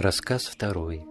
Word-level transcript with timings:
Рассказ 0.00 0.46
второй. 0.46 1.04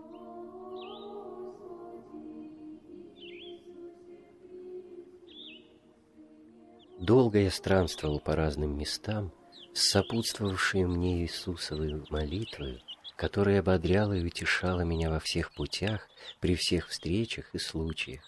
Долго 7.00 7.38
я 7.38 7.52
странствовал 7.52 8.20
по 8.20 8.36
разным 8.36 8.76
местам, 8.76 9.32
с 9.76 9.92
сопутствовавшей 9.92 10.86
мне 10.86 11.22
Иисусовой 11.22 12.04
молитвою, 12.10 12.80
которая 13.16 13.60
ободряла 13.60 14.14
и 14.14 14.26
утешала 14.26 14.82
меня 14.82 15.12
во 15.12 15.20
всех 15.20 15.54
путях, 15.54 16.10
при 16.40 16.56
всех 16.56 16.88
встречах 16.88 17.54
и 17.54 17.60
случаях. 17.60 18.24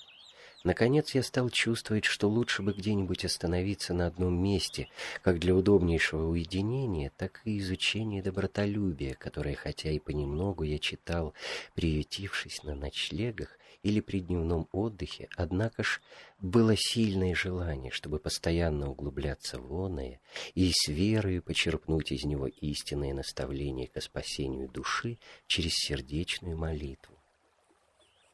Наконец 0.64 1.16
я 1.16 1.24
стал 1.24 1.50
чувствовать, 1.50 2.06
что 2.06 2.30
лучше 2.30 2.62
бы 2.62 2.74
где-нибудь 2.74 3.26
остановиться 3.26 3.96
на 3.96 4.06
одном 4.06 4.36
месте, 4.36 4.90
как 5.24 5.40
для 5.40 5.56
удобнейшего 5.56 6.28
уединения, 6.28 7.12
так 7.18 7.42
и 7.46 7.58
изучения 7.58 8.22
добротолюбия, 8.22 9.16
которое, 9.16 9.56
хотя 9.56 9.90
и 9.90 9.98
понемногу 9.98 10.64
я 10.64 10.78
читал, 10.78 11.34
приютившись 11.74 12.62
на 12.64 12.76
ночлегах 12.76 13.58
или 13.82 14.02
при 14.02 14.20
дневном 14.20 14.68
отдыхе, 14.72 15.30
однако 15.36 15.82
ж 15.82 16.00
было 16.40 16.76
сильное 16.78 17.34
желание, 17.34 17.92
чтобы 17.92 18.20
постоянно 18.20 18.92
углубляться 18.92 19.60
в 19.60 19.74
оное 19.74 20.20
и 20.54 20.72
с 20.72 20.88
верою 20.88 21.42
почерпнуть 21.42 22.12
из 22.12 22.24
него 22.24 22.46
истинное 22.46 23.16
наставление 23.16 23.88
ко 23.88 24.00
спасению 24.00 24.70
души 24.70 25.18
через 25.48 25.74
сердечную 25.74 26.56
молитву. 26.56 27.21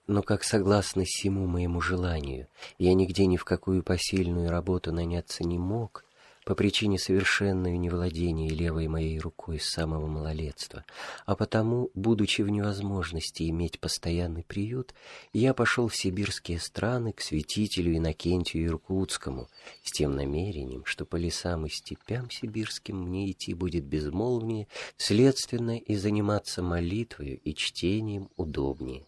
Но 0.07 0.23
как 0.23 0.43
согласно 0.43 1.03
всему 1.03 1.47
моему 1.47 1.81
желанию, 1.81 2.47
я 2.77 2.93
нигде 2.93 3.25
ни 3.25 3.35
в 3.35 3.43
какую 3.43 3.83
посильную 3.83 4.49
работу 4.49 4.93
наняться 4.93 5.43
не 5.43 5.59
мог, 5.59 6.05
по 6.47 6.55
причине 6.55 6.97
совершенного 6.97 7.73
невладения 7.73 8.49
левой 8.49 8.87
моей 8.87 9.19
рукой 9.19 9.59
с 9.59 9.67
самого 9.67 10.07
малолетства, 10.07 10.85
а 11.25 11.35
потому, 11.35 11.91
будучи 11.93 12.41
в 12.41 12.47
невозможности 12.47 13.49
иметь 13.49 13.81
постоянный 13.81 14.45
приют, 14.45 14.93
я 15.33 15.53
пошел 15.53 15.89
в 15.89 15.95
сибирские 15.97 16.61
страны 16.61 17.11
к 17.11 17.19
святителю 17.19 17.97
Иннокентию 17.97 18.65
Иркутскому 18.65 19.49
с 19.83 19.91
тем 19.91 20.15
намерением, 20.15 20.85
что 20.85 21.03
по 21.03 21.17
лесам 21.17 21.65
и 21.65 21.69
степям 21.69 22.31
сибирским 22.31 22.97
мне 22.97 23.29
идти 23.29 23.53
будет 23.53 23.83
безмолвнее, 23.83 24.69
следственно 24.95 25.77
и 25.77 25.97
заниматься 25.97 26.63
молитвою 26.63 27.41
и 27.41 27.53
чтением 27.53 28.29
удобнее. 28.37 29.03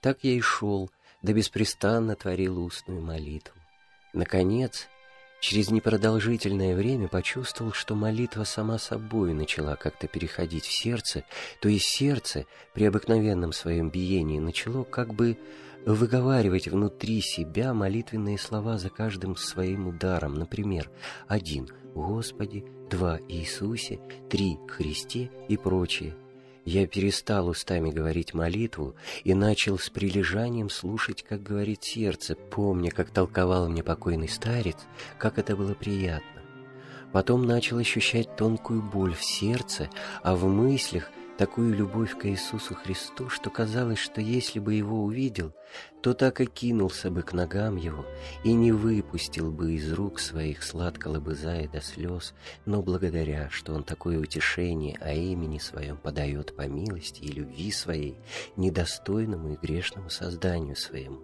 Так 0.00 0.18
я 0.22 0.32
и 0.32 0.40
шел, 0.40 0.90
да 1.22 1.32
беспрестанно 1.32 2.14
творил 2.14 2.62
устную 2.64 3.02
молитву. 3.02 3.54
Наконец, 4.12 4.88
через 5.40 5.70
непродолжительное 5.70 6.76
время 6.76 7.08
почувствовал, 7.08 7.72
что 7.72 7.94
молитва 7.94 8.44
сама 8.44 8.78
собой 8.78 9.34
начала 9.34 9.76
как-то 9.76 10.06
переходить 10.06 10.64
в 10.64 10.72
сердце, 10.72 11.24
то 11.60 11.68
есть 11.68 11.86
сердце 11.86 12.46
при 12.74 12.84
обыкновенном 12.84 13.52
своем 13.52 13.90
биении 13.90 14.38
начало 14.38 14.84
как 14.84 15.14
бы 15.14 15.36
выговаривать 15.84 16.68
внутри 16.68 17.20
себя 17.20 17.74
молитвенные 17.74 18.38
слова 18.38 18.78
за 18.78 18.90
каждым 18.90 19.36
своим 19.36 19.88
ударом. 19.88 20.34
Например, 20.34 20.90
один 21.26 21.68
«Господи», 21.94 22.64
два 22.88 23.18
«Иисусе», 23.28 24.00
три 24.30 24.58
«Христе» 24.68 25.30
и 25.48 25.56
прочее– 25.56 26.14
я 26.68 26.86
перестал 26.86 27.48
устами 27.48 27.90
говорить 27.90 28.34
молитву 28.34 28.94
и 29.24 29.32
начал 29.32 29.78
с 29.78 29.88
прилежанием 29.88 30.68
слушать, 30.68 31.22
как 31.22 31.42
говорит 31.42 31.82
сердце, 31.82 32.34
помня, 32.34 32.90
как 32.90 33.08
толковал 33.08 33.70
мне 33.70 33.82
покойный 33.82 34.28
старец, 34.28 34.76
как 35.18 35.38
это 35.38 35.56
было 35.56 35.72
приятно. 35.72 36.42
Потом 37.10 37.46
начал 37.46 37.78
ощущать 37.78 38.36
тонкую 38.36 38.82
боль 38.82 39.14
в 39.14 39.24
сердце, 39.24 39.88
а 40.22 40.36
в 40.36 40.44
мыслях 40.44 41.10
такую 41.38 41.72
любовь 41.72 42.18
к 42.18 42.26
Иисусу 42.26 42.74
Христу, 42.74 43.30
что 43.30 43.48
казалось, 43.48 44.00
что 44.00 44.20
если 44.20 44.58
бы 44.58 44.74
его 44.74 45.04
увидел, 45.04 45.54
то 46.02 46.12
так 46.12 46.40
и 46.40 46.46
кинулся 46.46 47.10
бы 47.10 47.22
к 47.22 47.32
ногам 47.32 47.76
его 47.76 48.04
и 48.42 48.52
не 48.52 48.72
выпустил 48.72 49.52
бы 49.52 49.74
из 49.74 49.92
рук 49.92 50.18
своих 50.18 50.64
сладко 50.64 51.06
лобызая 51.06 51.68
до 51.68 51.80
слез, 51.80 52.34
но 52.66 52.82
благодаря, 52.82 53.48
что 53.50 53.72
он 53.72 53.84
такое 53.84 54.18
утешение 54.18 54.98
о 55.00 55.12
имени 55.12 55.58
своем 55.58 55.96
подает 55.96 56.56
по 56.56 56.66
милости 56.66 57.22
и 57.22 57.32
любви 57.32 57.70
своей 57.70 58.16
недостойному 58.56 59.52
и 59.52 59.56
грешному 59.56 60.10
созданию 60.10 60.74
своему. 60.74 61.20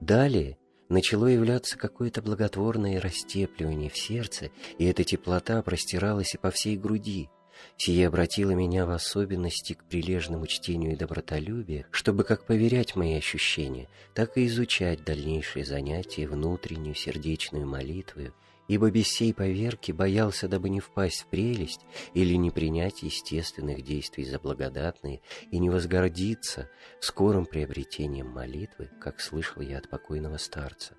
Далее 0.00 0.56
начало 0.88 1.26
являться 1.26 1.76
какое-то 1.76 2.22
благотворное 2.22 2.98
растепливание 2.98 3.90
в 3.90 3.98
сердце, 3.98 4.50
и 4.78 4.86
эта 4.86 5.04
теплота 5.04 5.60
простиралась 5.60 6.34
и 6.34 6.38
по 6.38 6.50
всей 6.50 6.78
груди, 6.78 7.28
Сие 7.76 8.08
обратило 8.08 8.50
меня 8.50 8.86
в 8.86 8.90
особенности 8.90 9.72
к 9.72 9.84
прилежному 9.84 10.46
чтению 10.46 10.92
и 10.92 10.96
добротолюбию, 10.96 11.86
чтобы 11.90 12.24
как 12.24 12.46
поверять 12.46 12.96
мои 12.96 13.14
ощущения, 13.14 13.88
так 14.14 14.36
и 14.36 14.46
изучать 14.46 15.04
дальнейшие 15.04 15.64
занятия 15.64 16.26
внутреннюю 16.26 16.94
сердечную 16.94 17.66
молитвою, 17.66 18.34
ибо 18.68 18.90
без 18.90 19.08
сей 19.08 19.34
поверки 19.34 19.90
боялся, 19.90 20.46
дабы 20.46 20.68
не 20.68 20.78
впасть 20.78 21.22
в 21.22 21.26
прелесть 21.26 21.80
или 22.14 22.34
не 22.34 22.50
принять 22.50 23.02
естественных 23.02 23.82
действий 23.82 24.24
за 24.24 24.38
благодатные 24.38 25.22
и 25.50 25.58
не 25.58 25.70
возгордиться 25.70 26.70
скорым 27.00 27.46
приобретением 27.46 28.28
молитвы, 28.28 28.90
как 29.00 29.20
слышал 29.20 29.60
я 29.60 29.78
от 29.78 29.90
покойного 29.90 30.36
старца. 30.36 30.94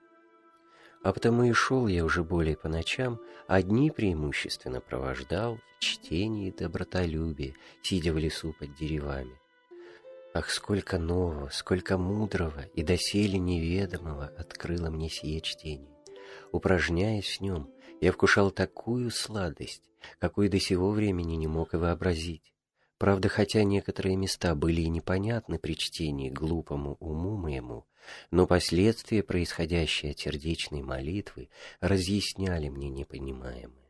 А 1.04 1.14
потому 1.14 1.44
и 1.44 1.52
шел 1.52 1.88
я 1.88 2.06
уже 2.06 2.24
более 2.24 2.56
по 2.56 2.70
ночам, 2.70 3.20
а 3.48 3.62
дни 3.62 3.90
преимущественно 3.90 4.82
провождал 4.82 5.58
в 5.58 5.80
чтении 5.80 6.50
и 6.50 6.52
добротолюбии, 6.52 7.56
сидя 7.82 8.14
в 8.14 8.18
лесу 8.18 8.54
под 8.60 8.76
деревами. 8.76 9.36
Ах, 10.34 10.50
сколько 10.50 10.98
нового, 10.98 11.50
сколько 11.50 11.98
мудрого 11.98 12.62
и 12.76 12.84
доселе 12.84 13.40
неведомого 13.40 14.32
открыло 14.38 14.90
мне 14.90 15.10
сие 15.10 15.42
чтение. 15.42 15.92
Упражняясь 16.52 17.38
в 17.38 17.42
нем, 17.42 17.70
я 18.00 18.12
вкушал 18.12 18.52
такую 18.52 19.10
сладость, 19.10 19.84
какой 20.20 20.50
до 20.50 20.60
сего 20.60 20.92
времени 20.92 21.36
не 21.36 21.48
мог 21.48 21.74
и 21.74 21.78
вообразить. 21.78 22.54
Правда, 22.98 23.30
хотя 23.30 23.64
некоторые 23.64 24.16
места 24.16 24.54
были 24.56 24.82
и 24.82 24.90
непонятны 24.90 25.58
при 25.58 25.74
чтении 25.74 26.30
глупому 26.30 26.98
уму 27.00 27.36
моему, 27.36 27.86
но 28.32 28.48
последствия, 28.48 29.24
происходящие 29.24 30.12
от 30.12 30.20
сердечной 30.20 30.82
молитвы, 30.82 31.50
разъясняли 31.80 32.70
мне 32.70 32.90
непонимаемое. 32.90 33.82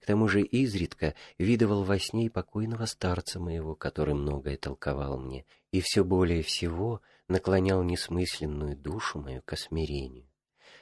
К 0.00 0.06
тому 0.06 0.28
же 0.28 0.42
изредка 0.42 1.14
видывал 1.38 1.84
во 1.84 1.98
сне 1.98 2.30
покойного 2.30 2.86
старца 2.86 3.40
моего, 3.40 3.74
который 3.74 4.14
многое 4.14 4.56
толковал 4.56 5.18
мне, 5.18 5.44
и 5.72 5.80
все 5.80 6.04
более 6.04 6.42
всего 6.42 7.00
наклонял 7.28 7.82
несмысленную 7.82 8.76
душу 8.76 9.18
мою 9.18 9.42
к 9.42 9.56
смирению. 9.56 10.26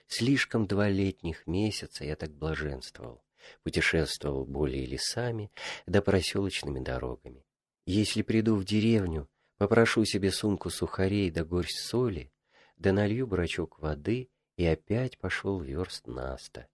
Слишком 0.06 0.66
два 0.66 0.88
летних 0.88 1.46
месяца 1.46 2.04
я 2.04 2.16
так 2.16 2.32
блаженствовал, 2.32 3.22
путешествовал 3.62 4.46
более 4.46 4.86
лесами 4.86 5.50
да 5.86 6.00
проселочными 6.00 6.80
дорогами. 6.80 7.44
Если 7.84 8.22
приду 8.22 8.56
в 8.56 8.64
деревню, 8.64 9.28
попрошу 9.58 10.04
себе 10.04 10.30
сумку 10.30 10.70
сухарей 10.70 11.30
да 11.30 11.44
горсть 11.44 11.80
соли, 11.80 12.32
да 12.78 12.92
налью 12.92 13.26
брачок 13.26 13.78
воды 13.80 14.30
и 14.56 14.64
опять 14.64 15.18
пошел 15.18 15.60
верст 15.60 16.06
наста. 16.06 16.68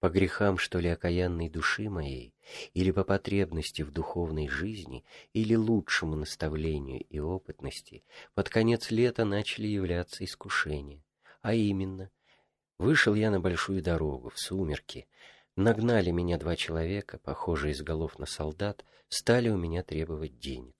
По 0.00 0.08
грехам, 0.10 0.58
что 0.58 0.78
ли, 0.78 0.88
окаянной 0.88 1.48
души 1.48 1.88
моей, 1.88 2.34
или 2.74 2.90
по 2.90 3.02
потребности 3.02 3.82
в 3.82 3.90
духовной 3.90 4.48
жизни, 4.48 5.04
или 5.32 5.54
лучшему 5.54 6.16
наставлению 6.16 7.00
и 7.00 7.18
опытности, 7.18 8.04
под 8.34 8.48
конец 8.50 8.90
лета 8.90 9.24
начали 9.24 9.66
являться 9.66 10.24
искушения. 10.24 11.02
А 11.40 11.54
именно, 11.54 12.10
вышел 12.78 13.14
я 13.14 13.30
на 13.30 13.40
большую 13.40 13.82
дорогу, 13.82 14.30
в 14.30 14.38
сумерки, 14.38 15.06
нагнали 15.56 16.10
меня 16.10 16.38
два 16.38 16.56
человека, 16.56 17.18
похожие 17.18 17.72
из 17.72 17.82
голов 17.82 18.18
на 18.18 18.26
солдат, 18.26 18.84
стали 19.08 19.48
у 19.48 19.56
меня 19.56 19.82
требовать 19.82 20.38
денег. 20.38 20.74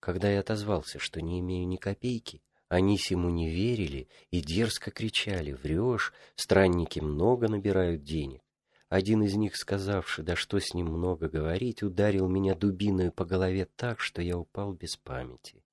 Когда 0.00 0.30
я 0.30 0.40
отозвался, 0.40 0.98
что 0.98 1.20
не 1.20 1.40
имею 1.40 1.66
ни 1.66 1.76
копейки, 1.76 2.42
они 2.70 2.98
сему 2.98 3.30
не 3.30 3.50
верили 3.50 4.08
и 4.30 4.40
дерзко 4.40 4.92
кричали 4.92 5.52
«Врешь, 5.52 6.14
странники 6.36 7.00
много 7.00 7.48
набирают 7.48 8.04
денег». 8.04 8.42
Один 8.88 9.24
из 9.24 9.34
них, 9.34 9.56
сказавший, 9.56 10.22
да 10.22 10.36
что 10.36 10.60
с 10.60 10.72
ним 10.72 10.86
много 10.86 11.28
говорить, 11.28 11.82
ударил 11.82 12.28
меня 12.28 12.54
дубиной 12.54 13.10
по 13.10 13.24
голове 13.24 13.66
так, 13.74 13.98
что 13.98 14.22
я 14.22 14.38
упал 14.38 14.72
без 14.72 14.96
памяти. 14.96 15.64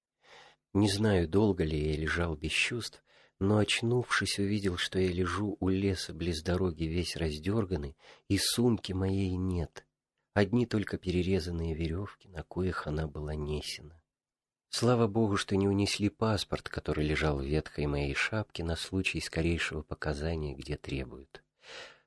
Не 0.73 0.89
знаю, 0.89 1.27
долго 1.27 1.63
ли 1.63 1.91
я 1.91 1.95
лежал 1.95 2.35
без 2.35 2.51
чувств, 2.51 3.03
но, 3.39 3.57
очнувшись, 3.57 4.39
увидел, 4.39 4.77
что 4.77 4.97
я 4.97 5.11
лежу 5.11 5.55
у 5.59 5.69
леса 5.69 6.15
близ 6.15 6.41
дороги 6.41 6.85
весь 6.85 7.15
раздерганный, 7.15 7.95
и 8.27 8.39
сумки 8.39 8.93
моей 8.93 9.35
нет. 9.35 9.85
Одни 10.33 10.65
только 10.65 10.97
перерезанные 10.97 11.75
веревки, 11.75 12.27
на 12.27 12.41
коих 12.41 12.87
она 12.87 13.05
была 13.05 13.35
несена. 13.35 14.01
Слава 14.69 15.07
богу, 15.07 15.37
что 15.37 15.55
не 15.55 15.67
унесли 15.67 16.09
паспорт, 16.09 16.69
который 16.69 17.05
лежал 17.05 17.39
в 17.39 17.43
ветхой 17.43 17.85
моей 17.85 18.13
шапке 18.13 18.63
на 18.63 18.75
случай 18.75 19.21
скорейшего 19.21 19.81
показания, 19.81 20.53
где 20.53 20.75
требуют. 20.75 21.43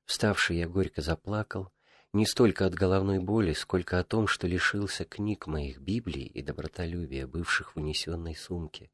Вставший 0.05 0.59
я 0.59 0.69
горько 0.69 1.03
заплакал, 1.03 1.71
Не 2.13 2.27
столько 2.27 2.67
от 2.67 2.75
головной 2.75 3.21
боли, 3.21 3.53
сколько 3.53 4.01
о 4.01 4.05
том, 4.05 4.27
что 4.27 4.49
лишился 4.49 5.05
книг 5.05 5.47
моих 5.47 5.79
Библий 5.79 6.25
и 6.25 6.43
добротолюбия, 6.43 7.29
бывших 7.29 7.75
в 7.75 7.79
унесенной 7.79 8.35
сумке. 8.35 8.91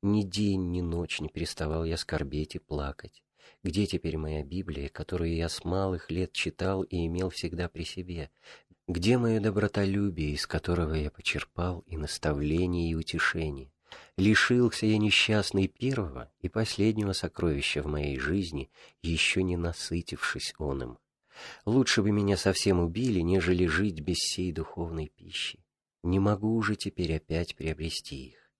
Ни 0.00 0.22
день, 0.22 0.70
ни 0.70 0.80
ночь 0.80 1.20
не 1.20 1.28
переставал 1.28 1.84
я 1.84 1.96
скорбеть 1.96 2.54
и 2.54 2.60
плакать. 2.60 3.24
Где 3.64 3.86
теперь 3.86 4.16
моя 4.16 4.44
Библия, 4.44 4.88
которую 4.88 5.34
я 5.34 5.48
с 5.48 5.64
малых 5.64 6.10
лет 6.10 6.32
читал 6.32 6.82
и 6.82 7.06
имел 7.06 7.30
всегда 7.30 7.68
при 7.68 7.82
себе? 7.82 8.30
Где 8.94 9.16
мое 9.16 9.40
добротолюбие, 9.40 10.32
из 10.32 10.46
которого 10.46 10.92
я 10.92 11.10
почерпал 11.10 11.82
и 11.86 11.96
наставление, 11.96 12.90
и 12.90 12.94
утешение? 12.94 13.72
Лишился 14.18 14.84
я 14.84 14.98
несчастный 14.98 15.66
первого 15.66 16.30
и 16.42 16.50
последнего 16.50 17.14
сокровища 17.14 17.82
в 17.82 17.86
моей 17.86 18.18
жизни, 18.18 18.70
еще 19.00 19.44
не 19.44 19.56
насытившись 19.56 20.52
он 20.58 20.82
им. 20.82 20.98
Лучше 21.64 22.02
бы 22.02 22.10
меня 22.10 22.36
совсем 22.36 22.80
убили, 22.80 23.20
нежели 23.20 23.64
жить 23.64 24.00
без 24.00 24.18
сей 24.18 24.52
духовной 24.52 25.08
пищи. 25.08 25.64
Не 26.02 26.18
могу 26.18 26.54
уже 26.54 26.76
теперь 26.76 27.16
опять 27.16 27.56
приобрести 27.56 28.26
их. 28.26 28.50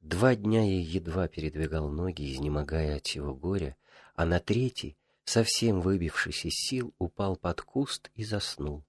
Два 0.00 0.34
дня 0.34 0.64
я 0.64 0.80
едва 0.80 1.28
передвигал 1.28 1.90
ноги, 1.90 2.32
изнемогая 2.32 2.96
от 2.96 3.04
всего 3.04 3.34
горя, 3.34 3.76
а 4.14 4.24
на 4.24 4.40
третий, 4.40 4.96
совсем 5.24 5.82
выбившись 5.82 6.46
из 6.46 6.54
сил, 6.54 6.94
упал 6.96 7.36
под 7.36 7.60
куст 7.60 8.10
и 8.14 8.24
заснул. 8.24 8.86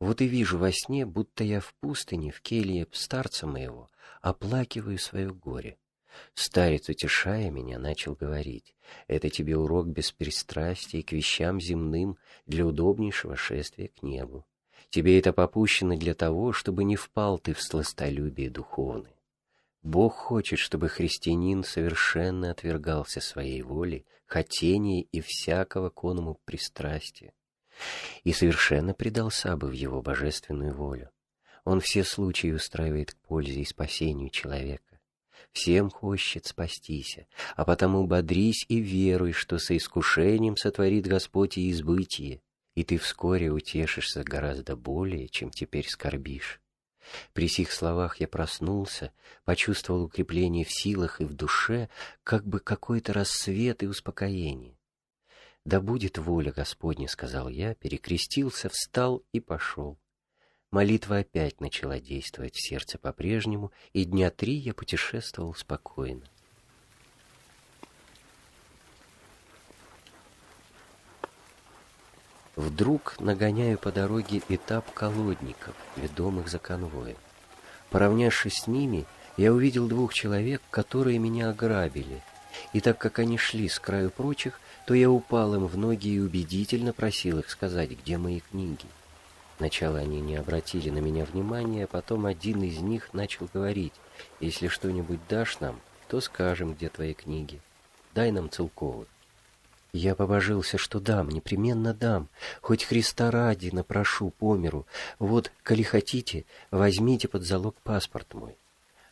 Вот 0.00 0.22
и 0.22 0.26
вижу 0.26 0.58
во 0.58 0.72
сне, 0.72 1.04
будто 1.04 1.44
я 1.44 1.60
в 1.60 1.74
пустыне, 1.74 2.32
в 2.32 2.40
келье 2.40 2.86
старца 2.90 3.46
моего, 3.46 3.90
оплакиваю 4.22 4.98
свое 4.98 5.32
горе. 5.32 5.76
Старец, 6.34 6.88
утешая 6.88 7.50
меня, 7.50 7.78
начал 7.78 8.14
говорить, 8.14 8.74
«Это 9.06 9.28
тебе 9.30 9.56
урок 9.56 9.86
беспристрастия 9.86 11.02
к 11.02 11.12
вещам 11.12 11.60
земным 11.60 12.16
для 12.46 12.66
удобнейшего 12.66 13.36
шествия 13.36 13.88
к 13.88 14.02
небу. 14.02 14.46
Тебе 14.88 15.18
это 15.18 15.32
попущено 15.32 15.96
для 15.96 16.14
того, 16.14 16.52
чтобы 16.52 16.82
не 16.84 16.96
впал 16.96 17.38
ты 17.38 17.52
в 17.52 17.62
сластолюбие 17.62 18.50
духовное. 18.50 19.14
Бог 19.82 20.14
хочет, 20.14 20.58
чтобы 20.58 20.88
христианин 20.88 21.62
совершенно 21.62 22.50
отвергался 22.50 23.20
своей 23.20 23.62
воли, 23.62 24.04
хотения 24.26 25.02
и 25.02 25.20
всякого 25.20 25.90
коному 25.90 26.40
пристрастия, 26.44 27.32
и 28.24 28.32
совершенно 28.32 28.94
предался 28.94 29.56
бы 29.56 29.68
в 29.68 29.72
его 29.72 30.02
божественную 30.02 30.74
волю. 30.74 31.10
Он 31.64 31.80
все 31.80 32.04
случаи 32.04 32.52
устраивает 32.52 33.12
к 33.12 33.16
пользе 33.16 33.60
и 33.60 33.64
спасению 33.64 34.30
человека 34.30 34.90
всем 35.52 35.90
хочет 35.90 36.46
спастися, 36.46 37.26
а 37.56 37.64
потому 37.64 38.06
бодрись 38.06 38.64
и 38.68 38.80
веруй, 38.80 39.32
что 39.32 39.58
со 39.58 39.76
искушением 39.76 40.56
сотворит 40.56 41.06
Господь 41.06 41.58
и 41.58 41.70
избытие, 41.70 42.42
и 42.74 42.84
ты 42.84 42.98
вскоре 42.98 43.50
утешишься 43.50 44.22
гораздо 44.22 44.76
более, 44.76 45.28
чем 45.28 45.50
теперь 45.50 45.88
скорбишь. 45.88 46.60
При 47.32 47.48
сих 47.48 47.72
словах 47.72 48.20
я 48.20 48.28
проснулся, 48.28 49.12
почувствовал 49.44 50.04
укрепление 50.04 50.64
в 50.64 50.70
силах 50.70 51.20
и 51.20 51.24
в 51.24 51.34
душе, 51.34 51.88
как 52.22 52.46
бы 52.46 52.60
какой-то 52.60 53.12
рассвет 53.12 53.82
и 53.82 53.86
успокоение. 53.86 54.76
«Да 55.64 55.80
будет 55.80 56.18
воля 56.18 56.52
Господня»,— 56.52 57.08
сказал 57.08 57.48
я, 57.48 57.74
перекрестился, 57.74 58.68
встал 58.68 59.22
и 59.32 59.40
пошел. 59.40 59.98
Молитва 60.70 61.18
опять 61.18 61.60
начала 61.60 61.98
действовать 62.00 62.54
в 62.54 62.66
сердце 62.66 62.96
по-прежнему, 62.96 63.72
и 63.92 64.04
дня 64.04 64.30
три 64.30 64.54
я 64.54 64.72
путешествовал 64.72 65.54
спокойно. 65.54 66.24
Вдруг 72.56 73.18
нагоняю 73.20 73.78
по 73.78 73.90
дороге 73.90 74.42
этап 74.48 74.92
колодников, 74.92 75.74
ведомых 75.96 76.48
за 76.48 76.58
конвоем. 76.58 77.16
Поравнявшись 77.90 78.62
с 78.62 78.66
ними, 78.66 79.06
я 79.36 79.52
увидел 79.52 79.88
двух 79.88 80.14
человек, 80.14 80.62
которые 80.70 81.18
меня 81.18 81.50
ограбили, 81.50 82.22
и 82.72 82.80
так 82.80 82.98
как 82.98 83.18
они 83.18 83.38
шли 83.38 83.68
с 83.68 83.78
краю 83.78 84.10
прочих, 84.10 84.60
то 84.86 84.94
я 84.94 85.10
упал 85.10 85.54
им 85.54 85.66
в 85.66 85.76
ноги 85.76 86.08
и 86.08 86.18
убедительно 86.18 86.92
просил 86.92 87.38
их 87.38 87.50
сказать, 87.50 87.90
где 87.90 88.18
мои 88.18 88.40
книги. 88.40 88.86
Сначала 89.58 89.98
они 89.98 90.20
не 90.20 90.36
обратили 90.36 90.88
на 90.88 90.98
меня 90.98 91.24
внимания, 91.24 91.84
а 91.84 91.86
потом 91.86 92.26
один 92.26 92.62
из 92.62 92.78
них 92.78 93.12
начал 93.12 93.48
говорить, 93.52 93.92
«Если 94.40 94.68
что-нибудь 94.68 95.20
дашь 95.28 95.60
нам, 95.60 95.80
то 96.08 96.20
скажем, 96.20 96.74
где 96.74 96.88
твои 96.88 97.12
книги. 97.12 97.60
Дай 98.14 98.30
нам 98.32 98.48
целковых». 98.48 99.06
Я 99.92 100.14
побожился, 100.14 100.78
что 100.78 101.00
дам, 101.00 101.28
непременно 101.28 101.92
дам, 101.92 102.28
хоть 102.62 102.84
Христа 102.84 103.30
ради 103.30 103.70
напрошу 103.70 104.30
по 104.30 104.56
миру. 104.56 104.86
Вот, 105.18 105.50
коли 105.64 105.82
хотите, 105.82 106.46
возьмите 106.70 107.26
под 107.28 107.42
залог 107.42 107.76
паспорт 107.82 108.32
мой. 108.34 108.56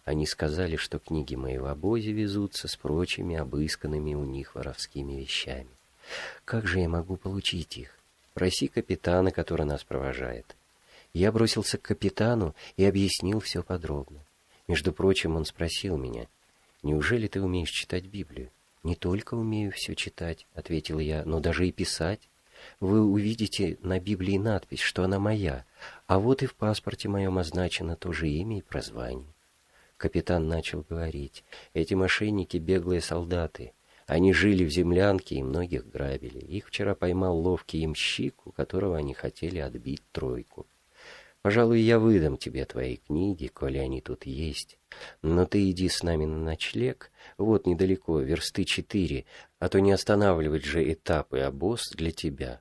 Они 0.08 0.24
сказали, 0.24 0.76
что 0.76 0.98
книги 0.98 1.34
мои 1.34 1.58
в 1.58 1.66
обозе 1.66 2.12
везутся 2.12 2.66
с 2.66 2.76
прочими 2.76 3.36
обысканными 3.36 4.14
у 4.14 4.24
них 4.24 4.54
воровскими 4.54 5.12
вещами. 5.20 5.68
Как 6.46 6.66
же 6.66 6.80
я 6.80 6.88
могу 6.88 7.18
получить 7.18 7.76
их? 7.76 7.94
Проси 8.32 8.68
капитана, 8.68 9.32
который 9.32 9.66
нас 9.66 9.84
провожает. 9.84 10.56
Я 11.12 11.30
бросился 11.30 11.76
к 11.76 11.82
капитану 11.82 12.54
и 12.78 12.86
объяснил 12.86 13.40
все 13.40 13.62
подробно. 13.62 14.20
Между 14.66 14.94
прочим, 14.94 15.36
он 15.36 15.44
спросил 15.44 15.98
меня, 15.98 16.26
«Неужели 16.82 17.28
ты 17.28 17.42
умеешь 17.42 17.68
читать 17.70 18.06
Библию?» 18.06 18.48
«Не 18.84 18.96
только 18.96 19.34
умею 19.34 19.72
все 19.72 19.94
читать»,— 19.94 20.46
ответил 20.54 21.00
я,— 21.00 21.22
«но 21.26 21.38
даже 21.38 21.68
и 21.68 21.70
писать. 21.70 22.30
Вы 22.80 23.04
увидите 23.04 23.76
на 23.82 24.00
Библии 24.00 24.38
надпись, 24.38 24.80
что 24.80 25.02
она 25.02 25.18
моя, 25.18 25.66
а 26.06 26.18
вот 26.18 26.42
и 26.42 26.46
в 26.46 26.54
паспорте 26.54 27.10
моем 27.10 27.36
означено 27.36 27.94
то 27.94 28.10
же 28.14 28.26
имя 28.26 28.56
и 28.56 28.62
прозвание». 28.62 29.26
Капитан 29.98 30.46
начал 30.46 30.86
говорить, 30.88 31.44
«Эти 31.74 31.94
мошенники— 31.94 32.56
беглые 32.58 33.00
солдаты. 33.00 33.72
Они 34.06 34.32
жили 34.32 34.64
в 34.64 34.70
землянке 34.70 35.34
и 35.34 35.42
многих 35.42 35.86
грабили. 35.88 36.38
Их 36.38 36.68
вчера 36.68 36.94
поймал 36.94 37.36
ловкий 37.36 37.84
имщик, 37.84 38.46
у 38.46 38.52
которого 38.52 38.96
они 38.96 39.12
хотели 39.12 39.58
отбить 39.58 40.02
тройку. 40.12 40.66
Пожалуй, 41.42 41.80
я 41.80 41.98
выдам 41.98 42.36
тебе 42.36 42.64
твои 42.64 42.96
книги, 42.96 43.48
коли 43.48 43.78
они 43.78 44.00
тут 44.00 44.24
есть. 44.24 44.78
Но 45.20 45.46
ты 45.46 45.68
иди 45.68 45.88
с 45.88 46.04
нами 46.04 46.26
на 46.26 46.38
ночлег, 46.38 47.10
вот 47.36 47.66
недалеко, 47.66 48.20
версты 48.20 48.64
четыре, 48.64 49.26
а 49.58 49.68
то 49.68 49.80
не 49.80 49.90
останавливать 49.90 50.64
же 50.64 50.92
этапы 50.92 51.40
обоз 51.40 51.90
для 51.90 52.12
тебя. 52.12 52.60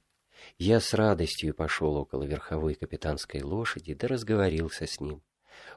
Я 0.58 0.80
с 0.80 0.94
радостью 0.96 1.54
пошел 1.54 1.98
около 1.98 2.24
верховой 2.24 2.74
капитанской 2.74 3.44
лошади, 3.44 3.94
да 3.94 4.08
разговорился 4.08 4.88
с 4.88 5.00
ним. 5.00 5.22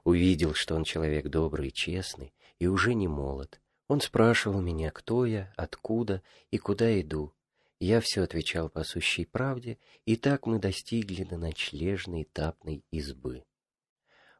Увидел, 0.04 0.54
что 0.54 0.74
он 0.74 0.84
человек 0.84 1.28
добрый 1.28 1.68
и 1.68 1.72
честный, 1.72 2.32
и 2.58 2.66
уже 2.66 2.94
не 2.94 3.08
молод, 3.08 3.60
он 3.90 4.00
спрашивал 4.00 4.60
меня, 4.60 4.92
кто 4.92 5.26
я, 5.26 5.52
откуда 5.56 6.22
и 6.52 6.58
куда 6.58 7.00
иду. 7.00 7.34
Я 7.80 8.00
все 8.00 8.22
отвечал 8.22 8.68
по 8.68 8.84
сущей 8.84 9.26
правде, 9.26 9.78
и 10.04 10.14
так 10.14 10.46
мы 10.46 10.60
достигли 10.60 11.24
до 11.24 11.38
ночлежной 11.38 12.22
этапной 12.22 12.84
избы. 12.92 13.44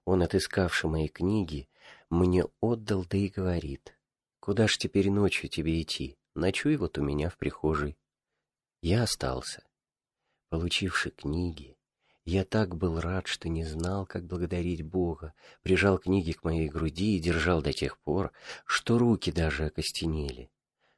Он, 0.05 0.23
отыскавший 0.23 0.89
мои 0.89 1.09
книги, 1.09 1.69
мне 2.11 2.45
отдал, 2.61 3.05
да 3.05 3.19
и 3.19 3.27
говорит, 3.27 3.99
«Куда 4.39 4.69
ж 4.69 4.77
теперь 4.79 5.11
ночью 5.11 5.51
тебе 5.51 5.83
идти? 5.83 6.17
Ночуй 6.37 6.77
вот 6.77 6.97
у 6.99 7.03
меня 7.03 7.29
в 7.29 7.37
прихожей». 7.37 7.99
Я 8.83 9.03
остался. 9.03 9.65
Получивши 10.49 11.11
книги, 11.11 11.77
я 12.25 12.45
так 12.45 12.77
был 12.77 13.01
рад, 13.01 13.27
что 13.27 13.49
не 13.49 13.65
знал, 13.65 14.07
как 14.07 14.27
благодарить 14.27 14.83
Бога, 14.83 15.33
прижал 15.63 15.99
книги 15.99 16.33
к 16.33 16.45
моей 16.45 16.69
груди 16.69 17.17
и 17.17 17.21
держал 17.21 17.63
до 17.63 17.73
тех 17.73 17.99
пор, 17.99 18.33
что 18.67 18.99
руки 18.99 19.33
даже 19.33 19.67
окостенели. 19.67 20.51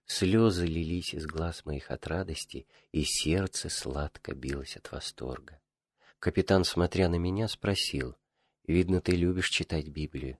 Слезы 0.05 0.67
лились 0.67 1.15
из 1.15 1.27
глаз 1.27 1.65
моих 1.65 1.91
от 1.91 2.07
радости, 2.07 2.67
и 2.91 3.05
сердце 3.05 3.69
сладко 3.69 4.35
билось 4.35 4.77
от 4.77 4.91
восторга. 4.91 5.61
Капитан, 6.19 6.65
смотря 6.65 7.09
на 7.09 7.17
меня, 7.17 7.49
спросил, 7.49 8.17
«Видно, 8.67 9.01
ты 9.01 9.13
любишь 9.13 9.49
читать 9.49 9.89
Библию». 9.89 10.39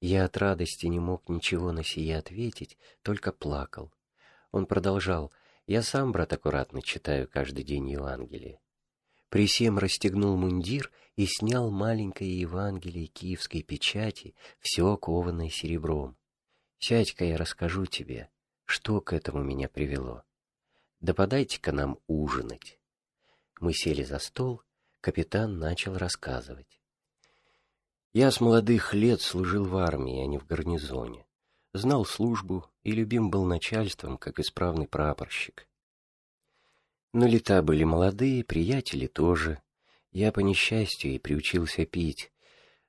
Я 0.00 0.24
от 0.24 0.36
радости 0.36 0.86
не 0.86 0.98
мог 0.98 1.28
ничего 1.28 1.72
на 1.72 1.84
сие 1.84 2.18
ответить, 2.18 2.76
только 3.02 3.32
плакал. 3.32 3.92
Он 4.50 4.66
продолжал, 4.66 5.32
«Я 5.66 5.82
сам, 5.82 6.12
брат, 6.12 6.32
аккуратно 6.32 6.82
читаю 6.82 7.28
каждый 7.28 7.64
день 7.64 7.88
Евангелие. 7.88 8.60
Присем 9.28 9.78
расстегнул 9.78 10.36
мундир 10.36 10.90
и 11.16 11.26
снял 11.26 11.70
маленькое 11.70 12.40
Евангелие 12.40 13.06
киевской 13.06 13.62
печати, 13.62 14.34
все 14.60 14.86
окованное 14.86 15.50
серебром. 15.50 16.16
«Сядь-ка, 16.78 17.24
я 17.24 17.36
расскажу 17.36 17.86
тебе, 17.86 18.28
что 18.64 19.00
к 19.00 19.12
этому 19.12 19.42
меня 19.42 19.68
привело. 19.68 20.22
Да 21.00 21.14
подайте-ка 21.14 21.72
нам 21.72 21.98
ужинать». 22.06 22.78
Мы 23.58 23.72
сели 23.72 24.02
за 24.02 24.18
стол, 24.18 24.62
капитан 25.00 25.58
начал 25.58 25.96
рассказывать. 25.96 26.80
Я 28.12 28.30
с 28.30 28.40
молодых 28.40 28.92
лет 28.94 29.22
служил 29.22 29.64
в 29.64 29.76
армии, 29.76 30.22
а 30.22 30.26
не 30.26 30.38
в 30.38 30.46
гарнизоне. 30.46 31.26
Знал 31.72 32.04
службу 32.04 32.66
и 32.82 32.92
любим 32.92 33.30
был 33.30 33.44
начальством, 33.44 34.18
как 34.18 34.38
исправный 34.38 34.86
прапорщик. 34.86 35.68
Но 37.16 37.26
лета 37.26 37.62
были 37.62 37.82
молодые, 37.82 38.44
приятели 38.44 39.06
тоже. 39.06 39.62
Я 40.12 40.32
по 40.32 40.40
несчастью 40.40 41.12
и 41.12 41.18
приучился 41.18 41.86
пить, 41.86 42.30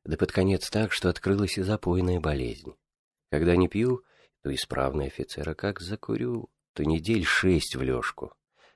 да 0.03 0.17
под 0.17 0.33
конец 0.33 0.69
так, 0.69 0.91
что 0.91 1.07
открылась 1.07 1.57
и 1.57 1.61
запойная 1.61 2.19
болезнь. 2.19 2.73
Когда 3.31 3.55
не 3.55 3.69
пью, 3.69 4.03
то 4.43 4.53
исправный 4.53 5.07
офицер, 5.07 5.47
а 5.47 5.55
как 5.55 5.79
закурю, 5.79 6.49
то 6.73 6.83
недель 6.83 7.23
шесть 7.23 7.77
в 7.77 7.81
лёжку. 7.81 8.33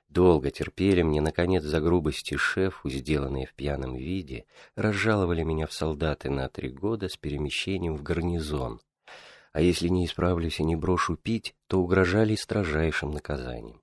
Долго 0.08 0.50
терпели 0.50 1.02
мне, 1.02 1.20
наконец, 1.20 1.64
за 1.64 1.82
грубости 1.82 2.38
шефу, 2.38 2.88
сделанные 2.88 3.44
в 3.44 3.52
пьяном 3.52 3.94
виде, 3.94 4.46
разжаловали 4.74 5.42
меня 5.42 5.66
в 5.66 5.74
солдаты 5.74 6.30
на 6.30 6.48
три 6.48 6.70
года 6.70 7.10
с 7.10 7.18
перемещением 7.18 7.96
в 7.96 8.02
гарнизон. 8.02 8.80
А 9.52 9.60
если 9.60 9.88
не 9.88 10.06
исправлюсь 10.06 10.60
и 10.60 10.64
не 10.64 10.76
брошу 10.76 11.18
пить, 11.18 11.54
то 11.66 11.82
угрожали 11.82 12.36
строжайшим 12.36 13.10
наказанием. 13.10 13.81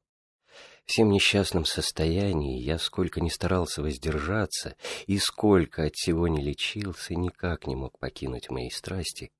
Всем 0.89 1.11
несчастном 1.11 1.65
состоянии 1.65 2.59
я 2.63 2.79
сколько 2.79 3.21
ни 3.21 3.29
старался 3.29 3.83
воздержаться 3.83 4.75
и 5.05 5.19
сколько 5.19 5.83
от 5.83 5.93
всего 5.93 6.27
не 6.27 6.41
лечился, 6.41 7.13
никак 7.13 7.67
не 7.67 7.75
мог 7.75 7.99
покинуть 7.99 8.49
мои 8.49 8.71
страсти, 8.71 9.31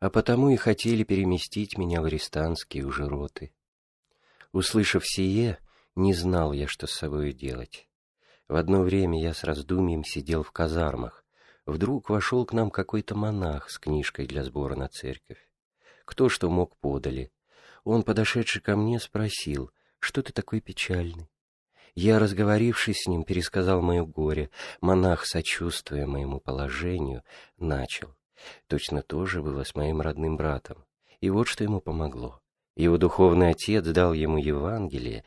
а 0.00 0.10
потому 0.10 0.50
и 0.50 0.56
хотели 0.56 1.04
переместить 1.04 1.78
меня 1.78 2.02
в 2.02 2.04
арестантские 2.04 2.84
уже 2.84 3.08
роты. 3.08 3.54
Услышав 4.52 5.06
сие, 5.06 5.56
не 5.96 6.12
знал 6.12 6.52
я, 6.52 6.68
что 6.68 6.86
с 6.86 6.92
собой 6.92 7.32
делать. 7.32 7.88
В 8.46 8.56
одно 8.56 8.82
время 8.82 9.18
я 9.18 9.32
с 9.32 9.44
раздумьем 9.44 10.04
сидел 10.04 10.42
в 10.42 10.52
казармах. 10.52 11.24
Вдруг 11.64 12.10
вошел 12.10 12.44
к 12.44 12.52
нам 12.52 12.70
какой-то 12.70 13.14
монах 13.14 13.70
с 13.70 13.78
книжкой 13.78 14.26
для 14.26 14.44
сбора 14.44 14.76
на 14.76 14.88
церковь. 14.88 15.48
Кто 16.04 16.28
что 16.28 16.50
мог 16.50 16.76
подали. 16.76 17.32
Он, 17.84 18.02
подошедший 18.02 18.60
ко 18.60 18.76
мне, 18.76 19.00
спросил, 19.00 19.70
что 20.00 20.22
ты 20.22 20.32
такой 20.32 20.60
печальный? 20.60 21.28
Я, 21.94 22.18
разговорившись 22.18 23.02
с 23.02 23.06
ним, 23.08 23.24
пересказал 23.24 23.82
мое 23.82 24.04
горе. 24.04 24.50
Монах, 24.80 25.26
сочувствуя 25.26 26.06
моему 26.06 26.40
положению, 26.40 27.22
начал. 27.58 28.14
Точно 28.68 29.02
то 29.02 29.26
же 29.26 29.42
было 29.42 29.64
с 29.64 29.74
моим 29.74 30.00
родным 30.00 30.36
братом. 30.36 30.84
И 31.20 31.30
вот 31.30 31.48
что 31.48 31.64
ему 31.64 31.80
помогло. 31.80 32.40
Его 32.76 32.98
духовный 32.98 33.50
отец 33.50 33.84
дал 33.84 34.12
ему 34.12 34.38
Евангелие, 34.38 35.24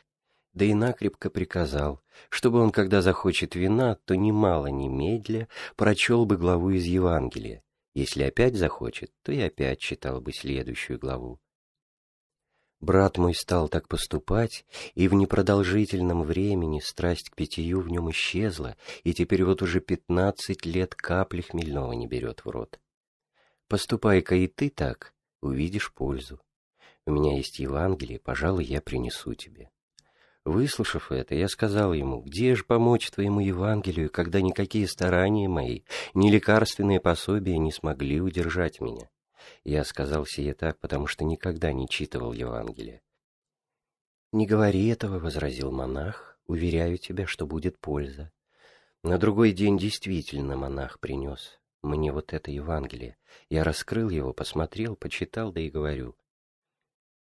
да 0.54 0.64
и 0.64 0.74
накрепко 0.74 1.30
приказал, 1.30 2.02
чтобы 2.28 2.60
он, 2.60 2.72
когда 2.72 3.02
захочет 3.02 3.54
вина, 3.54 3.96
то 4.04 4.14
немало 4.14 4.66
немедля 4.66 5.48
прочел 5.76 6.26
бы 6.26 6.36
главу 6.36 6.70
из 6.70 6.84
Евангелия. 6.84 7.62
Если 7.94 8.22
опять 8.22 8.56
захочет, 8.56 9.12
то 9.22 9.32
и 9.32 9.40
опять 9.40 9.80
читал 9.80 10.20
бы 10.20 10.32
следующую 10.32 10.98
главу. 10.98 11.40
Брат 12.82 13.16
мой 13.16 13.32
стал 13.32 13.68
так 13.68 13.86
поступать, 13.86 14.66
и 14.96 15.06
в 15.06 15.14
непродолжительном 15.14 16.24
времени 16.24 16.80
страсть 16.80 17.30
к 17.30 17.36
питью 17.36 17.80
в 17.80 17.88
нем 17.88 18.10
исчезла, 18.10 18.76
и 19.04 19.14
теперь 19.14 19.44
вот 19.44 19.62
уже 19.62 19.80
пятнадцать 19.80 20.66
лет 20.66 20.96
капли 20.96 21.42
хмельного 21.42 21.92
не 21.92 22.08
берет 22.08 22.44
в 22.44 22.50
рот. 22.50 22.80
Поступай-ка 23.68 24.34
и 24.34 24.48
ты 24.48 24.68
так, 24.68 25.14
увидишь 25.40 25.94
пользу. 25.94 26.40
У 27.06 27.12
меня 27.12 27.36
есть 27.36 27.60
Евангелие, 27.60 28.18
пожалуй, 28.18 28.64
я 28.64 28.80
принесу 28.80 29.34
тебе. 29.34 29.70
Выслушав 30.44 31.12
это, 31.12 31.36
я 31.36 31.46
сказал 31.46 31.92
ему, 31.92 32.20
где 32.20 32.56
же 32.56 32.64
помочь 32.64 33.12
твоему 33.12 33.38
Евангелию, 33.38 34.10
когда 34.10 34.40
никакие 34.40 34.88
старания 34.88 35.48
мои, 35.48 35.82
ни 36.14 36.32
лекарственные 36.32 36.98
пособия 36.98 37.58
не 37.58 37.70
смогли 37.70 38.20
удержать 38.20 38.80
меня. 38.80 39.08
Я 39.64 39.84
сказал 39.84 40.26
сие 40.26 40.54
так, 40.54 40.78
потому 40.78 41.06
что 41.06 41.24
никогда 41.24 41.72
не 41.72 41.88
читывал 41.88 42.32
Евангелие. 42.32 43.02
«Не 44.32 44.46
говори 44.46 44.86
этого»,— 44.88 45.18
возразил 45.20 45.70
монах,— 45.70 46.38
«уверяю 46.46 46.98
тебя, 46.98 47.26
что 47.26 47.46
будет 47.46 47.78
польза». 47.78 48.32
На 49.02 49.18
другой 49.18 49.52
день 49.52 49.78
действительно 49.78 50.56
монах 50.56 51.00
принес 51.00 51.60
мне 51.82 52.12
вот 52.12 52.32
это 52.32 52.50
Евангелие. 52.50 53.16
Я 53.48 53.64
раскрыл 53.64 54.08
его, 54.08 54.32
посмотрел, 54.32 54.94
почитал, 54.94 55.52
да 55.52 55.60
и 55.60 55.70
говорю, 55.70 56.16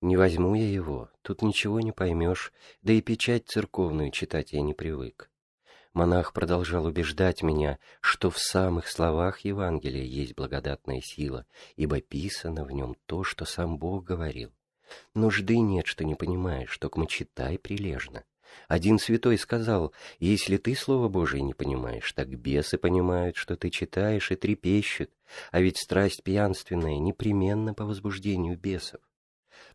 не 0.02 0.16
возьму 0.16 0.54
я 0.54 0.68
его, 0.68 1.11
тут 1.23 1.42
ничего 1.42 1.80
не 1.80 1.90
поймешь, 1.90 2.52
да 2.82 2.92
и 2.92 3.00
печать 3.00 3.49
церковную 3.49 4.11
читать 4.11 4.52
я 4.52 4.61
не 4.61 4.75
привык. 4.75 5.30
Монах 5.96 6.34
продолжал 6.34 6.84
убеждать 6.84 7.42
меня, 7.42 7.78
что 8.02 8.28
в 8.28 8.38
самых 8.38 8.86
словах 8.86 9.46
Евангелия 9.46 10.04
есть 10.04 10.34
благодатная 10.34 11.00
сила, 11.00 11.46
ибо 11.76 12.02
писано 12.02 12.66
в 12.66 12.70
нем 12.70 12.96
то, 13.06 13.24
что 13.24 13.46
сам 13.46 13.78
Бог 13.78 14.04
говорил. 14.04 14.52
Нужды 15.14 15.56
нет, 15.56 15.86
что 15.86 16.04
не 16.04 16.14
понимаешь, 16.14 16.76
только 16.76 17.06
читай 17.06 17.58
прилежно. 17.58 18.24
Один 18.68 18.98
святой 18.98 19.38
сказал, 19.38 19.94
если 20.18 20.58
ты 20.58 20.74
Слово 20.74 21.08
Божие 21.08 21.42
не 21.42 21.54
понимаешь, 21.54 22.12
так 22.12 22.28
бесы 22.28 22.76
понимают, 22.76 23.36
что 23.36 23.56
ты 23.56 23.70
читаешь 23.70 24.30
и 24.30 24.36
трепещут, 24.36 25.10
а 25.50 25.62
ведь 25.62 25.78
страсть 25.78 26.22
пьянственная 26.22 26.98
непременно 26.98 27.72
по 27.72 27.86
возбуждению 27.86 28.58
бесов. 28.58 29.00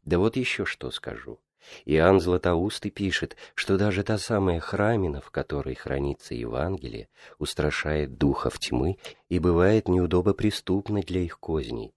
Да 0.05 0.19
вот 0.19 0.35
еще 0.35 0.65
что 0.65 0.91
скажу. 0.91 1.39
Иоанн 1.85 2.19
Златоустый 2.19 2.91
пишет, 2.91 3.37
что 3.55 3.77
даже 3.77 4.03
та 4.03 4.17
самая 4.17 4.59
храмина, 4.59 5.21
в 5.21 5.31
которой 5.31 5.75
хранится 5.75 6.33
Евангелие, 6.33 7.09
устрашает 7.39 8.17
духов 8.17 8.59
тьмы 8.59 8.97
и 9.29 9.39
бывает 9.39 9.87
неудобоприступна 9.87 11.01
для 11.01 11.21
их 11.21 11.39
козней. 11.39 11.93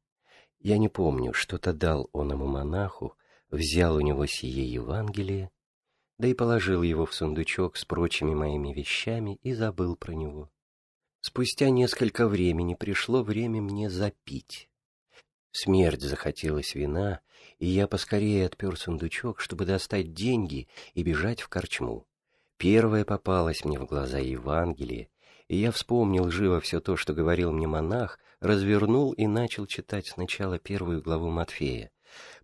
Я 0.61 0.79
не 0.79 0.89
помню, 0.89 1.33
что-то 1.33 1.73
дал 1.73 2.09
он 2.13 2.33
ему 2.33 2.47
монаху, 2.47 3.17
взял 3.51 3.97
у 3.97 4.01
него 4.01 4.27
сие 4.27 4.65
Евангелие, 4.65 5.51
да 6.19 6.29
и 6.29 6.35
положил 6.35 6.83
его 6.83 7.07
в 7.07 7.15
сундучок 7.15 7.77
с 7.77 7.85
прочими 7.85 8.35
моими 8.35 8.73
вещами 8.73 9.39
и 9.43 9.53
забыл 9.53 9.97
про 9.97 10.13
него. 10.13 10.51
Спустя 11.21 11.71
несколько 11.71 12.29
времени 12.29 12.75
пришло 12.75 13.23
время 13.23 13.63
мне 13.63 13.91
запить. 13.91 14.69
Смерть 15.53 16.03
захотелось 16.03 16.75
вина, 16.75 17.21
и 17.65 17.67
я 17.67 17.89
поскорее 17.89 18.45
отпер 18.45 18.77
сундучок, 18.77 19.41
чтобы 19.41 19.65
достать 19.65 20.13
деньги 20.13 20.69
и 20.93 21.03
бежать 21.03 21.41
в 21.41 21.49
корчму. 21.49 22.07
Первое 22.59 23.07
попалось 23.07 23.65
мне 23.65 23.79
в 23.79 23.87
глаза 23.87 24.19
Евангелие, 24.19 25.09
и 25.49 25.57
я 25.57 25.73
вспомнил 25.73 26.31
живо 26.31 26.61
все 26.61 26.81
то, 26.81 26.99
что 26.99 27.15
говорил 27.15 27.53
мне 27.53 27.67
монах, 27.67 28.19
развернул 28.41 29.13
и 29.13 29.27
начал 29.27 29.65
читать 29.65 30.09
сначала 30.09 30.59
первую 30.59 31.01
главу 31.01 31.31
Матфея. 31.31 31.91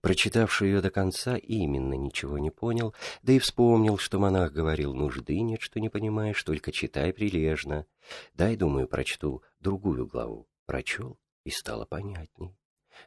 Прочитавший 0.00 0.68
ее 0.68 0.80
до 0.80 0.90
конца, 0.90 1.36
именно 1.36 1.92
ничего 1.92 2.38
не 2.38 2.50
понял, 2.50 2.94
да 3.20 3.34
и 3.34 3.38
вспомнил, 3.40 3.98
что 3.98 4.18
монах 4.18 4.52
говорил, 4.52 4.94
нужды 4.94 5.38
нет, 5.40 5.60
что 5.60 5.80
не 5.80 5.90
понимаешь, 5.90 6.42
только 6.42 6.72
читай 6.72 7.12
прилежно. 7.12 7.84
Дай, 8.32 8.56
думаю, 8.56 8.88
прочту 8.88 9.42
другую 9.58 10.06
главу. 10.06 10.48
Прочел, 10.64 11.18
и 11.44 11.50
стало 11.50 11.84
понятней 11.84 12.56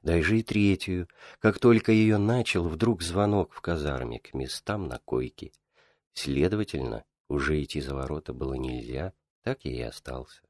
дай 0.01 0.21
же 0.21 0.39
и 0.39 0.43
третью. 0.43 1.07
Как 1.39 1.59
только 1.59 1.91
ее 1.91 2.17
начал, 2.17 2.67
вдруг 2.67 3.01
звонок 3.01 3.53
в 3.53 3.61
казарме 3.61 4.19
к 4.19 4.33
местам 4.33 4.87
на 4.87 4.99
койке. 4.99 5.51
Следовательно, 6.13 7.03
уже 7.27 7.61
идти 7.61 7.81
за 7.81 7.95
ворота 7.95 8.33
было 8.33 8.53
нельзя, 8.53 9.13
так 9.43 9.65
я 9.65 9.71
и 9.71 9.81
остался. 9.81 10.41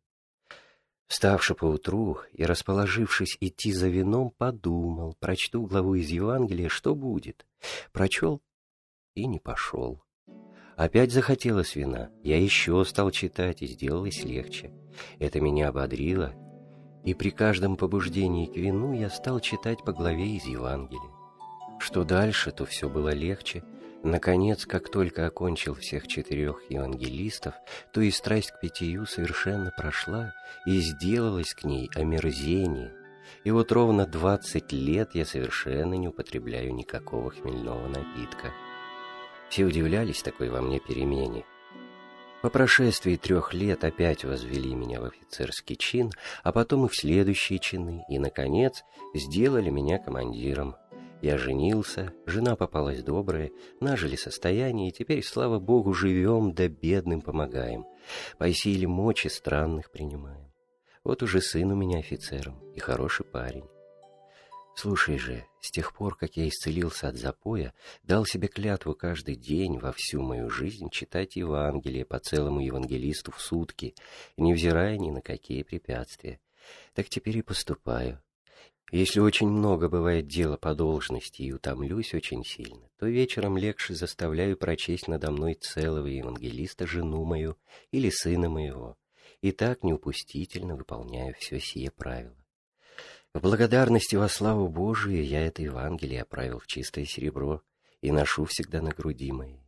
Вставши 1.07 1.53
поутру 1.53 2.19
и 2.31 2.43
расположившись 2.43 3.37
идти 3.39 3.71
за 3.71 3.87
вином, 3.87 4.31
подумал, 4.31 5.15
прочту 5.19 5.65
главу 5.65 5.95
из 5.95 6.09
Евангелия, 6.09 6.69
что 6.69 6.95
будет. 6.95 7.45
Прочел 7.91 8.41
и 9.13 9.27
не 9.27 9.39
пошел. 9.39 10.01
Опять 10.75 11.11
захотелось 11.11 11.75
вина. 11.75 12.09
Я 12.23 12.41
еще 12.41 12.83
стал 12.83 13.11
читать, 13.11 13.61
и 13.61 13.67
сделалось 13.67 14.23
легче. 14.23 14.71
Это 15.19 15.39
меня 15.39 15.69
ободрило 15.69 16.33
и 17.03 17.13
при 17.13 17.29
каждом 17.31 17.75
побуждении 17.75 18.45
к 18.45 18.55
вину 18.55 18.93
я 18.93 19.09
стал 19.09 19.39
читать 19.39 19.83
по 19.83 19.91
главе 19.91 20.35
из 20.37 20.45
Евангелия. 20.45 21.11
Что 21.79 22.03
дальше, 22.03 22.51
то 22.51 22.65
все 22.65 22.89
было 22.89 23.13
легче. 23.13 23.63
Наконец, 24.03 24.65
как 24.65 24.89
только 24.89 25.25
окончил 25.25 25.75
всех 25.75 26.07
четырех 26.07 26.61
евангелистов, 26.69 27.53
то 27.93 28.01
и 28.01 28.11
страсть 28.11 28.51
к 28.51 28.59
питью 28.59 29.05
совершенно 29.05 29.71
прошла, 29.71 30.33
и 30.65 30.79
сделалось 30.79 31.53
к 31.53 31.63
ней 31.63 31.89
омерзение. 31.95 32.93
И 33.43 33.51
вот 33.51 33.71
ровно 33.71 34.05
двадцать 34.05 34.71
лет 34.71 35.11
я 35.13 35.25
совершенно 35.25 35.93
не 35.93 36.09
употребляю 36.09 36.73
никакого 36.73 37.31
хмельного 37.31 37.87
напитка. 37.87 38.51
Все 39.49 39.65
удивлялись 39.65 40.21
такой 40.21 40.49
во 40.49 40.61
мне 40.61 40.79
перемене, 40.79 41.45
по 42.43 42.49
прошествии 42.49 43.15
трех 43.15 43.53
лет 43.53 43.85
опять 43.85 44.25
возвели 44.25 44.75
меня 44.75 44.99
в 44.99 45.05
офицерский 45.05 45.77
чин, 45.77 46.11
а 46.43 46.51
потом 46.51 46.85
и 46.85 46.89
в 46.89 46.95
следующие 46.95 47.57
чины, 47.57 48.03
и, 48.09 48.19
наконец, 48.19 48.83
сделали 49.13 49.69
меня 49.69 49.97
командиром. 49.97 50.75
Я 51.21 51.37
женился, 51.37 52.11
жена 52.25 52.57
попалась 52.57 53.01
добрая, 53.01 53.49
нажили 53.79 54.17
состояние, 54.17 54.89
и 54.89 54.91
теперь, 54.91 55.23
слава 55.23 55.59
богу, 55.59 55.93
живем 55.93 56.51
да 56.53 56.67
бедным 56.67 57.21
помогаем. 57.21 57.85
По 58.37 58.51
силе 58.51 58.89
мочи 58.89 59.29
странных 59.29 59.89
принимаем. 59.89 60.51
Вот 61.05 61.23
уже 61.23 61.39
сын 61.39 61.71
у 61.71 61.75
меня 61.77 61.99
офицером 61.99 62.59
и 62.73 62.79
хороший 62.81 63.25
парень. 63.25 63.63
Слушай 64.75 65.17
же, 65.17 65.45
с 65.61 65.71
тех 65.71 65.93
пор, 65.93 66.15
как 66.17 66.35
я 66.35 66.47
исцелился 66.47 67.07
от 67.07 67.17
запоя, 67.17 67.73
дал 68.03 68.25
себе 68.25 68.47
клятву 68.47 68.95
каждый 68.95 69.35
день 69.35 69.77
во 69.77 69.91
всю 69.91 70.21
мою 70.21 70.49
жизнь 70.49 70.89
читать 70.89 71.35
Евангелие 71.35 72.05
по 72.05 72.19
целому 72.19 72.59
евангелисту 72.59 73.31
в 73.31 73.39
сутки, 73.39 73.93
невзирая 74.35 74.97
ни 74.97 75.11
на 75.11 75.21
какие 75.21 75.63
препятствия. 75.63 76.39
Так 76.95 77.07
теперь 77.07 77.37
и 77.37 77.41
поступаю. 77.43 78.21
Если 78.91 79.19
очень 79.19 79.47
много 79.47 79.89
бывает 79.89 80.27
дела 80.27 80.57
по 80.57 80.75
должности 80.75 81.41
и 81.41 81.51
утомлюсь 81.51 82.13
очень 82.13 82.43
сильно, 82.43 82.89
то 82.99 83.07
вечером 83.07 83.57
легче 83.57 83.95
заставляю 83.95 84.57
прочесть 84.57 85.07
надо 85.07 85.31
мной 85.31 85.55
целого 85.55 86.07
евангелиста 86.07 86.85
жену 86.85 87.23
мою 87.25 87.57
или 87.91 88.09
сына 88.09 88.49
моего, 88.49 88.97
и 89.41 89.51
так 89.51 89.83
неупустительно 89.83 90.75
выполняю 90.75 91.33
все 91.39 91.59
сие 91.59 91.89
правило. 91.89 92.42
В 93.33 93.41
благодарности 93.41 94.15
во 94.15 94.29
славу 94.29 94.67
Божию 94.67 95.25
я 95.25 95.47
это 95.47 95.63
Евангелие 95.63 96.21
оправил 96.21 96.59
в 96.59 96.67
чистое 96.67 97.05
серебро 97.05 97.63
и 97.99 98.11
ношу 98.11 98.45
всегда 98.45 98.79
на 98.79 98.91
груди 98.91 99.31
моей. 99.31 99.67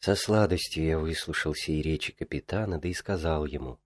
Со 0.00 0.16
сладостью 0.16 0.84
я 0.84 0.98
выслушал 0.98 1.54
сей 1.54 1.82
речи 1.82 2.12
капитана, 2.12 2.80
да 2.80 2.88
и 2.88 2.94
сказал 2.94 3.46
ему, 3.46 3.78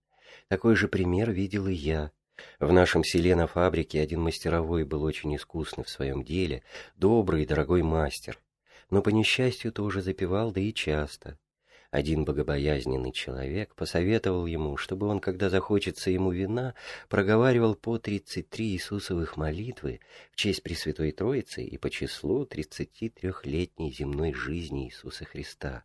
такой 0.48 0.74
же 0.74 0.88
пример 0.88 1.32
видел 1.32 1.66
и 1.66 1.74
я. 1.74 2.12
В 2.60 2.72
нашем 2.72 3.04
селе 3.04 3.36
на 3.36 3.46
фабрике 3.46 4.00
один 4.00 4.22
мастеровой 4.22 4.84
был 4.84 5.02
очень 5.02 5.36
искусный 5.36 5.84
в 5.84 5.90
своем 5.90 6.24
деле, 6.24 6.62
добрый 6.96 7.42
и 7.42 7.46
дорогой 7.46 7.82
мастер, 7.82 8.40
но 8.88 9.02
по 9.02 9.10
несчастью 9.10 9.70
тоже 9.70 10.00
запивал, 10.00 10.50
да 10.50 10.62
и 10.62 10.72
часто. 10.72 11.38
Один 11.92 12.24
богобоязненный 12.24 13.12
человек 13.12 13.74
посоветовал 13.74 14.46
ему, 14.46 14.78
чтобы 14.78 15.06
он, 15.08 15.20
когда 15.20 15.50
захочется 15.50 16.10
ему 16.10 16.32
вина, 16.32 16.74
проговаривал 17.10 17.74
по 17.74 17.98
тридцать 17.98 18.48
три 18.48 18.70
Иисусовых 18.70 19.36
молитвы 19.36 20.00
в 20.30 20.36
честь 20.36 20.62
Пресвятой 20.62 21.12
Троицы 21.12 21.62
и 21.62 21.76
по 21.76 21.90
числу 21.90 22.46
тридцати 22.46 23.10
трехлетней 23.10 23.92
земной 23.92 24.32
жизни 24.32 24.86
Иисуса 24.86 25.26
Христа. 25.26 25.84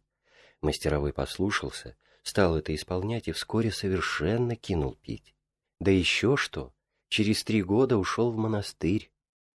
Мастеровой 0.61 1.11
послушался, 1.11 1.97
стал 2.23 2.55
это 2.55 2.73
исполнять 2.73 3.27
и 3.27 3.33
вскоре 3.33 3.69
совершенно 3.69 4.55
кинул 4.55 4.95
пить. 4.95 5.35
Да 5.81 5.91
еще 5.91 6.37
что, 6.37 6.73
через 7.09 7.43
три 7.43 7.61
года 7.61 7.97
ушел 7.97 8.31
в 8.31 8.37
монастырь. 8.37 9.11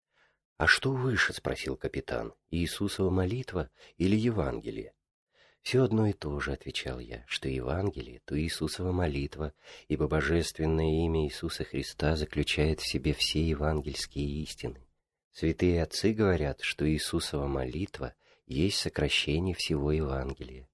—А 0.58 0.66
что 0.66 0.92
выше?— 0.92 1.32
спросил 1.32 1.78
капитан.— 1.78 2.34
Иисусова 2.50 3.08
молитва 3.08 3.70
или 3.96 4.16
Евангелие? 4.16 4.92
«Все 5.62 5.84
одно 5.84 6.08
и 6.08 6.12
то 6.12 6.40
же»,— 6.40 6.52
отвечал 6.54 6.98
я,— 6.98 7.24
«что 7.28 7.48
Евангелие, 7.48 8.20
то 8.24 8.38
Иисусова 8.38 8.90
молитва, 8.90 9.54
ибо 9.86 10.08
божественное 10.08 11.04
имя 11.04 11.24
Иисуса 11.24 11.64
Христа 11.64 12.16
заключает 12.16 12.80
в 12.80 12.88
себе 12.88 13.14
все 13.14 13.42
евангельские 13.42 14.42
истины. 14.42 14.86
Святые 15.32 15.82
отцы 15.82 16.12
говорят, 16.12 16.60
что 16.62 16.88
Иисусова 16.90 17.46
молитва 17.46 18.14
есть 18.46 18.78
сокращение 18.78 19.54
всего 19.54 19.92
Евангелия. 19.92 20.68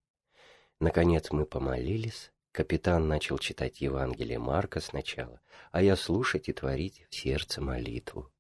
Наконец 0.81 1.31
мы 1.33 1.45
помолились, 1.45 2.33
капитан 2.51 3.09
начал 3.09 3.39
читать 3.39 3.81
Евангелие 3.81 4.39
Марка 4.39 4.81
сначала, 4.81 5.41
а 5.71 5.83
я 5.83 5.97
слушать 5.97 6.49
и 6.49 6.53
творить 6.53 7.07
в 7.11 7.15
сердце 7.15 7.61
молитву. 7.61 8.33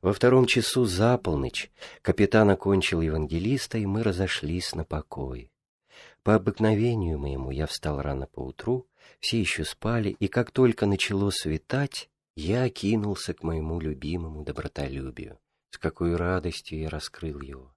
Во 0.00 0.12
втором 0.12 0.46
часу 0.46 0.84
за 0.84 1.18
полночь 1.18 1.70
капитан 2.00 2.50
окончил 2.50 3.02
евангелиста, 3.02 3.78
и 3.78 3.86
мы 3.86 4.02
разошлись 4.02 4.74
на 4.74 4.84
покой. 4.84 5.50
По 6.26 6.34
обыкновению 6.34 7.20
моему 7.20 7.52
я 7.52 7.68
встал 7.68 8.02
рано 8.02 8.26
поутру, 8.26 8.88
все 9.20 9.38
еще 9.38 9.64
спали, 9.64 10.16
и 10.18 10.26
как 10.26 10.50
только 10.50 10.84
начало 10.84 11.30
светать, 11.30 12.10
я 12.34 12.68
кинулся 12.68 13.32
к 13.32 13.44
моему 13.44 13.78
любимому 13.78 14.42
добротолюбию. 14.42 15.38
С 15.70 15.78
какой 15.78 16.16
радостью 16.16 16.80
я 16.80 16.88
раскрыл 16.90 17.40
его. 17.40 17.72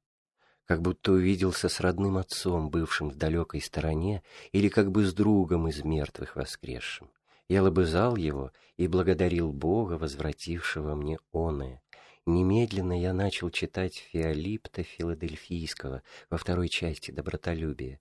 Как 0.66 0.82
будто 0.82 1.12
увиделся 1.12 1.70
с 1.70 1.80
родным 1.80 2.18
отцом, 2.18 2.72
бывшим 2.72 3.12
в 3.12 3.18
далекой 3.18 3.62
стороне, 3.62 4.24
или 4.52 4.68
как 4.68 4.90
бы 4.90 5.06
с 5.06 5.14
другом 5.14 5.68
из 5.68 5.84
мертвых 5.84 6.36
воскресшим. 6.36 7.12
Я 7.50 7.62
лобызал 7.62 8.16
его 8.16 8.52
и 8.78 8.88
благодарил 8.88 9.54
Бога, 9.54 9.94
возвратившего 9.94 10.96
мне 10.96 11.20
оное. 11.32 11.84
Немедленно 12.26 13.00
я 13.00 13.14
начал 13.14 13.52
читать 13.52 14.04
Феолипта 14.12 14.82
Филадельфийского 14.82 16.02
во 16.32 16.38
второй 16.40 16.70
части 16.70 17.12
«Добротолюбия», 17.12 18.00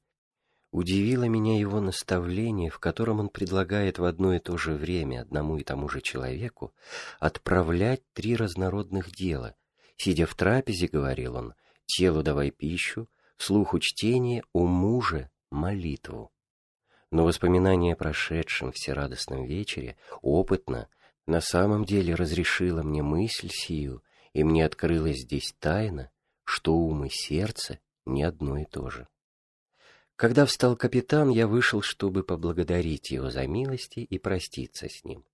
Удивило 0.71 1.25
меня 1.25 1.59
его 1.59 1.81
наставление, 1.81 2.71
в 2.71 2.79
котором 2.79 3.21
он 3.21 3.31
предлагает 3.31 3.99
в 3.99 4.05
одно 4.05 4.35
и 4.35 4.39
то 4.39 4.59
же 4.59 4.75
время 4.75 5.23
одному 5.23 5.57
и 5.57 5.65
тому 5.65 5.89
же 5.89 6.03
человеку 6.03 6.75
отправлять 7.19 8.03
три 8.13 8.37
разнородных 8.37 9.11
дела. 9.11 9.55
Сидя 9.97 10.27
в 10.27 10.35
трапезе, 10.35 10.87
говорил 10.87 11.37
он, 11.37 11.55
телу 11.87 12.23
давай 12.23 12.51
пищу, 12.51 13.09
слуху 13.39 13.79
чтение, 13.79 14.43
уму 14.53 15.01
же 15.01 15.31
молитву. 15.51 16.31
Но 17.11 17.25
воспоминание 17.25 17.95
о 17.95 17.97
прошедшем 17.97 18.73
всерадостном 18.73 19.47
вечере 19.47 19.97
опытно 20.21 20.89
на 21.27 21.41
самом 21.41 21.87
деле 21.87 22.15
разрешило 22.15 22.83
мне 22.83 23.03
мысль 23.03 23.49
сию, 23.51 24.03
и 24.35 24.45
мне 24.45 24.67
открылась 24.67 25.23
здесь 25.23 25.55
тайна, 25.59 26.11
что 26.45 26.75
ум 26.75 27.07
и 27.07 27.09
сердце 27.11 27.81
не 28.05 28.23
одно 28.23 28.59
и 28.59 28.67
то 28.67 28.91
же. 28.91 29.09
Когда 30.19 30.47
встал 30.47 30.75
капитан, 30.75 31.29
я 31.29 31.47
вышел, 31.47 31.81
чтобы 31.81 32.25
поблагодарить 32.25 33.13
его 33.13 33.31
за 33.31 33.47
милости 33.47 34.01
и 34.01 34.19
проститься 34.19 34.89
с 34.89 35.05
ним. 35.05 35.25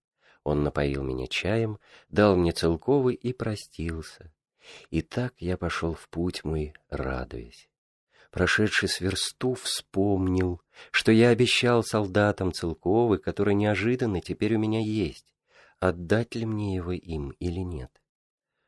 Он 0.42 0.62
напоил 0.62 1.02
меня 1.02 1.26
чаем, 1.26 1.78
дал 2.10 2.36
мне 2.36 2.52
целковый 2.52 3.14
и 3.14 3.32
простился. 3.32 4.30
И 4.90 5.00
так 5.00 5.32
я 5.38 5.56
пошел 5.56 5.94
в 5.94 6.06
путь 6.10 6.44
мой, 6.44 6.74
радуясь. 6.90 7.70
Прошедший 8.30 8.90
с 8.90 9.00
версту 9.00 9.54
вспомнил, 9.54 10.60
что 10.90 11.12
я 11.12 11.30
обещал 11.30 11.82
солдатам 11.82 12.52
целковый, 12.52 13.18
который 13.18 13.54
неожиданно 13.54 14.20
теперь 14.20 14.56
у 14.56 14.58
меня 14.58 14.80
есть. 14.80 15.24
Отдать 15.80 16.34
ли 16.34 16.44
мне 16.44 16.74
его 16.74 16.92
им 16.92 17.30
или 17.40 17.60
нет? 17.60 18.02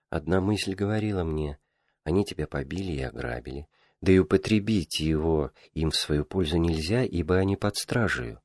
Одна 0.08 0.40
мысль 0.40 0.74
говорила 0.74 1.24
мне, 1.24 1.58
они 2.04 2.24
тебя 2.24 2.46
побили 2.46 2.92
и 2.92 3.02
ограбили, 3.02 3.68
да 4.00 4.12
и 4.12 4.18
употребить 4.18 5.00
его 5.00 5.50
им 5.72 5.90
в 5.90 5.96
свою 5.96 6.24
пользу 6.24 6.58
нельзя, 6.58 7.02
ибо 7.02 7.36
они 7.36 7.56
под 7.56 7.76
стражею. 7.76 8.40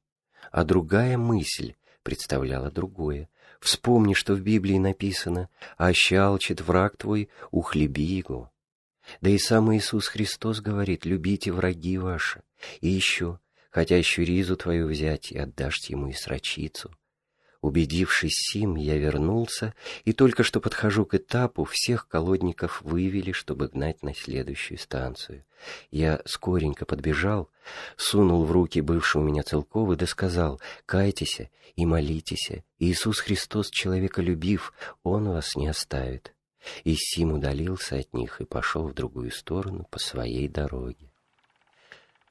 А 0.51 0.63
другая 0.63 1.17
мысль 1.17 1.75
представляла 2.03 2.71
другое. 2.71 3.29
Вспомни, 3.59 4.13
что 4.13 4.33
в 4.33 4.41
Библии 4.41 4.77
написано 4.77 5.49
«Ощалчит 5.77 6.61
враг 6.61 6.97
твой, 6.97 7.29
ухлеби 7.51 8.03
его». 8.03 8.51
Да 9.19 9.29
и 9.29 9.37
сам 9.37 9.75
Иисус 9.75 10.07
Христос 10.07 10.61
говорит 10.61 11.05
«Любите 11.05 11.51
враги 11.51 11.97
ваши». 11.97 12.41
И 12.79 12.89
еще 12.89 13.39
«Хотящую 13.69 14.27
ризу 14.27 14.57
твою 14.57 14.87
взять 14.87 15.31
и 15.31 15.37
отдашь 15.37 15.79
ему 15.89 16.07
и 16.07 16.13
срочицу». 16.13 16.91
Убедившись 17.61 18.49
сим, 18.51 18.75
я 18.75 18.97
вернулся, 18.97 19.75
и 20.03 20.13
только 20.13 20.43
что 20.43 20.59
подхожу 20.59 21.05
к 21.05 21.13
этапу, 21.13 21.63
всех 21.63 22.07
колодников 22.07 22.81
вывели, 22.81 23.33
чтобы 23.33 23.67
гнать 23.67 24.01
на 24.01 24.15
следующую 24.15 24.79
станцию. 24.79 25.45
Я 25.91 26.21
скоренько 26.25 26.85
подбежал, 26.85 27.49
сунул 27.97 28.45
в 28.45 28.51
руки 28.51 28.81
бывший 28.81 29.21
у 29.21 29.23
меня 29.23 29.43
целковый, 29.43 29.95
да 29.95 30.07
сказал, 30.07 30.59
«Кайтесь 30.87 31.41
и 31.75 31.85
молитесь, 31.85 32.49
Иисус 32.79 33.19
Христос, 33.19 33.69
человека 33.69 34.23
любив, 34.23 34.73
Он 35.03 35.29
вас 35.29 35.55
не 35.55 35.67
оставит». 35.67 36.33
И 36.83 36.95
сим 36.95 37.33
удалился 37.33 37.97
от 37.97 38.11
них 38.13 38.41
и 38.41 38.45
пошел 38.45 38.87
в 38.87 38.95
другую 38.95 39.31
сторону 39.31 39.87
по 39.91 39.99
своей 39.99 40.47
дороге. 40.47 41.11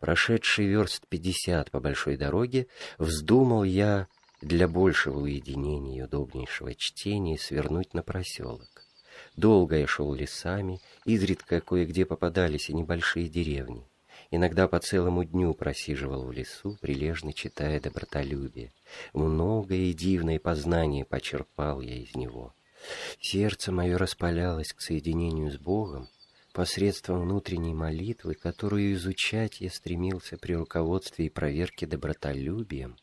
Прошедший 0.00 0.66
верст 0.66 1.06
пятьдесят 1.08 1.70
по 1.70 1.78
большой 1.78 2.16
дороге, 2.16 2.66
вздумал 2.98 3.64
я 3.64 4.08
для 4.40 4.68
большего 4.68 5.20
уединения 5.20 5.98
и 5.98 6.03
удобнейшего 6.03 6.74
чтения 6.74 7.38
свернуть 7.38 7.94
на 7.94 8.03
проселок. 8.03 8.85
Долго 9.37 9.76
я 9.76 9.87
шел 9.87 10.14
лесами, 10.14 10.81
изредка 11.05 11.61
кое-где 11.61 12.07
попадались 12.07 12.70
и 12.70 12.74
небольшие 12.74 13.29
деревни. 13.29 13.87
Иногда 14.31 14.68
по 14.68 14.79
целому 14.79 15.24
дню 15.24 15.55
просиживал 15.55 16.24
в 16.24 16.33
лесу, 16.33 16.79
прилежно 16.81 17.33
читая 17.33 17.81
добротолюбие. 17.81 18.72
Многое 19.12 19.90
и 19.90 19.92
дивное 19.92 20.38
познание 20.38 21.05
почерпал 21.05 21.81
я 21.81 21.96
из 21.96 22.14
него. 22.14 22.55
Сердце 23.20 23.72
мое 23.72 23.98
распалялось 23.98 24.72
к 24.72 24.81
соединению 24.81 25.50
с 25.50 25.59
Богом 25.59 26.09
посредством 26.53 27.22
внутренней 27.22 27.74
молитвы, 27.74 28.35
которую 28.35 28.94
изучать 28.94 29.61
я 29.61 29.70
стремился 29.70 30.37
при 30.37 30.55
руководстве 30.55 31.26
и 31.26 31.31
проверке 31.31 31.87
добротолюбием, 31.87 32.96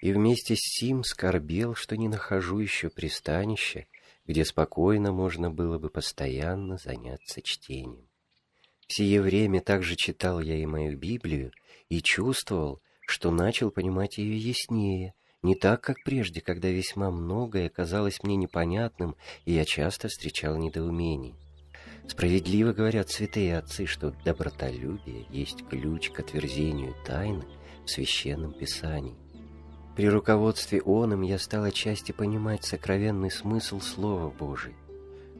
и 0.00 0.12
вместе 0.12 0.54
с 0.56 0.60
сим 0.60 1.04
скорбел, 1.04 1.74
что 1.74 1.96
не 1.96 2.08
нахожу 2.08 2.58
еще 2.58 2.90
пристанища, 2.90 3.86
где 4.26 4.44
спокойно 4.44 5.12
можно 5.12 5.50
было 5.50 5.78
бы 5.78 5.90
постоянно 5.90 6.78
заняться 6.78 7.42
чтением. 7.42 8.08
В 8.86 8.92
сие 8.92 9.22
время 9.22 9.60
также 9.60 9.94
читал 9.96 10.40
я 10.40 10.56
и 10.56 10.66
мою 10.66 10.98
Библию 10.98 11.52
и 11.88 12.02
чувствовал, 12.02 12.80
что 13.06 13.30
начал 13.30 13.70
понимать 13.70 14.18
ее 14.18 14.36
яснее, 14.36 15.14
Не 15.42 15.54
так, 15.54 15.80
как 15.80 15.96
прежде, 16.04 16.42
когда 16.42 16.68
весьма 16.68 17.10
многое 17.10 17.70
казалось 17.70 18.22
мне 18.22 18.36
непонятным, 18.36 19.16
и 19.46 19.52
я 19.52 19.64
часто 19.64 20.08
встречал 20.08 20.56
недоумение. 20.58 21.34
Справедливо 22.06 22.72
говорят 22.72 23.08
святые 23.08 23.56
отцы, 23.56 23.86
что 23.86 24.10
добротолюбие 24.24 25.26
есть 25.30 25.66
ключ 25.68 26.10
к 26.10 26.20
отверзению 26.20 26.94
тайны 27.06 27.44
в 27.86 27.90
Священном 27.90 28.52
Писании. 28.52 29.16
При 29.96 30.08
руководстве 30.08 30.80
оном 30.84 31.22
я 31.22 31.38
стал 31.38 31.64
отчасти 31.64 32.12
понимать 32.12 32.64
сокровенный 32.64 33.30
смысл 33.30 33.80
Слова 33.80 34.30
Божия. 34.30 34.74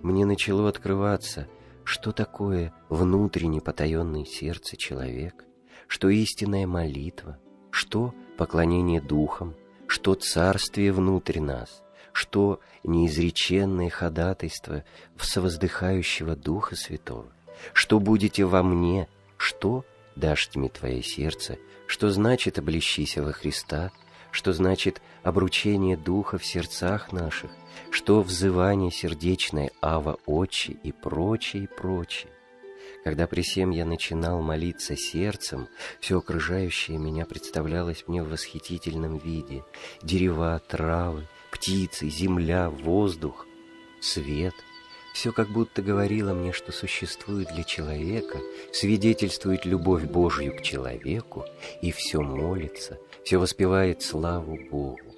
Мне 0.02 0.24
начало 0.24 0.68
открываться, 0.68 1.46
что 1.84 2.12
такое 2.12 2.72
внутренне 2.88 3.60
потаенное 3.60 4.24
сердце 4.24 4.76
человека, 4.76 5.44
что 5.86 6.08
истинная 6.08 6.66
молитва, 6.66 7.38
что 7.70 8.14
поклонение 8.36 9.00
духам, 9.00 9.54
что 9.86 10.14
царствие 10.14 10.92
внутрь 10.92 11.40
нас, 11.40 11.82
что 12.12 12.60
неизреченное 12.84 13.90
ходатайство 13.90 14.84
в 15.16 15.24
совоздыхающего 15.24 16.36
Духа 16.36 16.76
Святого, 16.76 17.32
что 17.72 18.00
будете 18.00 18.44
во 18.44 18.62
мне, 18.62 19.08
что 19.36 19.84
дашь 20.16 20.50
мне 20.54 20.68
твое 20.68 21.02
сердце, 21.02 21.58
что 21.86 22.10
значит 22.10 22.58
облещися 22.58 23.22
во 23.22 23.32
Христа, 23.32 23.90
что 24.30 24.52
значит 24.52 25.00
обручение 25.22 25.96
Духа 25.96 26.38
в 26.38 26.44
сердцах 26.44 27.12
наших, 27.12 27.50
что 27.90 28.22
взывание 28.22 28.90
сердечное 28.90 29.70
Ава 29.80 30.18
Отче 30.26 30.72
и 30.82 30.92
прочее, 30.92 31.68
прочее. 31.68 32.30
Когда 33.04 33.26
при 33.26 33.40
всем 33.40 33.70
я 33.70 33.86
начинал 33.86 34.42
молиться 34.42 34.96
сердцем, 34.96 35.68
все 36.00 36.18
окружающее 36.18 36.98
меня 36.98 37.24
представлялось 37.24 38.04
мне 38.06 38.22
в 38.22 38.28
восхитительном 38.28 39.16
виде. 39.18 39.64
Дерева, 40.02 40.60
травы, 40.68 41.26
птицы, 41.50 42.08
земля, 42.10 42.68
воздух, 42.68 43.46
свет. 44.00 44.54
Все 45.14 45.32
как 45.32 45.48
будто 45.48 45.82
говорило 45.82 46.34
мне, 46.34 46.52
что 46.52 46.72
существует 46.72 47.48
для 47.52 47.64
человека, 47.64 48.38
свидетельствует 48.72 49.64
любовь 49.64 50.04
Божью 50.04 50.56
к 50.56 50.62
человеку, 50.62 51.44
и 51.82 51.90
все 51.90 52.20
молится, 52.20 52.98
все 53.24 53.38
воспевает 53.38 54.02
славу 54.02 54.58
Богу. 54.70 55.14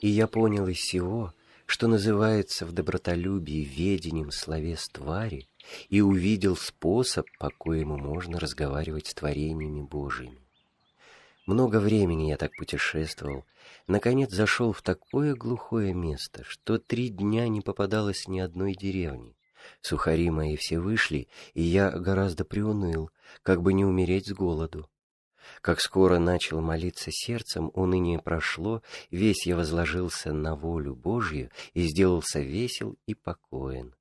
И 0.00 0.08
я 0.08 0.26
понял 0.26 0.66
из 0.68 0.78
всего, 0.78 1.32
что 1.66 1.86
называется 1.86 2.66
в 2.66 2.72
добротолюбии 2.72 3.64
ведением 3.64 4.30
словес 4.30 4.88
твари, 4.88 5.48
и 5.88 6.00
увидел 6.00 6.56
способ, 6.56 7.26
по 7.38 7.50
коему 7.50 7.96
можно 7.96 8.40
разговаривать 8.40 9.06
с 9.06 9.14
творениями 9.14 9.82
Божьими. 9.82 10.38
Много 11.46 11.80
времени 11.80 12.28
я 12.28 12.36
так 12.36 12.50
путешествовал, 12.56 13.44
наконец 13.86 14.30
зашел 14.30 14.72
в 14.72 14.82
такое 14.82 15.34
глухое 15.34 15.94
место, 15.94 16.44
что 16.44 16.78
три 16.78 17.08
дня 17.08 17.48
не 17.48 17.60
попадалось 17.60 18.28
ни 18.28 18.40
одной 18.40 18.74
деревни. 18.74 19.36
Сухари 19.80 20.30
мои 20.30 20.56
все 20.56 20.78
вышли, 20.78 21.28
и 21.54 21.62
я 21.62 21.90
гораздо 21.90 22.44
приуныл, 22.44 23.10
как 23.42 23.62
бы 23.62 23.72
не 23.72 23.84
умереть 23.84 24.26
с 24.26 24.32
голоду. 24.32 24.88
Как 25.60 25.80
скоро 25.80 26.18
начал 26.18 26.60
молиться 26.60 27.10
сердцем, 27.10 27.70
уныние 27.74 28.18
прошло, 28.18 28.82
весь 29.10 29.46
я 29.46 29.56
возложился 29.56 30.32
на 30.32 30.54
волю 30.54 30.94
Божью 30.94 31.50
и 31.74 31.82
сделался 31.82 32.40
весел 32.40 32.96
и 33.06 33.14
покоен. 33.14 33.94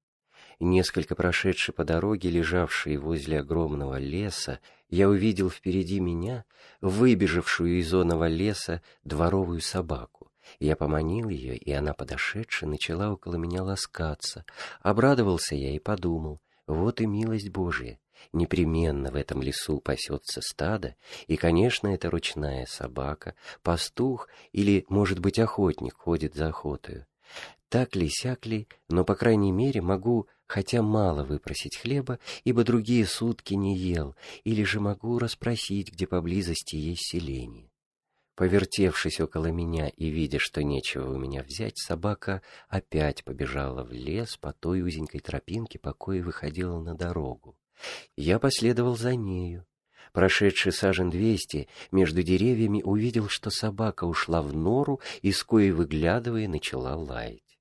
Несколько 0.60 1.16
прошедший 1.16 1.74
по 1.74 1.86
дороге, 1.86 2.30
лежавшей 2.30 2.98
возле 2.98 3.40
огромного 3.40 3.98
леса, 3.98 4.60
я 4.90 5.08
увидел 5.08 5.50
впереди 5.50 6.02
меня, 6.02 6.44
выбежавшую 6.82 7.80
из 7.80 7.94
оного 7.94 8.28
леса, 8.28 8.82
дворовую 9.06 9.62
собаку. 9.62 10.32
Я 10.60 10.76
поманил 10.76 11.30
ее, 11.30 11.56
и 11.56 11.72
она, 11.72 11.94
подошедшая, 11.94 12.70
начала 12.70 13.12
около 13.12 13.36
меня 13.36 13.64
ласкаться. 13.64 14.46
Обрадовался 14.82 15.56
я 15.56 15.74
и 15.74 15.80
подумал, 15.80 16.42
вот 16.68 17.00
и 17.00 17.06
милость 17.06 17.50
Божия. 17.50 18.00
Непременно 18.34 19.12
в 19.12 19.16
этом 19.16 19.42
лесу 19.42 19.80
пасется 19.80 20.42
стадо, 20.42 20.96
и, 21.28 21.36
конечно, 21.36 21.88
это 21.88 22.10
ручная 22.10 22.66
собака, 22.66 23.36
пастух 23.64 24.30
или, 24.52 24.86
может 24.90 25.20
быть, 25.20 25.40
охотник 25.40 25.96
ходит 25.96 26.36
за 26.36 26.48
охотою. 26.48 27.06
Так 27.70 27.96
ли, 27.96 28.10
сяк 28.10 28.46
ли, 28.46 28.68
но, 28.88 29.04
по 29.04 29.16
крайней 29.16 29.52
мере, 29.52 29.82
могу 29.82 30.28
хотя 30.48 30.82
мало 30.82 31.24
выпросить 31.24 31.78
хлеба, 31.78 32.20
ибо 32.44 32.64
другие 32.64 33.06
сутки 33.06 33.54
не 33.54 33.78
ел, 33.78 34.16
или 34.44 34.64
же 34.64 34.80
могу 34.80 35.20
расспросить, 35.20 35.92
где 35.94 36.08
поблизости 36.08 36.76
есть 36.76 37.08
селение. 37.08 37.70
Повертевшись 38.36 39.20
около 39.20 39.48
меня 39.48 39.90
и 39.90 40.08
видя, 40.08 40.40
что 40.40 40.64
нечего 40.64 41.14
у 41.14 41.18
меня 41.18 41.44
взять, 41.44 41.78
собака 41.78 42.42
опять 42.70 43.24
побежала 43.24 43.84
в 43.84 43.92
лес 43.92 44.38
по 44.38 44.54
той 44.54 44.82
узенькой 44.82 45.20
тропинке, 45.20 45.78
по 45.78 45.94
кое 45.94 46.24
выходила 46.24 46.80
на 46.80 46.96
дорогу. 46.96 47.58
Я 48.15 48.39
последовал 48.39 48.96
за 48.96 49.15
нею. 49.15 49.65
Прошедший 50.12 50.72
сажен 50.72 51.10
двести, 51.10 51.68
между 51.92 52.24
деревьями 52.24 52.82
увидел, 52.82 53.28
что 53.30 53.50
собака 53.50 54.06
ушла 54.06 54.42
в 54.42 54.54
нору 54.54 55.00
и, 55.22 55.32
коей 55.32 55.72
выглядывая, 55.72 56.48
начала 56.48 56.96
лаять. 56.96 57.60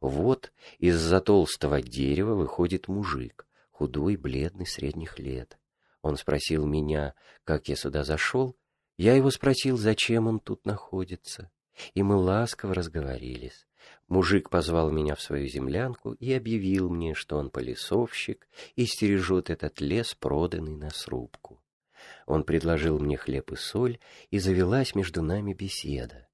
Вот 0.00 0.52
из-за 0.78 1.20
толстого 1.20 1.80
дерева 1.80 2.34
выходит 2.34 2.88
мужик, 2.88 3.46
худой, 3.70 4.16
бледный, 4.16 4.66
средних 4.66 5.18
лет. 5.18 5.58
Он 6.02 6.16
спросил 6.16 6.66
меня, 6.66 7.14
как 7.44 7.68
я 7.68 7.76
сюда 7.76 8.04
зашел. 8.04 8.56
Я 8.98 9.14
его 9.14 9.30
спросил, 9.30 9.78
зачем 9.78 10.26
он 10.26 10.40
тут 10.40 10.66
находится. 10.66 11.50
И 11.94 12.02
мы 12.02 12.16
ласково 12.16 12.74
разговорились. 12.74 13.66
Мужик 14.08 14.50
позвал 14.50 14.90
меня 14.90 15.14
в 15.14 15.22
свою 15.22 15.48
землянку 15.48 16.12
и 16.12 16.32
объявил 16.32 16.90
мне, 16.90 17.14
что 17.14 17.38
он 17.38 17.50
полесовщик 17.50 18.48
и 18.76 18.84
стережет 18.84 19.50
этот 19.50 19.80
лес, 19.80 20.14
проданный 20.14 20.76
на 20.76 20.90
срубку. 20.90 21.62
Он 22.26 22.44
предложил 22.44 22.98
мне 22.98 23.16
хлеб 23.16 23.52
и 23.52 23.56
соль, 23.56 23.98
и 24.30 24.38
завелась 24.38 24.94
между 24.94 25.22
нами 25.22 25.54
беседа. 25.54 26.28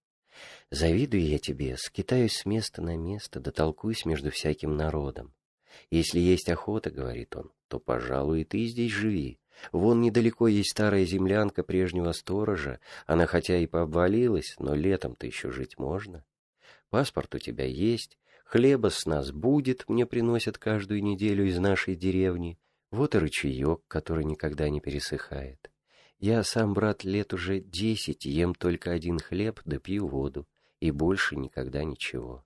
Завидую 0.71 1.27
я 1.27 1.39
тебе, 1.39 1.77
скитаюсь 1.77 2.37
с 2.37 2.47
места 2.47 2.83
на 2.83 2.97
место, 2.97 3.41
да 3.41 3.51
толкуюсь 3.51 4.05
между 4.05 4.31
всяким 4.31 4.77
народом. 4.77 5.35
Если 5.91 6.19
есть 6.21 6.49
охота,— 6.49 6.91
говорит 6.93 7.37
он,— 7.37 7.53
то, 7.69 7.79
пожалуй, 7.79 8.43
и 8.43 8.45
ты 8.45 8.67
здесь 8.67 8.93
живи. 8.93 9.39
Вон 9.73 10.01
недалеко 10.01 10.47
есть 10.47 10.71
старая 10.71 11.05
землянка 11.05 11.63
прежнего 11.63 12.13
сторожа, 12.13 12.81
она 13.07 13.27
хотя 13.27 13.57
и 13.57 13.67
пообвалилась, 13.67 14.55
но 14.59 14.75
летом-то 14.75 15.27
еще 15.27 15.51
жить 15.51 15.79
можно. 15.79 16.25
Паспорт 16.91 17.35
у 17.35 17.39
тебя 17.39 17.65
есть, 17.67 18.19
хлеба 18.45 18.89
с 18.89 19.05
нас 19.05 19.31
будет, 19.31 19.89
мне 19.89 20.07
приносят 20.07 20.59
каждую 20.59 21.03
неделю 21.03 21.47
из 21.47 21.59
нашей 21.59 21.97
деревни. 21.97 22.59
Вот 22.91 23.15
и 23.15 23.19
ручеек, 23.19 23.83
который 23.89 24.25
никогда 24.25 24.71
не 24.71 24.81
пересыхает. 24.81 25.71
Я 26.19 26.43
сам, 26.43 26.73
брат, 26.73 27.05
лет 27.05 27.35
уже 27.35 27.61
десять 27.61 28.25
ем 28.25 28.55
только 28.55 28.91
один 28.91 29.19
хлеб 29.19 29.61
да 29.65 29.79
пью 29.79 30.09
воду 30.09 30.49
и 30.81 30.91
больше 30.91 31.37
никогда 31.37 31.85
ничего. 31.85 32.45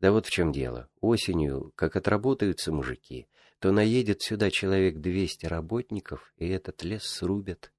Да 0.00 0.12
вот 0.12 0.26
в 0.26 0.30
чем 0.30 0.52
дело. 0.52 0.88
Осенью, 1.00 1.72
как 1.76 1.96
отработаются 1.96 2.72
мужики, 2.72 3.28
то 3.58 3.70
наедет 3.70 4.22
сюда 4.22 4.50
человек 4.50 4.96
двести 4.98 5.46
работников, 5.46 6.32
и 6.36 6.48
этот 6.48 6.82
лес 6.82 7.04
срубят. 7.04 7.72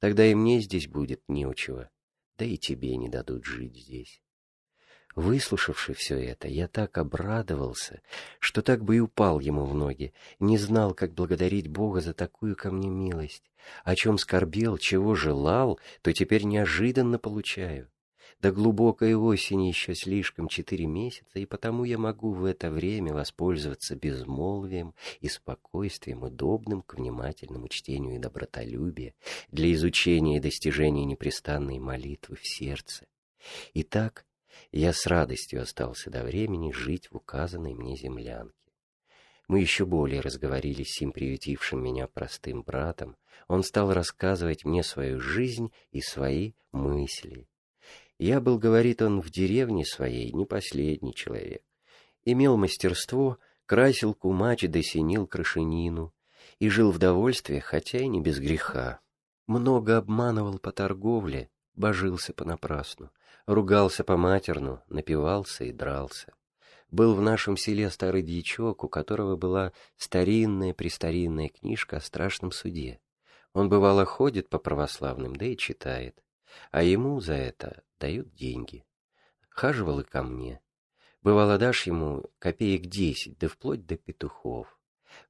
Тогда 0.00 0.26
и 0.26 0.34
мне 0.34 0.60
здесь 0.60 0.88
будет 0.88 1.22
неучего, 1.28 1.90
да 2.36 2.44
и 2.44 2.56
тебе 2.56 2.96
не 2.96 3.08
дадут 3.08 3.44
жить 3.44 3.76
здесь. 3.76 4.20
Выслушавши 5.18 5.94
все 5.94 6.16
это, 6.16 6.46
я 6.46 6.68
так 6.68 6.96
обрадовался, 6.96 8.02
что 8.38 8.62
так 8.62 8.84
бы 8.84 8.98
и 8.98 9.00
упал 9.00 9.40
ему 9.40 9.64
в 9.64 9.74
ноги, 9.74 10.12
не 10.38 10.58
знал, 10.58 10.94
как 10.94 11.12
благодарить 11.12 11.66
Бога 11.66 12.00
за 12.00 12.14
такую 12.14 12.54
ко 12.54 12.70
мне 12.70 12.88
милость. 12.88 13.42
О 13.82 13.96
чем 13.96 14.16
скорбел, 14.16 14.78
чего 14.78 15.16
желал, 15.16 15.80
то 16.02 16.12
теперь 16.12 16.44
неожиданно 16.44 17.18
получаю. 17.18 17.90
До 18.40 18.52
глубокой 18.52 19.16
осени 19.16 19.66
еще 19.66 19.96
слишком 19.96 20.46
четыре 20.46 20.86
месяца, 20.86 21.40
и 21.40 21.46
потому 21.46 21.82
я 21.82 21.98
могу 21.98 22.30
в 22.30 22.44
это 22.44 22.70
время 22.70 23.12
воспользоваться 23.12 23.96
безмолвием 23.96 24.94
и 25.18 25.28
спокойствием, 25.28 26.22
удобным 26.22 26.82
к 26.82 26.94
внимательному 26.94 27.66
чтению 27.66 28.14
и 28.14 28.18
добротолюбию, 28.20 29.14
для 29.50 29.72
изучения 29.72 30.36
и 30.36 30.40
достижения 30.40 31.04
непрестанной 31.04 31.80
молитвы 31.80 32.36
в 32.36 32.46
сердце. 32.46 33.04
Итак, 33.74 34.27
я 34.72 34.92
с 34.92 35.06
радостью 35.06 35.62
остался 35.62 36.10
до 36.10 36.22
времени 36.22 36.72
жить 36.72 37.10
в 37.10 37.16
указанной 37.16 37.74
мне 37.74 37.96
землянке. 37.96 38.54
Мы 39.48 39.60
еще 39.60 39.86
более 39.86 40.20
разговорились 40.20 40.88
с 40.88 40.98
сим 40.98 41.12
приютившим 41.12 41.82
меня 41.82 42.06
простым 42.06 42.62
братом. 42.62 43.16
Он 43.48 43.62
стал 43.62 43.92
рассказывать 43.92 44.64
мне 44.64 44.82
свою 44.82 45.20
жизнь 45.20 45.72
и 45.90 46.02
свои 46.02 46.52
мысли. 46.70 47.48
Я 48.18 48.40
был, 48.40 48.58
говорит 48.58 49.00
он, 49.00 49.20
в 49.20 49.30
деревне 49.30 49.86
своей 49.86 50.32
не 50.32 50.44
последний 50.44 51.14
человек. 51.14 51.62
Имел 52.24 52.56
мастерство, 52.58 53.38
красил 53.64 54.12
кумач 54.12 54.64
да 54.68 54.82
синил 54.82 55.26
крашенину 55.26 56.12
и 56.58 56.68
жил 56.68 56.90
в 56.90 56.98
довольстве, 56.98 57.60
хотя 57.60 57.98
и 57.98 58.08
не 58.08 58.20
без 58.20 58.38
греха. 58.38 59.00
Много 59.46 59.96
обманывал 59.96 60.58
по 60.58 60.72
торговле, 60.72 61.48
божился 61.74 62.34
понапрасну. 62.34 63.10
Ругался 63.48 64.04
по-матерну, 64.04 64.82
напивался 64.90 65.64
и 65.64 65.72
дрался. 65.72 66.34
Был 66.90 67.14
в 67.14 67.22
нашем 67.22 67.56
селе 67.56 67.88
старый 67.88 68.20
дьячок, 68.20 68.84
у 68.84 68.90
которого 68.90 69.36
была 69.36 69.72
старинная-престаринная 69.96 71.48
книжка 71.48 71.96
о 71.96 72.02
страшном 72.02 72.52
суде. 72.52 73.00
Он 73.54 73.70
бывало 73.70 74.04
ходит 74.04 74.50
по 74.50 74.58
православным, 74.58 75.34
да 75.34 75.46
и 75.46 75.56
читает. 75.56 76.22
А 76.72 76.82
ему 76.82 77.20
за 77.20 77.32
это 77.36 77.84
дают 77.98 78.34
деньги. 78.34 78.84
Хаживал 79.48 80.00
и 80.00 80.04
ко 80.04 80.22
мне. 80.22 80.60
Бывало, 81.22 81.56
дашь 81.56 81.86
ему 81.86 82.24
копеек 82.38 82.82
десять, 82.82 83.38
да 83.38 83.48
вплоть 83.48 83.86
до 83.86 83.96
петухов. 83.96 84.77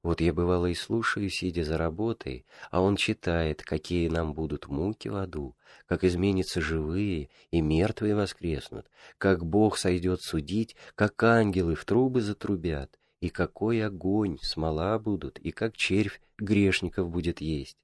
Вот 0.03 0.21
я 0.21 0.33
бывало 0.33 0.67
и 0.67 0.73
слушаю, 0.73 1.29
сидя 1.29 1.63
за 1.63 1.77
работой, 1.77 2.45
а 2.71 2.81
он 2.81 2.95
читает, 2.95 3.63
какие 3.63 4.07
нам 4.07 4.33
будут 4.33 4.67
муки 4.67 5.07
в 5.07 5.15
аду, 5.15 5.55
как 5.87 6.03
изменятся 6.03 6.61
живые 6.61 7.29
и 7.51 7.61
мертвые 7.61 8.15
воскреснут, 8.15 8.87
как 9.17 9.45
Бог 9.45 9.77
сойдет 9.77 10.21
судить, 10.21 10.75
как 10.95 11.21
ангелы 11.23 11.75
в 11.75 11.85
трубы 11.85 12.21
затрубят, 12.21 12.97
и 13.19 13.29
какой 13.29 13.83
огонь, 13.85 14.37
смола 14.41 14.97
будут, 14.99 15.39
и 15.39 15.51
как 15.51 15.75
червь 15.75 16.21
грешников 16.37 17.09
будет 17.09 17.41
есть. 17.41 17.77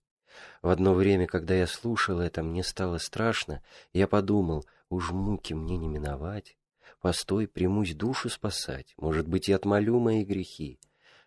В 0.61 0.69
одно 0.69 0.93
время, 0.93 1.27
когда 1.27 1.53
я 1.53 1.67
слушал 1.67 2.19
это, 2.19 2.43
мне 2.43 2.63
стало 2.63 2.97
страшно, 2.97 3.61
я 3.93 4.07
подумал, 4.07 4.65
уж 4.89 5.11
муки 5.11 5.53
мне 5.53 5.77
не 5.77 5.87
миновать. 5.87 6.57
Постой, 7.01 7.47
примусь 7.47 7.93
душу 7.93 8.29
спасать, 8.29 8.93
может 8.97 9.27
быть, 9.27 9.49
и 9.49 9.53
отмолю 9.53 9.99
мои 9.99 10.23
грехи. 10.23 10.79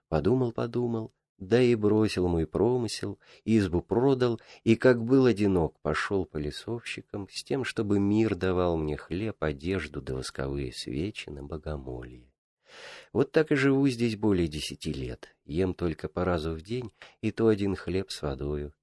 Подумал-подумал, 0.09 1.13
да 1.39 1.63
и 1.63 1.75
бросил 1.75 2.27
мой 2.29 2.47
промысел, 2.47 3.19
избу 3.45 3.81
продал, 3.81 4.41
и, 4.65 4.75
как 4.75 5.05
был 5.05 5.27
одинок, 5.27 5.79
пошел 5.81 6.25
по 6.25 6.37
лесовщикам 6.37 7.29
с 7.31 7.45
тем, 7.45 7.65
чтобы 7.65 8.01
мир 8.01 8.35
давал 8.35 8.77
мне 8.77 8.97
хлеб, 8.97 9.43
одежду 9.43 10.01
да 10.01 10.15
восковые 10.15 10.73
свечи 10.73 11.29
на 11.29 11.45
богомолье. 11.45 12.33
Вот 13.13 13.33
так 13.33 13.53
и 13.53 13.55
живу 13.55 13.89
здесь 13.89 14.17
более 14.17 14.49
десяти 14.49 14.93
лет, 14.93 15.35
ем 15.45 15.75
только 15.75 16.09
по 16.09 16.25
разу 16.25 16.53
в 16.53 16.61
день, 16.61 16.93
и 17.21 17.31
то 17.31 17.49
один 17.49 17.77
хлеб 17.77 18.11
с 18.11 18.23
водою. 18.23 18.75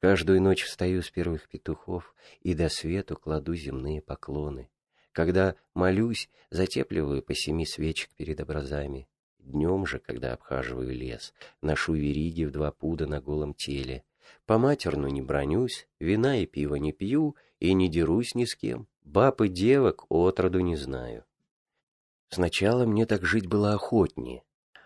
Каждую 0.00 0.42
ночь 0.42 0.64
встаю 0.64 1.02
с 1.02 1.10
первых 1.10 1.48
петухов 1.48 2.14
и 2.40 2.54
до 2.54 2.68
свету 2.68 3.16
кладу 3.16 3.54
земные 3.54 4.00
поклоны. 4.00 4.70
Когда 5.12 5.56
молюсь, 5.74 6.30
затепливаю 6.50 7.22
по 7.22 7.34
семи 7.34 7.66
свечек 7.66 8.10
перед 8.16 8.40
образами. 8.40 9.08
Днем 9.42 9.86
же, 9.86 9.98
когда 9.98 10.32
обхаживаю 10.32 10.94
лес, 10.94 11.34
ношу 11.62 11.94
вериги 11.94 12.44
в 12.44 12.52
два 12.52 12.70
пуда 12.70 13.06
на 13.06 13.20
голом 13.20 13.54
теле. 13.54 14.04
По 14.46 14.58
матерну 14.58 15.08
не 15.08 15.22
бронюсь, 15.22 15.88
вина 15.98 16.38
и 16.38 16.46
пива 16.46 16.76
не 16.76 16.92
пью 16.92 17.36
и 17.58 17.72
не 17.72 17.88
дерусь 17.88 18.34
ни 18.34 18.44
с 18.44 18.54
кем. 18.54 18.86
Баб 19.02 19.40
и 19.40 19.48
девок 19.48 20.06
отроду 20.10 20.60
не 20.60 20.76
знаю. 20.76 21.24
Сначала 22.28 22.86
мне 22.86 23.06
так 23.06 23.24
жить 23.24 23.46
было 23.46 23.72
охотнее, 23.72 24.44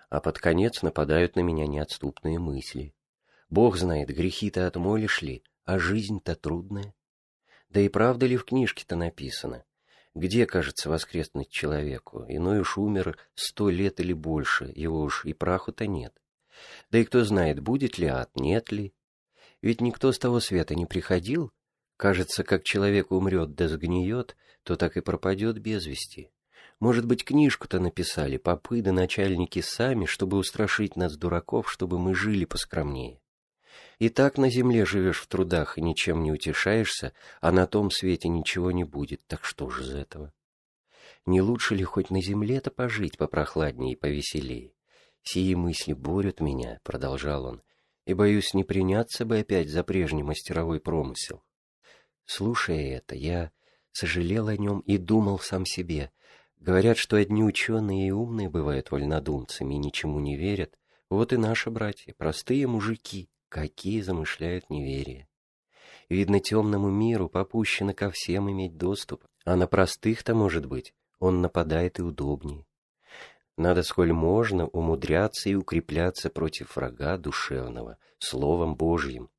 а 0.08 0.20
под 0.20 0.38
конец 0.38 0.82
нападают 0.82 1.36
на 1.36 1.40
меня 1.40 1.66
неотступные 1.66 2.38
мысли. 2.38 2.94
Бог 3.50 3.76
знает, 3.76 4.08
грехи-то 4.08 4.66
отмолишь 4.66 5.20
ли, 5.20 5.42
а 5.64 5.78
жизнь-то 5.78 6.36
трудная. 6.36 6.94
Да 7.68 7.80
и 7.80 7.88
правда 7.88 8.26
ли 8.26 8.36
в 8.36 8.44
книжке-то 8.44 8.96
написано? 8.96 9.64
Где, 10.14 10.46
кажется, 10.46 10.88
воскреснуть 10.88 11.50
человеку? 11.50 12.24
Иной 12.29 12.61
уж 12.61 12.79
умер 12.79 13.18
сто 13.35 13.68
лет 13.68 13.98
или 13.98 14.12
больше, 14.12 14.72
его 14.74 15.03
уж 15.03 15.24
и 15.24 15.33
праху-то 15.33 15.87
нет. 15.87 16.14
Да 16.90 16.98
и 16.98 17.05
кто 17.05 17.24
знает, 17.24 17.61
будет 17.61 17.98
ли 17.98 18.07
ад, 18.07 18.31
нет 18.37 18.70
ли. 18.70 18.94
Ведь 19.61 19.81
никто 19.81 20.12
с 20.12 20.18
того 20.18 20.38
света 20.38 20.74
не 20.77 20.87
приходил. 20.87 21.50
Кажется, 21.96 22.44
как 22.44 22.62
человек 22.62 23.11
умрет 23.11 23.55
да 23.55 23.68
сгниет, 23.68 24.37
то 24.62 24.77
так 24.77 24.96
и 24.96 25.00
пропадет 25.00 25.59
без 25.59 25.87
вести. 25.87 26.31
Может 26.81 27.07
быть, 27.07 27.24
книжку-то 27.24 27.81
написали 27.81 28.37
попы 28.37 28.83
да 28.83 28.92
начальники 28.92 29.61
сами, 29.61 30.07
чтобы 30.07 30.37
устрашить 30.37 30.96
нас, 30.96 31.16
дураков, 31.16 31.70
чтобы 31.70 31.98
мы 31.98 32.14
жили 32.14 32.44
поскромнее. 32.44 33.20
И 33.98 34.08
так 34.08 34.38
на 34.38 34.50
земле 34.50 34.84
живешь 34.84 35.20
в 35.20 35.26
трудах 35.26 35.78
и 35.78 35.82
ничем 35.82 36.22
не 36.22 36.32
утешаешься, 36.32 37.12
а 37.40 37.52
на 37.52 37.66
том 37.66 37.90
свете 37.90 38.28
ничего 38.28 38.70
не 38.70 38.84
будет, 38.84 39.26
так 39.26 39.44
что 39.44 39.70
же 39.70 39.84
из 39.84 39.94
этого? 39.94 40.32
Не 41.26 41.40
лучше 41.40 41.74
ли 41.74 41.84
хоть 41.84 42.10
на 42.10 42.20
земле-то 42.20 42.70
пожить 42.70 43.16
попрохладнее 43.16 43.92
и 43.92 43.96
повеселее? 43.96 44.72
Сии 45.22 45.54
мысли 45.54 45.94
борют 45.94 46.40
меня,— 46.40 46.80
продолжал 46.82 47.46
он,— 47.46 47.62
и, 48.04 48.12
боюсь, 48.12 48.52
не 48.52 48.62
приняться 48.62 49.24
бы 49.24 49.38
опять 49.38 49.70
за 49.70 49.82
прежний 49.82 50.22
мастеровой 50.22 50.80
промысел. 50.80 51.42
Слушая 52.26 52.98
это, 52.98 53.14
я 53.14 53.50
сожалел 53.92 54.48
о 54.48 54.56
нем 54.56 54.80
и 54.80 54.98
думал 54.98 55.38
сам 55.38 55.64
себе. 55.64 56.10
Говорят, 56.58 56.98
что 56.98 57.16
одни 57.16 57.42
ученые 57.42 58.08
и 58.08 58.10
умные 58.10 58.50
бывают 58.50 58.90
вольнодумцами 58.90 59.74
и 59.74 59.78
ничему 59.78 60.20
не 60.20 60.37
верят. 60.37 60.78
Вот 61.08 61.32
и 61.32 61.37
наши 61.37 61.70
братья, 61.70 62.14
простые 62.16 62.66
мужики, 62.66 63.30
Какие 63.54 64.00
замышляют 64.00 64.68
неверие. 64.68 65.28
Видно, 66.08 66.40
темному 66.40 66.90
миру 66.90 67.28
попущено 67.28 67.94
ко 67.94 68.10
всем 68.10 68.50
иметь 68.50 68.76
доступ, 68.76 69.24
а 69.44 69.54
на 69.54 69.68
простых-то, 69.68 70.34
может 70.34 70.66
быть, 70.66 70.92
он 71.20 71.40
нападает 71.40 72.00
и 72.00 72.02
удобнее. 72.02 72.66
Надо, 73.56 73.84
сколь 73.84 74.12
можно, 74.12 74.66
умудряться 74.66 75.50
и 75.50 75.54
укрепляться 75.54 76.30
против 76.30 76.74
врага 76.74 77.16
душевного, 77.16 77.98
Словом 78.18 78.74
Божьим, 78.74 79.30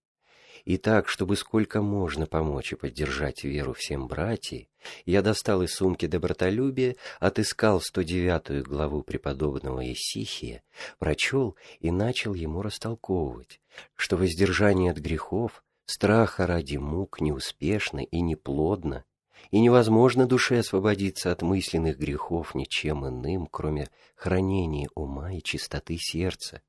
и 0.65 0.77
так, 0.77 1.07
чтобы 1.07 1.35
сколько 1.35 1.81
можно 1.81 2.25
помочь 2.25 2.73
и 2.73 2.75
поддержать 2.75 3.43
веру 3.43 3.73
всем 3.73 4.07
братьям, 4.07 4.65
я 5.05 5.21
достал 5.21 5.61
из 5.61 5.75
сумки 5.75 6.07
добротолюбия, 6.07 6.95
отыскал 7.19 7.81
109 7.81 8.63
главу 8.63 9.03
преподобного 9.03 9.91
Исихия, 9.91 10.63
прочел 10.97 11.55
и 11.79 11.91
начал 11.91 12.33
ему 12.33 12.63
растолковывать, 12.63 13.61
что 13.95 14.17
воздержание 14.17 14.91
от 14.91 14.97
грехов, 14.97 15.63
страха 15.85 16.47
ради 16.47 16.77
мук 16.77 17.21
неуспешно 17.21 17.99
и 17.99 18.21
неплодно, 18.21 19.03
и 19.51 19.59
невозможно 19.59 20.25
душе 20.25 20.59
освободиться 20.59 21.31
от 21.31 21.41
мысленных 21.41 21.97
грехов 21.97 22.55
ничем 22.55 23.07
иным, 23.07 23.47
кроме 23.47 23.89
хранения 24.15 24.89
ума 24.95 25.33
и 25.33 25.41
чистоты 25.41 25.97
сердца. 25.99 26.61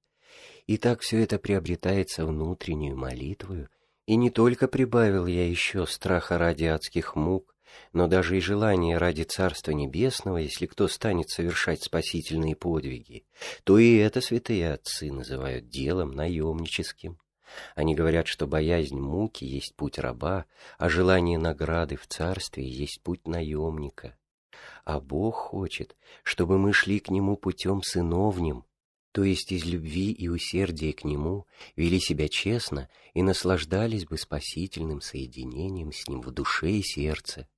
И 0.66 0.76
так 0.76 1.00
все 1.00 1.22
это 1.22 1.38
приобретается 1.38 2.26
внутреннюю 2.26 2.96
молитвою 2.96 3.68
и 4.06 4.16
не 4.16 4.30
только 4.30 4.68
прибавил 4.68 5.26
я 5.26 5.46
еще 5.46 5.86
страха 5.86 6.38
ради 6.38 6.64
адских 6.64 7.16
мук, 7.16 7.54
но 7.92 8.06
даже 8.06 8.36
и 8.36 8.40
желание 8.40 8.98
ради 8.98 9.22
Царства 9.22 9.72
Небесного, 9.72 10.38
если 10.38 10.66
кто 10.66 10.88
станет 10.88 11.30
совершать 11.30 11.82
спасительные 11.82 12.56
подвиги, 12.56 13.24
то 13.64 13.78
и 13.78 13.96
это 13.96 14.20
святые 14.20 14.72
отцы 14.72 15.12
называют 15.12 15.68
делом 15.68 16.12
наемническим. 16.12 17.18
Они 17.74 17.94
говорят, 17.94 18.26
что 18.26 18.46
боязнь 18.46 18.98
муки 18.98 19.44
есть 19.44 19.74
путь 19.76 19.98
раба, 19.98 20.46
а 20.78 20.88
желание 20.88 21.38
награды 21.38 21.96
в 21.96 22.06
царстве 22.06 22.68
есть 22.68 23.00
путь 23.02 23.26
наемника. 23.26 24.16
А 24.84 25.00
Бог 25.00 25.36
хочет, 25.36 25.96
чтобы 26.22 26.58
мы 26.58 26.72
шли 26.72 27.00
к 27.00 27.10
Нему 27.10 27.36
путем 27.36 27.82
сыновним, 27.82 28.64
то 29.12 29.24
есть 29.24 29.50
из 29.50 29.64
любви 29.64 30.12
и 30.12 30.28
усердия 30.28 30.92
к 30.92 31.04
Нему, 31.04 31.46
вели 31.74 31.98
себя 31.98 32.28
честно 32.28 32.88
и 33.14 33.22
наслаждались 33.22 34.04
бы 34.04 34.18
спасительным 34.18 35.00
соединением 35.00 35.90
с 35.92 36.06
Ним 36.06 36.20
в 36.20 36.30
душе 36.30 36.70
и 36.70 36.82
сердце. 36.82 37.48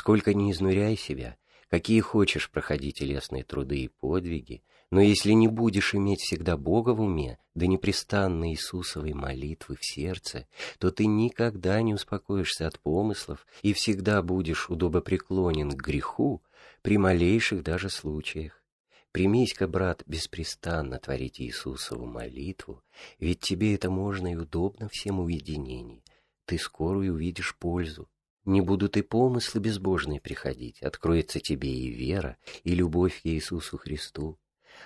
Сколько 0.00 0.32
ни 0.32 0.50
изнуряй 0.50 0.96
себя, 0.96 1.36
какие 1.68 2.00
хочешь 2.00 2.50
проходить 2.50 3.00
телесные 3.00 3.44
труды 3.44 3.80
и 3.80 3.88
подвиги, 3.88 4.62
но 4.90 5.02
если 5.02 5.32
не 5.32 5.46
будешь 5.46 5.94
иметь 5.94 6.20
всегда 6.20 6.56
Бога 6.56 6.94
в 6.94 7.02
уме, 7.02 7.38
да 7.54 7.66
непрестанно 7.66 8.50
Иисусовой 8.50 9.12
молитвы 9.12 9.76
в 9.76 9.84
сердце, 9.84 10.48
то 10.78 10.90
ты 10.90 11.04
никогда 11.04 11.82
не 11.82 11.92
успокоишься 11.92 12.66
от 12.66 12.80
помыслов 12.80 13.46
и 13.60 13.74
всегда 13.74 14.22
будешь 14.22 14.70
удобопреклонен 14.70 15.72
к 15.72 15.82
греху 15.82 16.42
при 16.80 16.96
малейших 16.96 17.62
даже 17.62 17.90
случаях. 17.90 18.64
Примись-ка, 19.12 19.68
брат, 19.68 20.02
беспрестанно 20.06 20.98
творить 20.98 21.42
Иисусову 21.42 22.06
молитву, 22.06 22.82
ведь 23.18 23.40
тебе 23.40 23.74
это 23.74 23.90
можно 23.90 24.32
и 24.32 24.36
удобно 24.36 24.88
всем 24.88 25.20
уединении. 25.20 26.02
Ты 26.46 26.56
скоро 26.56 27.04
и 27.04 27.10
увидишь 27.10 27.54
пользу. 27.54 28.08
Не 28.44 28.60
будут 28.60 28.96
и 28.96 29.02
помыслы 29.02 29.60
безбожные 29.60 30.20
приходить, 30.20 30.82
откроется 30.82 31.40
тебе 31.40 31.72
и 31.72 31.90
вера, 31.90 32.36
и 32.64 32.74
любовь 32.74 33.22
к 33.22 33.26
Иисусу 33.26 33.76
Христу. 33.76 34.38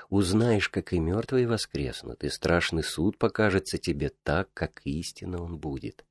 Узнаешь, 0.09 0.69
как 0.69 0.93
и 0.93 0.99
мертвые 0.99 1.47
воскреснут, 1.47 2.25
и 2.25 2.29
страшный 2.29 2.83
суд 2.83 3.19
покажется 3.19 3.79
тебе 3.79 4.11
так, 4.23 4.53
как 4.53 4.81
истинно 4.85 5.43
он 5.43 5.59
будет 5.59 6.05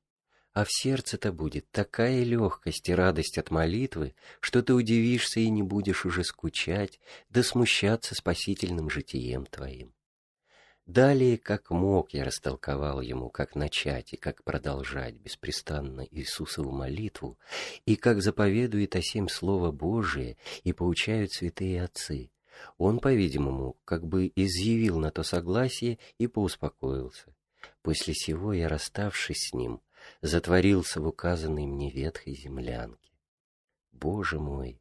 а 0.54 0.64
в 0.64 0.68
сердце-то 0.70 1.32
будет 1.32 1.68
такая 1.72 2.22
легкость 2.22 2.88
и 2.88 2.94
радость 2.94 3.38
от 3.38 3.50
молитвы, 3.50 4.14
что 4.40 4.62
ты 4.62 4.72
удивишься 4.72 5.40
и 5.40 5.50
не 5.50 5.64
будешь 5.64 6.06
уже 6.06 6.22
скучать, 6.22 7.00
да 7.28 7.42
смущаться 7.42 8.14
спасительным 8.14 8.88
житием 8.88 9.46
твоим. 9.46 9.92
Далее, 10.86 11.38
как 11.38 11.70
мог, 11.70 12.12
я 12.12 12.24
растолковал 12.24 13.00
ему, 13.00 13.30
как 13.30 13.54
начать 13.54 14.12
и 14.12 14.16
как 14.16 14.44
продолжать 14.44 15.14
беспрестанно 15.14 16.06
Иисусову 16.10 16.72
молитву, 16.72 17.38
и 17.86 17.96
как 17.96 18.20
заповедует 18.20 18.94
о 18.94 19.00
семь 19.00 19.28
Слово 19.28 19.70
Божие 19.70 20.36
и 20.62 20.74
поучают 20.74 21.32
святые 21.32 21.82
отцы. 21.82 22.30
Он, 22.76 23.00
по-видимому, 23.00 23.78
как 23.86 24.06
бы 24.06 24.30
изъявил 24.36 24.98
на 24.98 25.10
то 25.10 25.22
согласие 25.22 25.98
и 26.18 26.26
поуспокоился. 26.26 27.34
После 27.80 28.12
сего 28.12 28.52
я, 28.52 28.68
расставшись 28.68 29.48
с 29.48 29.52
ним, 29.54 29.80
затворился 30.20 31.00
в 31.00 31.06
указанной 31.06 31.66
мне 31.66 31.90
ветхой 31.90 32.34
землянке. 32.34 33.10
Боже 33.90 34.38
мой, 34.38 34.80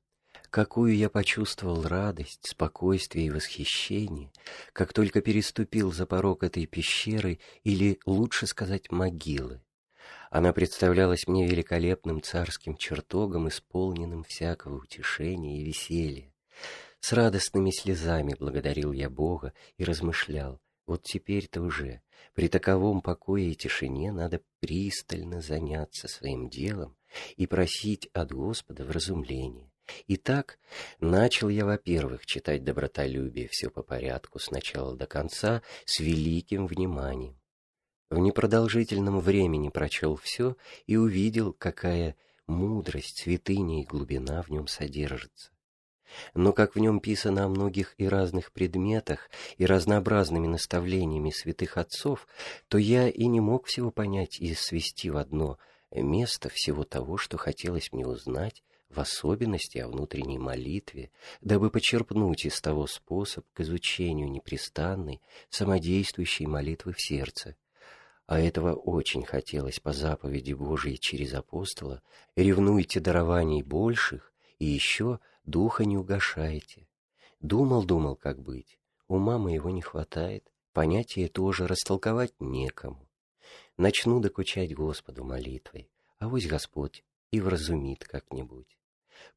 какую 0.53 0.95
я 0.95 1.09
почувствовал 1.09 1.81
радость, 1.81 2.47
спокойствие 2.47 3.25
и 3.25 3.31
восхищение, 3.31 4.31
как 4.71 4.93
только 4.93 5.19
переступил 5.19 5.91
за 5.91 6.05
порог 6.05 6.43
этой 6.43 6.67
пещеры, 6.67 7.39
или, 7.63 7.99
лучше 8.05 8.45
сказать, 8.45 8.91
могилы. 8.91 9.63
Она 10.29 10.53
представлялась 10.53 11.27
мне 11.27 11.47
великолепным 11.47 12.21
царским 12.21 12.77
чертогом, 12.77 13.47
исполненным 13.47 14.23
всякого 14.23 14.83
утешения 14.83 15.59
и 15.59 15.65
веселья. 15.65 16.31
С 16.99 17.13
радостными 17.13 17.71
слезами 17.71 18.35
благодарил 18.37 18.91
я 18.91 19.09
Бога 19.09 19.53
и 19.77 19.83
размышлял, 19.83 20.61
вот 20.85 21.01
теперь-то 21.01 21.63
уже, 21.63 22.03
при 22.35 22.47
таковом 22.47 23.01
покое 23.01 23.49
и 23.49 23.55
тишине, 23.55 24.11
надо 24.11 24.39
пристально 24.59 25.41
заняться 25.41 26.07
своим 26.07 26.47
делом 26.47 26.95
и 27.37 27.47
просить 27.47 28.07
от 28.13 28.31
Господа 28.31 28.85
вразумления. 28.85 29.72
Итак, 30.07 30.59
начал 30.99 31.49
я, 31.49 31.65
во-первых, 31.65 32.25
читать 32.25 32.63
добротолюбие 32.63 33.47
все 33.47 33.69
по 33.69 33.83
порядку, 33.83 34.39
с 34.39 34.49
начала 34.51 34.95
до 34.95 35.05
конца, 35.05 35.61
с 35.85 35.99
великим 35.99 36.67
вниманием. 36.67 37.39
В 38.09 38.19
непродолжительном 38.19 39.19
времени 39.19 39.69
прочел 39.69 40.15
все 40.15 40.55
и 40.85 40.95
увидел, 40.95 41.53
какая 41.53 42.15
мудрость, 42.47 43.23
святыня 43.23 43.81
и 43.81 43.85
глубина 43.85 44.41
в 44.43 44.49
нем 44.49 44.67
содержится. 44.67 45.51
Но 46.35 46.53
как 46.53 46.75
в 46.75 46.79
нем 46.79 46.99
писано 46.99 47.45
о 47.45 47.47
многих 47.47 47.95
и 47.97 48.07
разных 48.07 48.51
предметах 48.51 49.29
и 49.57 49.65
разнообразными 49.65 50.47
наставлениями 50.47 51.31
святых 51.31 51.77
отцов, 51.77 52.27
то 52.67 52.77
я 52.77 53.09
и 53.09 53.25
не 53.25 53.39
мог 53.39 53.65
всего 53.65 53.89
понять 53.89 54.39
и 54.39 54.53
свести 54.53 55.09
в 55.09 55.17
одно 55.17 55.57
место 55.91 56.49
всего 56.49 56.83
того, 56.83 57.17
что 57.17 57.37
хотелось 57.37 57.91
мне 57.91 58.05
узнать 58.05 58.63
в 58.93 58.99
особенности 58.99 59.79
о 59.79 59.87
внутренней 59.87 60.37
молитве, 60.37 61.11
дабы 61.41 61.69
почерпнуть 61.69 62.45
из 62.45 62.61
того 62.61 62.87
способ 62.87 63.45
к 63.53 63.61
изучению 63.61 64.29
непрестанной, 64.29 65.21
самодействующей 65.49 66.45
молитвы 66.45 66.93
в 66.93 67.01
сердце. 67.01 67.55
А 68.25 68.39
этого 68.39 68.73
очень 68.73 69.25
хотелось 69.25 69.79
по 69.79 69.91
заповеди 69.91 70.53
Божией 70.53 70.97
через 70.97 71.33
апостола 71.33 72.01
«Ревнуйте 72.35 72.99
дарований 72.99 73.63
больших, 73.63 74.31
и 74.59 74.65
еще 74.65 75.19
духа 75.43 75.83
не 75.85 75.97
угашайте». 75.97 76.87
Думал-думал, 77.41 78.15
как 78.15 78.41
быть. 78.41 78.79
Ума 79.07 79.37
моего 79.37 79.69
не 79.69 79.81
хватает, 79.81 80.49
понятие 80.71 81.27
тоже 81.27 81.67
растолковать 81.67 82.33
некому. 82.39 83.09
Начну 83.75 84.19
докучать 84.21 84.73
Господу 84.73 85.25
молитвой, 85.25 85.89
а 86.19 86.29
вось 86.29 86.47
Господь 86.47 87.03
и 87.31 87.41
вразумит 87.41 88.05
как-нибудь. 88.05 88.77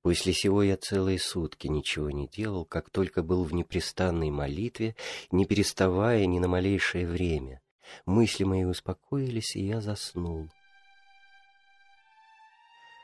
После 0.02 0.32
сего 0.32 0.62
я 0.62 0.76
целые 0.76 1.18
сутки 1.18 1.66
ничего 1.66 2.10
не 2.10 2.28
делал, 2.28 2.64
как 2.64 2.90
только 2.90 3.22
был 3.22 3.44
в 3.44 3.52
непрестанной 3.54 4.30
молитве, 4.30 4.94
не 5.30 5.46
переставая 5.46 6.26
ни 6.26 6.38
на 6.38 6.48
малейшее 6.48 7.06
время. 7.06 7.60
Мысли 8.04 8.44
мои 8.44 8.64
успокоились, 8.64 9.56
и 9.56 9.66
я 9.66 9.80
заснул. 9.80 10.48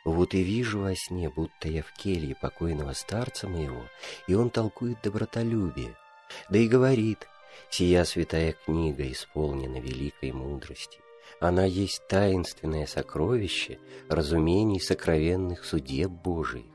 Вот 0.05 0.35
и 0.35 0.43
вижу 0.43 0.81
во 0.81 0.95
сне, 0.97 1.31
будто 1.31 1.69
я 1.69 1.83
в 1.83 1.93
келье 1.93 2.35
покойного 2.35 2.93
старца 2.93 3.49
моего, 3.49 3.85
и 4.27 4.35
он 4.35 4.51
толкует 4.51 5.01
добротолюбие, 5.03 5.97
да 6.49 6.59
и 6.59 6.67
говорит, 6.67 7.29
«Сия 7.71 8.05
святая 8.05 8.55
книга 8.65 9.11
исполнена 9.11 9.79
великой 9.79 10.33
мудрости. 10.33 11.02
Она 11.41 11.65
есть 11.65 12.07
таинственное 12.09 12.87
сокровище 12.87 13.79
разумений 14.09 14.81
сокровенных 14.81 15.65
судеб 15.65 16.11
Божиих. 16.11 16.67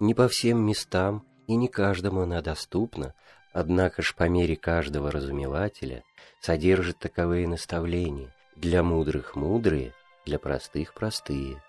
Не 0.00 0.14
по 0.14 0.28
всем 0.28 0.64
местам 0.64 1.24
и 1.46 1.56
не 1.56 1.68
каждому 1.68 2.22
она 2.22 2.42
доступна, 2.42 3.14
однако 3.52 4.02
ж 4.02 4.14
по 4.14 4.28
мере 4.28 4.56
каждого 4.56 5.10
разумевателя 5.10 6.04
содержит 6.40 6.98
таковые 6.98 7.48
наставления, 7.48 8.34
для 8.56 8.82
мудрых 8.82 9.36
мудрые, 9.36 9.92
для 10.24 10.38
простых 10.38 10.94
простые. 10.94 11.62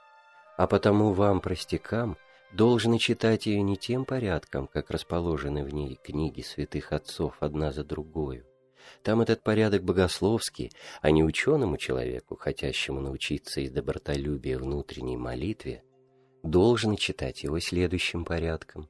А 0.57 0.67
потому 0.67 1.13
вам, 1.13 1.41
простякам, 1.41 2.17
должны 2.51 2.97
читать 2.97 3.45
ее 3.45 3.61
не 3.61 3.77
тем 3.77 4.05
порядком, 4.05 4.67
как 4.67 4.89
расположены 4.89 5.63
в 5.63 5.73
ней 5.73 5.99
книги 6.03 6.41
святых 6.41 6.91
отцов 6.91 7.35
одна 7.39 7.71
за 7.71 7.83
другою. 7.83 8.45
Там 9.03 9.21
этот 9.21 9.43
порядок 9.43 9.83
богословский, 9.83 10.71
а 11.01 11.11
не 11.11 11.23
ученому 11.23 11.77
человеку, 11.77 12.35
хотящему 12.35 12.99
научиться 12.99 13.61
из 13.61 13.71
добротолюбия 13.71 14.57
внутренней 14.57 15.17
молитве, 15.17 15.83
должен 16.43 16.95
читать 16.95 17.43
его 17.43 17.59
следующим 17.59 18.25
порядком. 18.25 18.89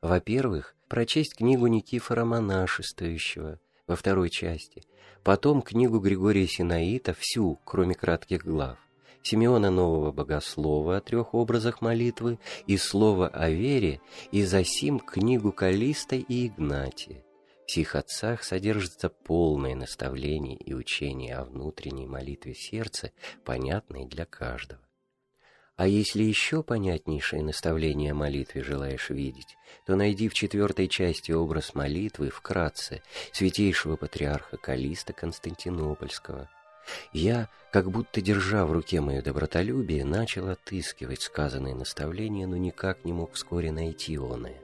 Во-первых, 0.00 0.74
прочесть 0.88 1.36
книгу 1.36 1.66
Никифора 1.66 2.24
Монашествующего 2.24 3.60
во 3.86 3.96
второй 3.96 4.30
части, 4.30 4.84
потом 5.22 5.62
книгу 5.62 5.98
Григория 6.00 6.46
Синаита 6.46 7.14
всю, 7.14 7.60
кроме 7.64 7.94
кратких 7.94 8.44
глав, 8.44 8.78
Симеона 9.22 9.70
Нового 9.70 10.10
Богослова 10.10 10.96
о 10.96 11.00
трех 11.00 11.34
образах 11.34 11.80
молитвы 11.80 12.38
и 12.66 12.76
Слово 12.76 13.28
о 13.28 13.48
вере, 13.50 14.00
и 14.32 14.44
засим 14.44 14.98
книгу 14.98 15.52
Калиста 15.52 16.16
и 16.16 16.48
Игнатия. 16.48 17.24
Сих 17.72 17.94
отцах 17.94 18.44
содержится 18.44 19.08
полное 19.08 19.74
наставление 19.74 20.58
и 20.58 20.74
учение 20.74 21.36
о 21.36 21.44
внутренней 21.44 22.04
молитве 22.04 22.52
сердца, 22.54 23.12
понятное 23.46 24.04
для 24.04 24.26
каждого. 24.26 24.82
А 25.76 25.86
если 25.86 26.22
еще 26.22 26.62
понятнейшее 26.62 27.42
наставление 27.42 28.12
о 28.12 28.14
молитве 28.14 28.62
желаешь 28.62 29.08
видеть, 29.08 29.56
то 29.86 29.96
найди 29.96 30.28
в 30.28 30.34
четвертой 30.34 30.86
части 30.86 31.32
образ 31.32 31.74
молитвы 31.74 32.28
вкратце 32.28 33.00
святейшего 33.32 33.96
патриарха 33.96 34.58
Калиста 34.58 35.14
Константинопольского. 35.14 36.50
Я, 37.14 37.48
как 37.72 37.90
будто 37.90 38.20
держа 38.20 38.66
в 38.66 38.72
руке 38.72 39.00
мое 39.00 39.22
добротолюбие, 39.22 40.04
начал 40.04 40.50
отыскивать 40.50 41.22
сказанное 41.22 41.74
наставление, 41.74 42.46
но 42.46 42.58
никак 42.58 43.06
не 43.06 43.14
мог 43.14 43.32
вскоре 43.32 43.72
найти 43.72 44.18
оное. 44.18 44.61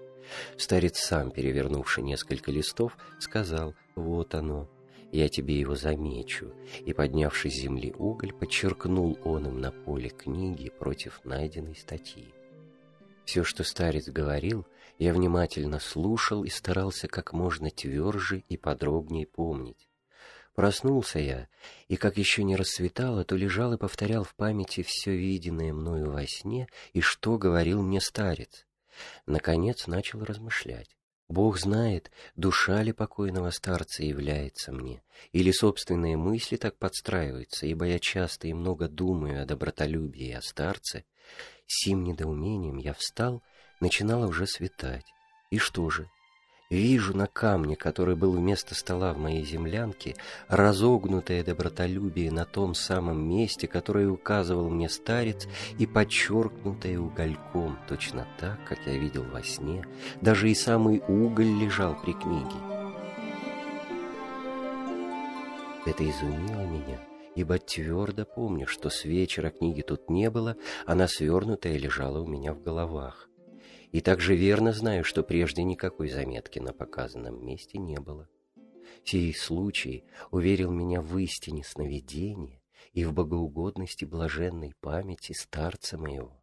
Старец 0.57 0.99
сам, 0.99 1.31
перевернувший 1.31 2.03
несколько 2.03 2.51
листов, 2.51 2.97
сказал 3.19 3.75
«Вот 3.95 4.35
оно» 4.35 4.69
я 5.11 5.29
тебе 5.29 5.59
его 5.59 5.75
замечу», 5.75 6.53
и, 6.85 6.93
поднявший 6.93 7.51
с 7.51 7.55
земли 7.55 7.95
уголь, 7.99 8.33
подчеркнул 8.33 9.19
он 9.25 9.47
им 9.47 9.61
на 9.61 9.73
поле 9.73 10.11
книги 10.11 10.71
против 10.71 11.25
найденной 11.25 11.77
статьи. 11.77 12.35
Все, 13.25 13.45
что 13.45 13.65
старец 13.65 14.09
говорил, 14.09 14.67
я 14.99 15.13
внимательно 15.13 15.81
слушал 15.81 16.45
и 16.45 16.49
старался 16.49 17.09
как 17.09 17.33
можно 17.33 17.71
тверже 17.71 18.43
и 18.49 18.57
подробнее 18.57 19.27
помнить. 19.27 19.89
Проснулся 20.55 21.21
я, 21.21 21.49
и 21.87 21.97
как 21.97 22.19
еще 22.19 22.43
не 22.43 22.57
рассветало, 22.57 23.25
то 23.25 23.37
лежал 23.37 23.75
и 23.75 23.79
повторял 23.79 24.25
в 24.25 24.35
памяти 24.35 24.83
все 24.83 25.17
виденное 25.17 25.73
мною 25.73 26.11
во 26.11 26.27
сне 26.27 26.69
и 26.93 27.01
что 27.01 27.39
говорил 27.39 27.81
мне 27.81 28.01
старец. 28.01 28.67
Наконец 29.27 29.87
начал 29.87 30.25
размышлять. 30.25 30.97
Бог 31.29 31.59
знает, 31.59 32.11
душа 32.37 32.83
ли 32.83 32.93
покойного 32.93 33.51
старца 33.51 34.03
является 34.03 34.73
мне, 34.73 35.03
или 35.33 35.51
собственные 35.51 36.17
мысли 36.17 36.57
так 36.57 36.79
подстраиваются, 36.79 37.67
ибо 37.67 37.85
я 37.85 37.99
часто 37.99 38.49
и 38.49 38.55
много 38.55 38.89
думаю 38.89 39.43
о 39.43 39.45
добротолюбии 39.45 40.29
и 40.29 40.33
о 40.33 40.41
старце. 40.41 41.05
Сим 41.67 42.03
недоумением 42.05 42.79
я 42.79 42.95
встал, 42.95 43.43
начинало 43.81 44.27
уже 44.27 44.47
светать. 44.47 45.05
И 45.51 45.59
что 45.59 45.91
же? 45.91 46.11
Вижу 46.71 47.17
на 47.17 47.27
камне, 47.27 47.77
который 47.77 48.15
был 48.15 48.33
вместо 48.33 48.75
стола 48.75 49.15
в 49.15 49.19
моей 49.19 49.43
землянке, 49.43 50.17
разогнутое 50.49 51.43
добротолюбие 51.43 52.31
на 52.31 52.45
том 52.45 52.75
самом 52.75 53.27
месте, 53.27 53.67
которое 53.67 54.09
указывал 54.11 54.69
мне 54.69 54.91
старец, 54.91 55.49
и 55.79 55.87
подчеркнутое 55.87 56.99
угольком, 56.99 57.79
точно 57.89 58.29
так, 58.39 58.63
как 58.67 58.81
я 58.87 58.99
видел 58.99 59.25
во 59.25 59.43
сне. 59.43 59.87
Даже 60.21 60.51
и 60.51 60.55
самый 60.55 61.03
уголь 61.09 61.59
лежал 61.59 61.97
при 62.03 62.13
книге. 62.13 62.57
Это 65.87 66.05
изумило 66.05 66.67
меня, 66.67 67.01
ибо 67.35 67.57
твердо 67.57 68.27
помню, 68.27 68.67
что 68.67 68.91
с 68.91 69.07
вечера 69.07 69.49
книги 69.49 69.81
тут 69.81 70.11
не 70.11 70.29
было, 70.29 70.55
она 70.85 71.09
свернутая 71.09 71.79
лежала 71.79 72.21
у 72.21 72.27
меня 72.27 72.53
в 72.53 72.63
головах 72.63 73.28
и 73.93 74.01
также 74.01 74.37
верно 74.37 74.73
знаю, 74.73 75.05
что 75.05 75.23
прежде 75.23 75.63
никакой 75.63 76.09
заметки 76.09 76.59
на 76.59 76.73
показанном 76.73 77.45
месте 77.45 77.79
не 77.79 77.99
было. 77.99 78.29
Сей 79.05 79.35
случай 79.35 80.05
уверил 80.31 80.71
меня 80.71 81.01
в 81.01 81.17
истине 81.19 81.65
сновидения 81.65 82.61
и 82.93 83.05
в 83.05 83.13
богоугодности 83.13 84.05
блаженной 84.05 84.75
памяти 84.81 85.33
старца 85.33 85.97
моего. 85.97 86.43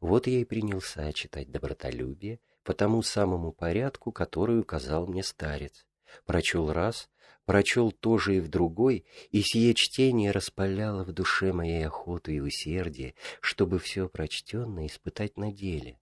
Вот 0.00 0.26
я 0.26 0.38
и 0.38 0.44
принялся 0.44 1.12
читать 1.12 1.50
добротолюбие 1.50 2.40
по 2.62 2.74
тому 2.74 3.02
самому 3.02 3.52
порядку, 3.52 4.12
который 4.12 4.60
указал 4.60 5.06
мне 5.06 5.22
старец. 5.22 5.86
Прочел 6.26 6.72
раз, 6.72 7.08
прочел 7.46 7.90
тоже 7.90 8.36
и 8.36 8.40
в 8.40 8.48
другой, 8.48 9.06
и 9.30 9.40
сие 9.42 9.74
чтение 9.74 10.30
распаляло 10.30 11.04
в 11.04 11.12
душе 11.12 11.52
моей 11.52 11.86
охоту 11.86 12.30
и 12.30 12.40
усердие, 12.40 13.14
чтобы 13.40 13.78
все 13.78 14.08
прочтенное 14.08 14.86
испытать 14.86 15.36
на 15.36 15.52
деле. 15.52 15.98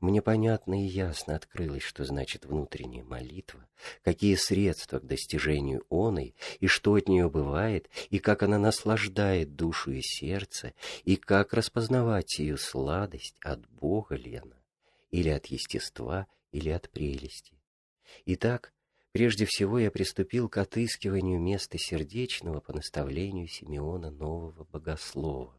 Мне 0.00 0.22
понятно 0.22 0.82
и 0.82 0.86
ясно 0.86 1.36
открылось, 1.36 1.82
что 1.82 2.04
значит 2.04 2.44
внутренняя 2.44 3.04
молитва, 3.04 3.66
какие 4.02 4.34
средства 4.34 4.98
к 4.98 5.06
достижению 5.06 5.84
оной, 5.90 6.34
и 6.60 6.66
что 6.66 6.94
от 6.94 7.08
нее 7.08 7.30
бывает, 7.30 7.88
и 8.10 8.18
как 8.18 8.42
она 8.42 8.58
наслаждает 8.58 9.56
душу 9.56 9.92
и 9.92 10.00
сердце, 10.02 10.74
и 11.04 11.16
как 11.16 11.54
распознавать 11.54 12.38
ее 12.38 12.56
сладость 12.56 13.36
от 13.40 13.66
Бога 13.68 14.16
ли 14.16 14.36
она, 14.36 14.56
или 15.10 15.28
от 15.28 15.46
естества, 15.46 16.26
или 16.52 16.70
от 16.70 16.90
прелести. 16.90 17.54
Итак, 18.24 18.72
прежде 19.12 19.46
всего 19.46 19.78
я 19.78 19.90
приступил 19.90 20.48
к 20.48 20.58
отыскиванию 20.58 21.40
места 21.40 21.78
сердечного 21.78 22.60
по 22.60 22.72
наставлению 22.72 23.48
Симеона 23.48 24.10
Нового 24.10 24.64
Богослова, 24.64 25.55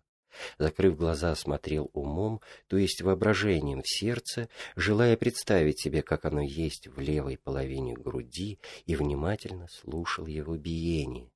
Закрыв 0.58 0.98
глаза, 0.98 1.36
смотрел 1.36 1.90
умом, 1.94 2.42
то 2.68 2.78
есть 2.78 3.02
воображением 3.02 3.82
в 3.82 3.90
сердце, 3.90 4.50
желая 4.76 5.18
представить 5.18 5.80
себе, 5.80 6.02
как 6.02 6.26
оно 6.26 6.42
есть 6.42 6.88
в 6.88 7.00
левой 7.00 7.38
половине 7.38 7.94
груди, 7.94 8.60
и 8.86 8.96
внимательно 8.96 9.68
слушал 9.70 10.26
его 10.26 10.56
биение. 10.58 11.32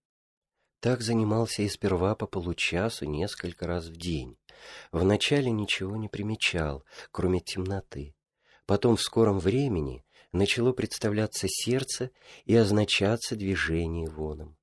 Так 0.80 1.02
занимался 1.02 1.62
и 1.62 1.70
сперва 1.70 2.16
по 2.16 2.26
получасу 2.26 3.06
несколько 3.06 3.68
раз 3.68 3.86
в 3.86 3.96
день. 3.96 4.38
Вначале 4.92 5.52
ничего 5.52 5.96
не 5.96 6.08
примечал, 6.08 6.84
кроме 7.12 7.40
темноты. 7.40 8.16
Потом 8.66 8.96
в 8.96 9.02
скором 9.02 9.40
времени 9.40 10.04
начало 10.32 10.72
представляться 10.72 11.48
сердце 11.48 12.10
и 12.46 12.56
означаться 12.56 13.36
движение 13.36 14.10
воном. 14.10 14.58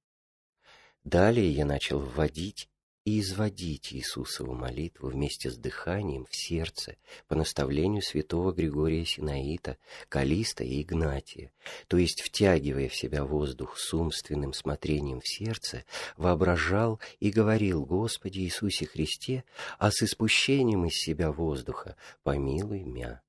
Далее 1.05 1.51
я 1.51 1.65
начал 1.65 2.01
вводить 2.01 2.69
и 3.09 3.21
изводить 3.21 3.95
Иисусову 3.95 4.53
молитву 4.53 5.09
вместе 5.09 5.51
с 5.51 5.57
дыханием 5.57 6.27
в 6.29 6.37
сердце 6.37 6.97
по 7.27 7.35
наставлению 7.35 8.03
святого 8.03 8.53
Григория 8.53 9.07
Синаита, 9.07 9.79
Калиста 10.11 10.63
и 10.63 10.83
Игнатия, 10.83 11.51
то 11.87 11.97
есть 11.97 12.21
втягивая 12.21 12.91
в 12.91 12.95
себя 12.95 13.25
воздух 13.25 13.79
с 13.79 13.95
умственным 13.95 14.53
смотрением 14.53 15.23
в 15.23 15.27
сердце, 15.27 15.87
воображал 16.19 17.01
и 17.19 17.31
говорил 17.31 17.87
Господи 17.87 18.41
Иисусе 18.41 18.85
Христе, 18.85 19.45
а 19.79 19.91
с 19.91 20.03
испущением 20.03 20.85
из 20.85 20.93
себя 20.93 21.33
воздуха 21.33 21.97
помилуй 22.25 22.83
мя. 22.83 23.23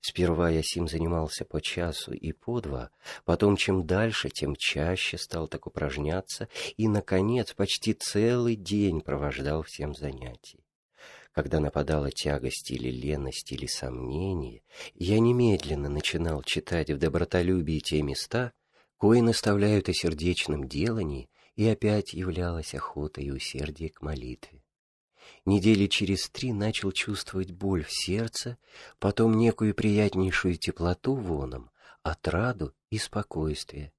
Сперва 0.00 0.48
я 0.48 0.62
сим 0.62 0.88
занимался 0.88 1.44
по 1.44 1.60
часу 1.60 2.12
и 2.12 2.32
по 2.32 2.60
два, 2.60 2.90
потом 3.24 3.56
чем 3.56 3.86
дальше, 3.86 4.30
тем 4.30 4.56
чаще 4.56 5.18
стал 5.18 5.46
так 5.46 5.66
упражняться 5.66 6.48
и, 6.78 6.88
наконец, 6.88 7.52
почти 7.52 7.92
целый 7.92 8.56
день 8.56 9.02
провождал 9.02 9.62
всем 9.62 9.94
занятий. 9.94 10.64
Когда 11.32 11.60
нападала 11.60 12.10
тягость 12.10 12.70
или 12.70 12.90
леность 12.90 13.52
или 13.52 13.66
сомнение, 13.66 14.62
я 14.94 15.20
немедленно 15.20 15.88
начинал 15.88 16.42
читать 16.42 16.90
в 16.90 16.98
добротолюбии 16.98 17.78
те 17.78 18.02
места, 18.02 18.52
кои 18.96 19.20
наставляют 19.20 19.88
о 19.88 19.92
сердечном 19.92 20.66
делании, 20.66 21.28
и 21.56 21.68
опять 21.68 22.14
являлась 22.14 22.74
охота 22.74 23.20
и 23.20 23.30
усердие 23.30 23.90
к 23.90 24.00
молитве. 24.00 24.59
Недели 25.44 25.86
через 25.86 26.28
три 26.28 26.52
начал 26.52 26.92
чувствовать 26.92 27.50
боль 27.50 27.84
в 27.84 27.90
сердце, 27.90 28.58
потом 28.98 29.36
некую 29.36 29.74
приятнейшую 29.74 30.56
теплоту 30.56 31.14
воном, 31.14 31.70
отраду 32.02 32.74
и 32.90 32.98
спокойствие. 32.98 33.92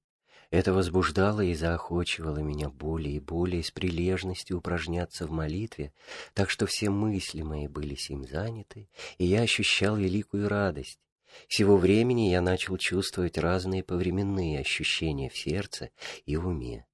Это 0.51 0.73
возбуждало 0.73 1.41
и 1.41 1.53
заохочивало 1.53 2.39
меня 2.39 2.69
более 2.69 3.15
и 3.15 3.19
более 3.19 3.63
с 3.63 3.71
прилежностью 3.71 4.57
упражняться 4.57 5.25
в 5.25 5.31
молитве, 5.31 5.93
так 6.33 6.49
что 6.49 6.65
все 6.65 6.89
мысли 6.89 7.41
мои 7.41 7.67
были 7.67 7.95
сим 7.95 8.25
заняты, 8.27 8.89
и 9.17 9.25
я 9.25 9.41
ощущал 9.41 9.95
великую 9.95 10.49
радость. 10.49 10.99
Сего 11.47 11.77
времени 11.77 12.29
я 12.29 12.41
начал 12.41 12.77
чувствовать 12.77 13.37
разные 13.37 13.81
повременные 13.81 14.59
ощущения 14.59 15.29
в 15.29 15.37
сердце 15.37 15.89
и 16.25 16.35
уме. 16.35 16.85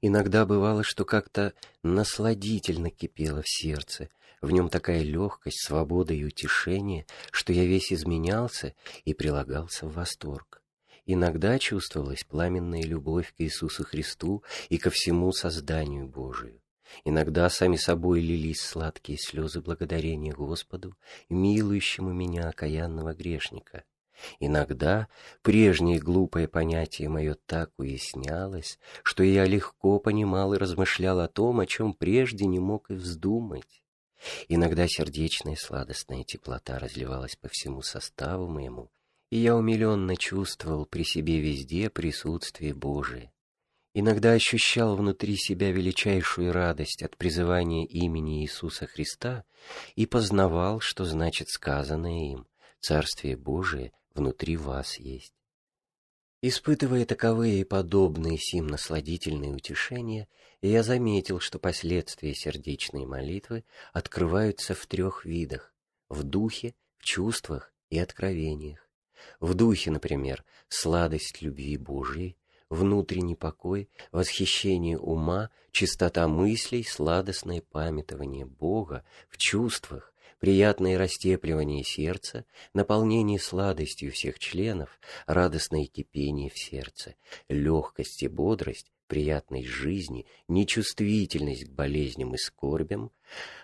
Иногда 0.00 0.46
бывало, 0.46 0.82
что 0.82 1.04
как-то 1.04 1.52
насладительно 1.82 2.90
кипело 2.90 3.42
в 3.42 3.48
сердце, 3.48 4.08
в 4.40 4.50
нем 4.50 4.68
такая 4.68 5.02
легкость, 5.02 5.64
свобода 5.64 6.12
и 6.14 6.24
утешение, 6.24 7.06
что 7.30 7.52
я 7.52 7.64
весь 7.64 7.92
изменялся 7.92 8.74
и 9.04 9.14
прилагался 9.14 9.86
в 9.86 9.94
восторг. 9.94 10.62
Иногда 11.06 11.58
чувствовалась 11.58 12.24
пламенная 12.24 12.82
любовь 12.82 13.32
к 13.36 13.40
Иисусу 13.40 13.84
Христу 13.84 14.42
и 14.68 14.76
ко 14.78 14.90
всему 14.90 15.32
созданию 15.32 16.08
Божию. 16.08 16.60
Иногда 17.04 17.48
сами 17.48 17.76
собой 17.76 18.20
лились 18.20 18.60
сладкие 18.60 19.18
слезы 19.18 19.60
благодарения 19.60 20.32
Господу, 20.32 20.96
милующему 21.28 22.12
меня, 22.12 22.48
окаянного 22.48 23.14
грешника. 23.14 23.84
Иногда 24.40 25.08
прежнее 25.42 25.98
глупое 25.98 26.48
понятие 26.48 27.08
мое 27.08 27.36
так 27.46 27.70
уяснялось, 27.78 28.78
что 29.02 29.22
я 29.22 29.44
легко 29.44 29.98
понимал 29.98 30.54
и 30.54 30.58
размышлял 30.58 31.20
о 31.20 31.28
том, 31.28 31.60
о 31.60 31.66
чем 31.66 31.94
прежде 31.94 32.46
не 32.46 32.58
мог 32.58 32.90
и 32.90 32.94
вздумать. 32.94 33.82
Иногда 34.48 34.86
сердечная 34.88 35.56
сладостная 35.56 36.24
теплота 36.24 36.78
разливалась 36.78 37.36
по 37.36 37.48
всему 37.48 37.82
составу 37.82 38.48
моему, 38.48 38.90
и 39.30 39.38
я 39.38 39.54
умиленно 39.54 40.16
чувствовал 40.16 40.86
при 40.86 41.02
себе 41.02 41.40
везде 41.40 41.90
присутствие 41.90 42.74
Божие. 42.74 43.32
Иногда 43.98 44.32
ощущал 44.32 44.94
внутри 44.94 45.36
себя 45.36 45.72
величайшую 45.72 46.52
радость 46.52 47.02
от 47.02 47.16
призывания 47.16 47.86
имени 47.86 48.42
Иисуса 48.42 48.86
Христа 48.86 49.44
и 49.94 50.04
познавал, 50.04 50.80
что 50.80 51.04
значит 51.04 51.48
сказанное 51.48 52.32
им 52.32 52.46
«Царствие 52.80 53.38
Божие 53.38 53.92
внутри 54.16 54.56
вас 54.56 54.96
есть. 54.96 55.34
Испытывая 56.42 57.04
таковые 57.04 57.60
и 57.60 57.64
подобные 57.64 58.38
сим 58.38 58.66
насладительные 58.66 59.52
утешения, 59.52 60.28
я 60.62 60.82
заметил, 60.82 61.40
что 61.40 61.58
последствия 61.58 62.34
сердечной 62.34 63.06
молитвы 63.06 63.64
открываются 63.92 64.74
в 64.74 64.86
трех 64.86 65.24
видах– 65.24 65.72
в 66.08 66.22
духе, 66.22 66.74
в 66.98 67.04
чувствах 67.04 67.72
и 67.90 67.98
откровениях. 67.98 68.88
В 69.40 69.54
духе, 69.54 69.90
например, 69.90 70.44
сладость 70.68 71.42
любви 71.42 71.76
Божией, 71.76 72.36
внутренний 72.68 73.34
покой, 73.34 73.88
восхищение 74.12 74.98
ума, 74.98 75.50
чистота 75.72 76.28
мыслей, 76.28 76.84
сладостное 76.84 77.62
памятование 77.62 78.44
Бога 78.46 79.04
в 79.28 79.36
чувствах, 79.36 80.12
приятное 80.38 80.98
растепливание 80.98 81.84
сердца, 81.84 82.44
наполнение 82.74 83.38
сладостью 83.38 84.12
всех 84.12 84.38
членов, 84.38 84.98
радостное 85.26 85.86
кипение 85.86 86.50
в 86.50 86.58
сердце, 86.58 87.14
легкость 87.48 88.22
и 88.22 88.28
бодрость, 88.28 88.90
приятность 89.06 89.68
жизни, 89.68 90.26
нечувствительность 90.48 91.66
к 91.66 91.70
болезням 91.70 92.34
и 92.34 92.38
скорбям, 92.38 93.10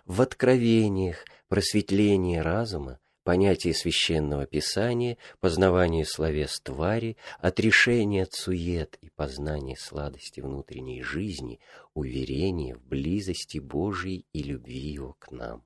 в 0.05 0.23
откровениях, 0.23 1.25
просветление 1.49 2.43
разума, 2.43 2.99
понятие 3.25 3.75
священного 3.75 4.47
писания, 4.47 5.19
познавание 5.41 6.05
словес 6.05 6.61
твари, 6.61 7.17
отрешение 7.39 8.25
от 8.25 8.33
сует 8.33 8.99
и 9.01 9.11
познание 9.11 9.77
сладости 9.77 10.41
внутренней 10.41 11.03
жизни, 11.03 11.61
уверение 11.95 12.75
в 12.77 12.85
близости 12.85 13.59
Божией 13.59 14.27
и 14.33 14.43
любви 14.43 14.79
Его 14.79 15.15
к 15.19 15.31
нам. 15.31 15.65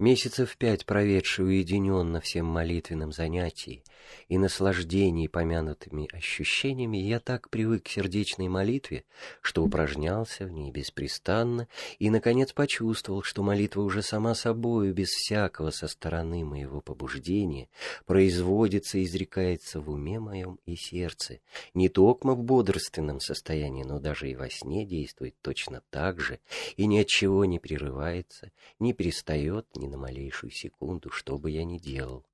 Месяцев 0.00 0.56
пять 0.56 0.86
проведший 0.86 1.44
уединенно 1.44 2.20
всем 2.20 2.46
молитвенном 2.46 3.10
занятии 3.10 3.82
и 4.28 4.38
наслаждении 4.38 5.26
помянутыми 5.26 6.08
ощущениями, 6.14 6.98
я 6.98 7.20
так 7.20 7.50
привык 7.50 7.84
к 7.84 7.88
сердечной 7.88 8.48
молитве, 8.48 9.04
что 9.40 9.64
упражнялся 9.64 10.44
в 10.44 10.50
ней 10.50 10.70
беспрестанно 10.70 11.68
и, 11.98 12.10
наконец, 12.10 12.52
почувствовал, 12.52 13.22
что 13.22 13.42
молитва 13.42 13.82
уже 13.82 14.02
сама 14.02 14.34
собою, 14.34 14.92
без 14.94 15.08
всякого 15.08 15.70
со 15.70 15.88
стороны 15.88 16.44
моего 16.44 16.80
побуждения, 16.80 17.68
производится 18.06 18.98
и 18.98 19.04
изрекается 19.04 19.80
в 19.80 19.90
уме 19.90 20.20
моем 20.20 20.58
и 20.66 20.76
сердце, 20.76 21.40
не 21.74 21.88
только 21.88 22.34
в 22.34 22.42
бодрственном 22.42 23.20
состоянии, 23.20 23.82
но 23.82 23.98
даже 23.98 24.30
и 24.30 24.34
во 24.34 24.50
сне 24.50 24.84
действует 24.84 25.34
точно 25.42 25.82
так 25.90 26.20
же 26.20 26.40
и 26.76 26.86
ни 26.86 26.98
от 26.98 27.06
чего 27.06 27.44
не 27.44 27.58
прерывается, 27.58 28.52
не 28.78 28.92
перестает, 28.92 29.66
ни 29.76 29.86
на 29.86 29.96
малейшую 29.96 30.50
секунду, 30.50 31.10
что 31.10 31.38
бы 31.38 31.50
я 31.50 31.64
ни 31.64 31.78
делал. 31.78 32.24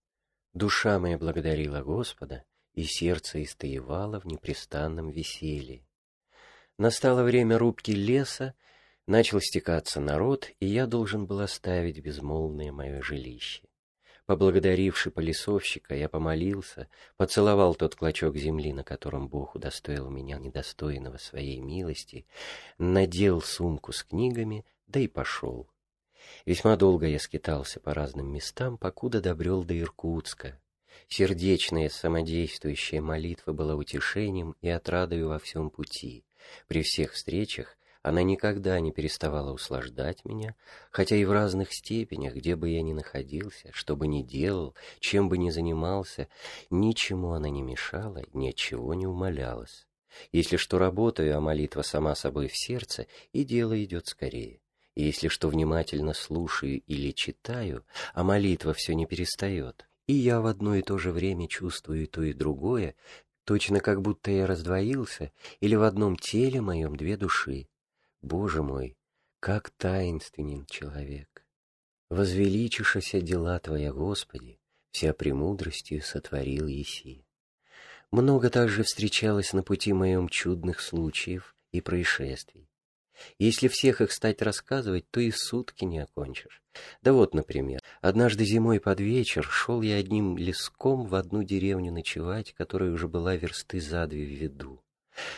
Душа 0.55 1.01
моя 1.01 1.19
благодарила 1.19 1.83
Господа, 1.83 2.45
и 2.75 2.85
сердце 2.85 3.43
истоевало 3.43 4.21
в 4.21 4.25
непрестанном 4.25 5.11
веселье. 5.11 5.85
Настало 6.79 7.25
время 7.25 7.59
рубки 7.59 7.91
леса, 7.91 8.55
начал 9.09 9.41
стекаться 9.41 10.01
народ, 10.01 10.49
и 10.61 10.67
я 10.67 10.87
должен 10.87 11.27
был 11.27 11.41
оставить 11.41 11.99
безмолвное 11.99 12.71
мое 12.71 13.03
жилище. 13.03 13.63
Поблагодаривши 14.27 15.11
полисовщика, 15.11 15.95
я 15.97 16.09
помолился, 16.09 16.89
поцеловал 17.17 17.75
тот 17.75 17.97
клочок 17.97 18.37
земли, 18.37 18.73
на 18.73 18.85
котором 18.85 19.29
Бог 19.29 19.57
удостоил 19.57 20.09
меня 20.09 20.39
недостойного 20.39 21.19
своей 21.19 21.61
милости, 21.61 22.27
надел 22.79 23.43
сумку 23.43 23.93
с 23.93 24.05
книгами, 24.05 24.65
да 24.87 25.01
и 25.01 25.09
пошел. 25.09 25.69
Весьма 26.47 26.77
долго 26.77 27.07
я 27.07 27.19
скитался 27.19 27.81
по 27.81 27.95
разным 27.95 28.33
местам, 28.33 28.77
покуда 28.77 29.21
добрел 29.21 29.65
до 29.65 29.79
Иркутска. 29.79 30.61
Сердечная 31.09 31.89
самодействующая 31.89 33.01
молитва 33.01 33.53
была 33.53 33.75
утешением 33.75 34.57
и 34.61 34.69
отрадою 34.69 35.29
во 35.29 35.39
всем 35.39 35.71
пути. 35.71 36.25
При 36.67 36.83
всех 36.83 37.13
встречах 37.13 37.77
она 38.03 38.23
никогда 38.23 38.79
не 38.81 38.93
переставала 38.93 39.51
услаждать 39.51 40.27
меня, 40.27 40.55
хотя 40.91 41.17
и 41.17 41.25
в 41.25 41.33
разных 41.33 41.73
степенях, 41.73 42.35
где 42.35 42.55
бы 42.55 42.69
я 42.69 42.83
ни 42.83 42.93
находился, 42.93 43.71
что 43.73 43.97
бы 43.97 44.07
ни 44.07 44.23
делал, 44.23 44.75
чем 45.01 45.31
бы 45.31 45.39
ни 45.39 45.49
занимался, 45.49 46.29
ничему 46.69 47.33
она 47.33 47.49
не 47.49 47.63
мешала, 47.63 48.23
ни 48.35 48.51
от 48.51 48.57
чего 48.57 48.93
не 48.93 49.07
умолялась. 49.07 49.87
Если 50.33 50.59
что 50.59 50.79
работаю, 50.79 51.37
а 51.37 51.41
молитва 51.41 51.81
сама 51.81 52.15
собой 52.15 52.49
в 52.49 52.57
сердце, 52.57 53.07
и 53.33 53.43
дело 53.43 53.83
идет 53.83 54.07
скорее. 54.07 54.61
И 54.95 55.05
если 55.05 55.29
что 55.29 55.49
внимательно 55.49 56.15
слушаю 56.15 56.81
или 56.83 57.11
читаю, 57.11 57.85
а 58.13 58.23
молитва 58.23 58.75
все 58.75 58.95
не 58.95 59.07
перестает, 59.07 59.89
и 60.07 60.13
я 60.13 60.41
в 60.41 60.47
одно 60.47 60.77
и 60.77 60.83
то 60.83 60.99
же 60.99 61.11
время 61.11 61.49
чувствую 61.49 62.07
то, 62.07 62.23
и 62.23 62.33
другое, 62.33 62.95
точно 63.45 63.81
как 63.81 64.03
будто 64.03 64.31
я 64.31 64.47
раздвоился, 64.47 65.33
или 65.61 65.75
в 65.75 65.83
одном 65.83 66.17
теле 66.17 66.61
моем 66.61 66.97
две 66.97 67.17
души, 67.17 67.69
Боже 68.23 68.63
мой, 68.63 68.97
как 69.41 69.71
таинственен 69.71 70.65
человек! 70.67 71.45
Возвеличишася 72.11 73.21
дела 73.21 73.59
Твоя, 73.59 73.93
Господи, 73.93 74.61
вся 74.93 75.13
премудростью 75.13 76.01
сотворил 76.01 76.67
Еси. 76.69 77.27
Много 78.11 78.51
также 78.51 78.85
встречалось 78.85 79.53
на 79.53 79.63
пути 79.63 79.93
моем 79.93 80.29
чудных 80.29 80.81
случаев 80.81 81.57
и 81.73 81.81
происшествий. 81.81 82.71
Если 83.39 83.69
всех 83.69 84.01
их 84.01 84.13
стать 84.13 84.43
рассказывать, 84.43 85.09
то 85.11 85.21
и 85.21 85.31
сутки 85.31 85.85
не 85.85 85.99
окончишь. 85.99 86.63
Да 87.03 87.13
вот, 87.13 87.35
например, 87.35 87.81
однажды 88.01 88.45
зимой 88.45 88.81
под 88.81 89.01
вечер 89.01 89.45
шел 89.45 89.83
я 89.83 89.97
одним 89.97 90.37
леском 90.37 91.07
в 91.07 91.15
одну 91.15 91.43
деревню 91.43 91.93
ночевать, 91.93 92.53
которая 92.55 92.91
уже 92.91 93.09
была 93.09 93.37
версты 93.37 93.81
за 93.81 94.07
две 94.07 94.25
в 94.25 94.41
виду. 94.41 94.81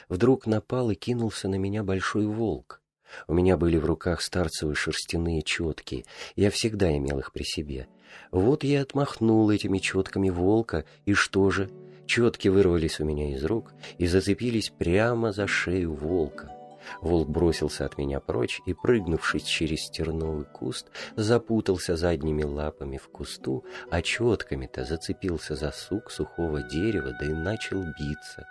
Вдруг 0.09 0.47
напал 0.47 0.91
и 0.91 0.95
кинулся 0.95 1.49
на 1.49 1.57
меня 1.57 1.83
большой 1.83 2.27
волк. 2.27 2.81
У 3.29 3.35
меня 3.35 3.57
были 3.57 3.77
в 3.77 3.85
руках 3.85 4.20
старцевые 4.20 4.74
шерстяные 4.74 5.43
четки, 5.43 6.05
я 6.35 6.51
всегда 6.51 6.97
имел 6.97 7.18
их 7.18 7.33
при 7.33 7.45
себе. 7.45 7.89
Вот 8.31 8.64
я 8.64 8.83
отмахнул 8.83 9.49
этими 9.51 9.79
четками 9.79 10.31
волка, 10.31 10.85
и 11.05 11.14
что 11.14 11.51
же? 11.51 11.70
Четки 12.07 12.49
вырвались 12.49 13.01
у 13.01 13.05
меня 13.05 13.33
из 13.33 13.45
рук 13.45 13.72
и 13.99 14.07
зацепились 14.07 14.70
прямо 14.70 15.33
за 15.33 15.47
шею 15.47 15.93
волка. 15.93 16.56
Волк 17.01 17.28
бросился 17.28 17.84
от 17.84 17.99
меня 17.99 18.20
прочь 18.20 18.61
и, 18.66 18.74
прыгнувшись 18.74 19.45
через 19.45 19.91
терновый 19.91 20.45
куст, 20.45 20.91
запутался 21.16 21.97
задними 21.97 22.43
лапами 22.43 22.97
в 22.99 23.09
кусту, 23.09 23.64
а 23.91 24.03
четками-то 24.03 24.84
зацепился 24.84 25.55
за 25.55 25.70
сук 25.70 26.11
сухого 26.11 26.62
дерева, 26.62 27.12
да 27.18 27.26
и 27.26 27.32
начал 27.32 27.82
биться. 27.99 28.47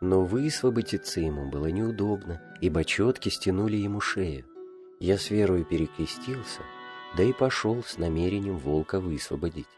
Но 0.00 0.24
высвободиться 0.24 1.20
ему 1.20 1.48
было 1.48 1.66
неудобно, 1.66 2.40
ибо 2.60 2.84
четки 2.84 3.28
стянули 3.28 3.76
ему 3.76 4.00
шею. 4.00 4.46
Я 5.00 5.18
с 5.18 5.30
верою 5.30 5.64
перекрестился, 5.64 6.60
да 7.16 7.22
и 7.22 7.32
пошел 7.32 7.82
с 7.82 7.98
намерением 7.98 8.58
волка 8.58 9.00
высвободить. 9.00 9.68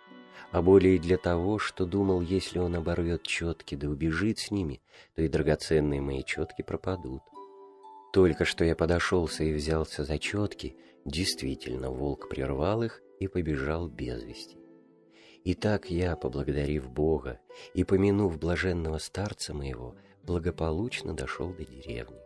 А 0.50 0.62
более 0.62 0.98
для 0.98 1.16
того, 1.16 1.58
что 1.58 1.84
думал, 1.84 2.20
если 2.20 2.58
он 2.58 2.76
оборвет 2.76 3.22
четки 3.22 3.74
да 3.74 3.88
убежит 3.88 4.38
с 4.38 4.50
ними, 4.50 4.80
то 5.16 5.22
и 5.22 5.28
драгоценные 5.28 6.00
мои 6.00 6.22
четки 6.22 6.62
пропадут. 6.62 7.22
Только 8.14 8.44
что 8.44 8.64
я 8.64 8.76
подошелся 8.76 9.42
и 9.42 9.52
взялся 9.52 10.04
за 10.04 10.20
четки, 10.20 10.76
действительно, 11.04 11.90
волк 11.90 12.28
прервал 12.28 12.84
их 12.84 13.02
и 13.18 13.26
побежал 13.26 13.88
без 13.88 14.22
вести. 14.22 14.56
И 15.42 15.54
так 15.54 15.90
я, 15.90 16.14
поблагодарив 16.14 16.88
Бога 16.88 17.40
и 17.74 17.82
помянув 17.82 18.38
блаженного 18.38 18.98
старца 18.98 19.52
моего, 19.52 19.96
благополучно 20.22 21.12
дошел 21.12 21.52
до 21.52 21.64
деревни. 21.64 22.20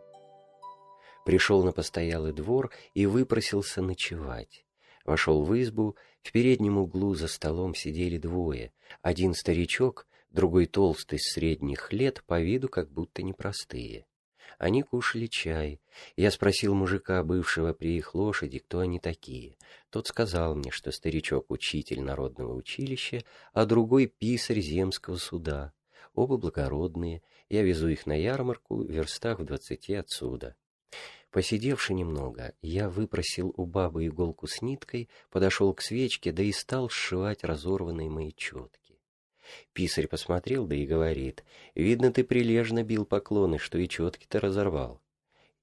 Пришел 1.25 1.63
на 1.63 1.71
постоялый 1.71 2.33
двор 2.33 2.71
и 2.93 3.07
выпросился 3.07 3.81
ночевать. 3.81 4.67
Вошел 5.05 5.43
в 5.43 5.59
избу, 5.59 5.95
в 6.21 6.31
переднем 6.31 6.77
углу 6.77 7.15
за 7.15 7.27
столом 7.27 7.73
сидели 7.73 8.19
двое, 8.19 8.73
один 9.01 9.33
старичок, 9.33 10.05
другой 10.29 10.67
толстый 10.67 11.17
средних 11.17 11.91
лет, 11.91 12.23
по 12.27 12.39
виду 12.39 12.69
как 12.69 12.91
будто 12.91 13.23
непростые. 13.23 14.05
Они 14.59 14.83
кушали 14.83 15.27
чай. 15.27 15.79
Я 16.17 16.31
спросил 16.31 16.75
мужика, 16.75 17.23
бывшего 17.23 17.71
при 17.71 17.95
их 17.95 18.13
лошади, 18.13 18.59
кто 18.59 18.79
они 18.79 18.99
такие. 18.99 19.55
Тот 19.89 20.07
сказал 20.07 20.53
мне, 20.53 20.69
что 20.69 20.91
старичок— 20.91 21.45
учитель 21.49 22.01
народного 22.01 22.53
училища, 22.53 23.23
а 23.53 23.65
другой— 23.65 24.07
писарь 24.19 24.59
земского 24.59 25.15
суда. 25.15 25.71
Оба 26.13 26.35
благородные, 26.35 27.21
я 27.47 27.63
везу 27.63 27.87
их 27.87 28.05
на 28.05 28.19
ярмарку 28.19 28.83
в 28.83 28.91
верстах 28.91 29.39
в 29.39 29.45
двадцати 29.45 29.93
отсюда. 29.93 30.57
Посидевши 31.31 31.93
немного, 31.93 32.53
я 32.61 32.89
выпросил 32.89 33.53
у 33.55 33.65
бабы 33.65 34.07
иголку 34.07 34.45
с 34.47 34.61
ниткой, 34.61 35.07
подошел 35.29 35.73
к 35.73 35.81
свечке, 35.81 36.33
да 36.33 36.43
и 36.43 36.51
стал 36.51 36.89
сшивать 36.89 37.45
разорванные 37.45 38.09
мои 38.09 38.33
четки. 38.35 38.88
Писарь 39.73 40.07
посмотрел, 40.07 40.65
да 40.65 40.75
и 40.75 40.85
говорит, 40.85 41.43
«Видно, 41.75 42.11
ты 42.11 42.23
прилежно 42.23 42.83
бил 42.83 43.05
поклоны, 43.05 43.57
что 43.57 43.77
и 43.77 43.87
четки-то 43.87 44.39
разорвал». 44.39 45.01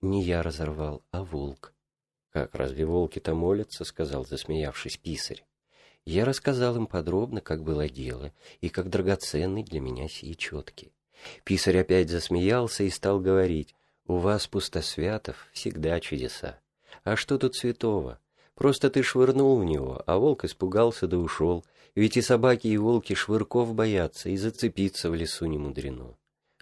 «Не 0.00 0.22
я 0.22 0.42
разорвал, 0.42 1.02
а 1.10 1.24
волк». 1.24 1.72
«Как, 2.32 2.54
разве 2.54 2.84
волки-то 2.84 3.34
молятся?»— 3.34 3.84
сказал, 3.84 4.26
засмеявшись 4.26 4.98
писарь. 4.98 5.44
Я 6.04 6.24
рассказал 6.24 6.76
им 6.76 6.86
подробно, 6.86 7.40
как 7.40 7.64
было 7.64 7.88
дело, 7.88 8.32
и 8.60 8.68
как 8.68 8.90
драгоценны 8.90 9.64
для 9.64 9.80
меня 9.80 10.08
сии 10.08 10.34
четки. 10.34 10.92
Писарь 11.44 11.78
опять 11.78 12.10
засмеялся 12.10 12.84
и 12.84 12.90
стал 12.90 13.20
говорить, 13.20 13.74
«У 14.06 14.18
вас, 14.18 14.46
пустосвятов, 14.46 15.48
всегда 15.52 15.98
чудеса. 15.98 16.60
А 17.02 17.16
что 17.16 17.38
тут 17.38 17.56
святого? 17.56 18.20
Просто 18.54 18.88
ты 18.88 19.02
швырнул 19.02 19.58
в 19.58 19.64
него, 19.64 20.02
а 20.06 20.18
волк 20.18 20.44
испугался 20.44 21.06
да 21.06 21.18
ушел, 21.18 21.64
ведь 21.96 22.16
и 22.16 22.22
собаки, 22.22 22.68
и 22.68 22.76
волки 22.76 23.14
швырков 23.14 23.74
боятся, 23.74 24.28
и 24.28 24.36
зацепиться 24.36 25.10
в 25.10 25.14
лесу 25.14 25.46
не 25.46 25.58
мудрено. 25.58 26.16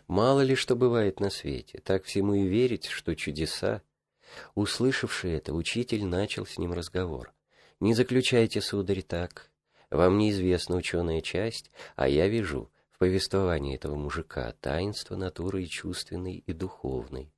Мало 0.07 0.41
ли 0.41 0.55
что 0.55 0.77
бывает 0.77 1.21
на 1.21 1.29
свете, 1.29 1.81
так 1.85 2.05
всему 2.05 2.35
и 2.35 2.47
верить, 2.47 2.87
что 2.87 3.15
чудеса. 3.15 3.83
Услышавший 4.55 5.33
это, 5.33 5.53
учитель 5.53 6.07
начал 6.07 6.47
с 6.47 6.57
ним 6.57 6.73
разговор. 6.73 7.35
«Не 7.81 7.93
заключайте, 7.95 8.61
сударь, 8.61 9.03
так. 9.03 9.51
Вам 9.91 10.19
неизвестна 10.19 10.77
ученая 10.77 11.21
часть, 11.21 11.71
а 11.97 12.09
я 12.09 12.29
вижу, 12.29 12.71
в 12.95 12.99
повествовании 12.99 13.75
этого 13.75 13.97
мужика 13.97 14.55
таинство 14.61 15.17
натуры 15.17 15.65
и 15.65 15.69
чувственной, 15.69 16.45
и 16.47 16.53
духовной. 16.53 17.33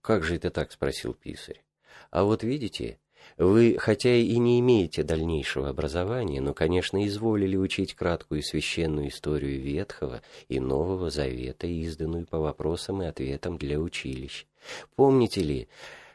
«Как 0.00 0.24
же 0.24 0.36
это 0.36 0.50
так?»— 0.50 0.72
спросил 0.72 1.12
писарь. 1.12 1.62
«А 2.10 2.24
вот 2.24 2.42
видите, 2.42 2.98
вы, 3.36 3.76
хотя 3.78 4.14
и 4.14 4.36
не 4.38 4.60
имеете 4.60 5.02
дальнейшего 5.02 5.68
образования, 5.68 6.40
но, 6.40 6.54
конечно, 6.54 7.06
изволили 7.06 7.56
учить 7.56 7.94
краткую 7.94 8.42
священную 8.42 9.08
историю 9.08 9.60
Ветхого 9.60 10.22
и 10.48 10.58
Нового 10.58 11.10
Завета, 11.10 11.66
изданную 11.66 12.26
по 12.26 12.38
вопросам 12.38 13.02
и 13.02 13.06
ответам 13.06 13.58
для 13.58 13.78
училищ. 13.78 14.46
Помните 14.94 15.42
ли, 15.42 15.68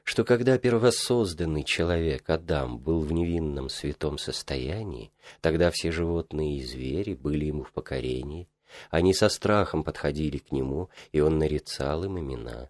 что 0.03 0.23
когда 0.23 0.57
первосозданный 0.57 1.63
человек 1.63 2.29
Адам 2.29 2.79
был 2.79 3.01
в 3.01 3.11
невинном 3.11 3.69
святом 3.69 4.17
состоянии, 4.17 5.11
тогда 5.41 5.69
все 5.69 5.91
животные 5.91 6.57
и 6.57 6.63
звери 6.63 7.13
были 7.13 7.45
ему 7.45 7.63
в 7.63 7.71
покорении, 7.71 8.49
они 8.89 9.13
со 9.13 9.29
страхом 9.29 9.83
подходили 9.83 10.37
к 10.37 10.51
нему, 10.51 10.89
и 11.11 11.19
он 11.19 11.37
нарицал 11.37 12.03
им 12.03 12.19
имена. 12.19 12.69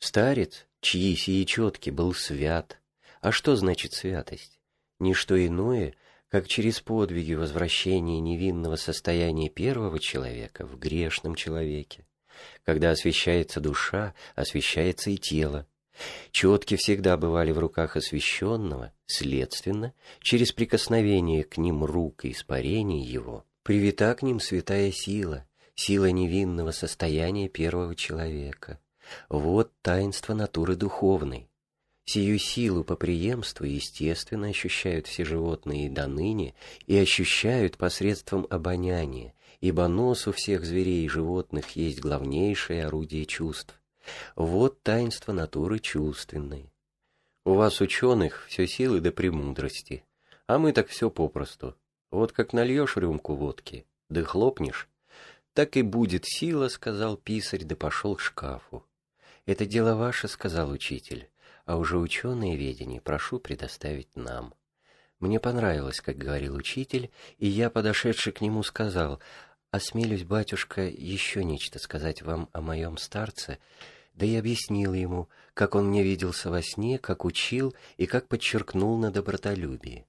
Старец, 0.00 0.66
чьи 0.80 1.16
сии 1.16 1.44
четки 1.44 1.88
был 1.88 2.12
свят. 2.12 2.78
А 3.24 3.32
что 3.32 3.56
значит 3.56 3.94
святость? 3.94 4.60
Ничто 5.00 5.42
иное, 5.42 5.94
как 6.28 6.46
через 6.46 6.82
подвиги 6.82 7.32
возвращения 7.32 8.20
невинного 8.20 8.76
состояния 8.76 9.48
первого 9.48 9.98
человека 9.98 10.66
в 10.66 10.78
грешном 10.78 11.34
человеке. 11.34 12.06
Когда 12.64 12.90
освящается 12.90 13.60
душа, 13.60 14.12
освящается 14.34 15.08
и 15.08 15.16
тело. 15.16 15.66
Четки 16.32 16.76
всегда 16.76 17.16
бывали 17.16 17.50
в 17.50 17.58
руках 17.58 17.96
освященного, 17.96 18.92
следственно, 19.06 19.94
через 20.20 20.52
прикосновение 20.52 21.44
к 21.44 21.56
ним 21.56 21.82
рук 21.82 22.26
и 22.26 22.32
испарение 22.32 23.00
его, 23.00 23.46
Привита 23.62 24.14
к 24.14 24.20
ним 24.20 24.38
святая 24.38 24.92
сила, 24.92 25.48
сила 25.74 26.10
невинного 26.10 26.72
состояния 26.72 27.48
первого 27.48 27.94
человека. 27.94 28.80
Вот 29.30 29.72
таинство 29.80 30.34
натуры 30.34 30.76
духовной. 30.76 31.48
Сию 32.06 32.38
силу 32.38 32.84
по 32.84 32.96
преемству 32.96 33.64
естественно 33.64 34.48
ощущают 34.48 35.06
все 35.06 35.24
животные 35.24 35.88
до 35.88 36.06
ныне 36.06 36.54
и 36.86 36.96
ощущают 36.96 37.78
посредством 37.78 38.46
обоняния, 38.50 39.34
ибо 39.60 39.88
нос 39.88 40.26
у 40.26 40.32
всех 40.32 40.64
зверей 40.64 41.06
и 41.06 41.08
животных 41.08 41.70
есть 41.76 42.00
главнейшее 42.00 42.86
орудие 42.86 43.24
чувств. 43.24 43.80
Вот 44.36 44.82
таинство 44.82 45.32
натуры 45.32 45.78
чувственной. 45.78 46.70
У 47.46 47.54
вас, 47.54 47.80
ученых, 47.80 48.46
все 48.48 48.66
силы 48.66 49.00
до 49.00 49.10
премудрости, 49.10 50.04
а 50.46 50.58
мы 50.58 50.72
так 50.72 50.88
все 50.88 51.10
попросту. 51.10 51.74
Вот 52.10 52.32
как 52.32 52.52
нальешь 52.52 52.96
рюмку 52.96 53.34
водки, 53.34 53.86
да 54.10 54.22
хлопнешь, 54.22 54.88
так 55.54 55.76
и 55.76 55.82
будет 55.82 56.26
сила, 56.26 56.68
сказал 56.68 57.16
писарь, 57.16 57.64
да 57.64 57.76
пошел 57.76 58.16
к 58.16 58.20
шкафу. 58.20 58.84
Это 59.46 59.66
дело 59.66 59.94
ваше, 59.94 60.28
сказал 60.28 60.70
учитель, 60.70 61.28
а 61.64 61.76
уже 61.76 61.98
ученые 61.98 62.56
ведения 62.56 63.00
прошу 63.00 63.38
предоставить 63.38 64.14
нам. 64.16 64.54
Мне 65.20 65.40
понравилось, 65.40 66.00
как 66.00 66.16
говорил 66.16 66.54
учитель, 66.54 67.10
и 67.38 67.46
я, 67.46 67.70
подошедший 67.70 68.32
к 68.32 68.40
нему, 68.40 68.62
сказал, 68.62 69.20
«Осмелюсь, 69.70 70.24
батюшка, 70.24 70.82
еще 70.82 71.44
нечто 71.44 71.78
сказать 71.78 72.22
вам 72.22 72.48
о 72.52 72.60
моем 72.60 72.96
старце», 72.98 73.58
да 74.14 74.26
и 74.26 74.36
объяснил 74.36 74.92
ему, 74.92 75.28
как 75.54 75.74
он 75.74 75.88
мне 75.88 76.02
виделся 76.02 76.50
во 76.50 76.62
сне, 76.62 76.98
как 76.98 77.24
учил 77.24 77.74
и 77.96 78.06
как 78.06 78.28
подчеркнул 78.28 78.96
на 78.98 79.10
добротолюбии. 79.10 80.06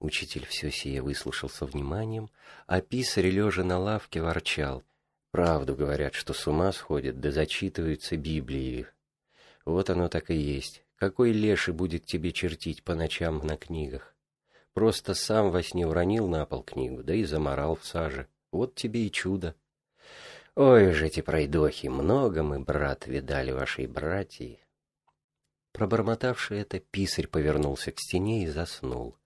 Учитель 0.00 0.44
все 0.46 0.70
сие 0.70 1.02
выслушал 1.02 1.48
со 1.48 1.64
вниманием, 1.64 2.30
а 2.66 2.80
писарь, 2.80 3.30
лежа 3.30 3.64
на 3.64 3.78
лавке, 3.78 4.20
ворчал. 4.20 4.82
Правду 5.30 5.74
говорят, 5.74 6.14
что 6.14 6.32
с 6.32 6.46
ума 6.46 6.72
сходят, 6.72 7.20
да 7.20 7.30
зачитываются 7.30 8.16
Библии. 8.16 8.86
Вот 9.64 9.88
оно 9.90 10.08
так 10.08 10.30
и 10.30 10.34
есть. 10.34 10.83
Какой 10.96 11.32
леший 11.32 11.74
будет 11.74 12.06
тебе 12.06 12.32
чертить 12.32 12.82
по 12.82 12.94
ночам 12.94 13.38
на 13.44 13.56
книгах? 13.56 14.14
Просто 14.72 15.14
сам 15.14 15.50
во 15.50 15.62
сне 15.62 15.86
уронил 15.86 16.28
на 16.28 16.46
пол 16.46 16.62
книгу, 16.62 17.02
да 17.02 17.14
и 17.14 17.24
заморал 17.24 17.76
в 17.76 17.84
саже. 17.84 18.28
Вот 18.52 18.74
тебе 18.74 19.06
и 19.06 19.10
чудо. 19.10 19.54
Ой 20.56 20.92
же 20.92 21.06
эти 21.06 21.20
пройдохи, 21.20 21.88
много 21.88 22.42
мы, 22.42 22.60
брат, 22.60 23.06
видали 23.06 23.50
вашей 23.50 23.86
братьи. 23.86 24.60
Пробормотавший 25.72 26.60
это, 26.60 26.78
писарь 26.78 27.26
повернулся 27.26 27.90
к 27.90 27.98
стене 27.98 28.44
и 28.44 28.48
заснул. 28.48 29.16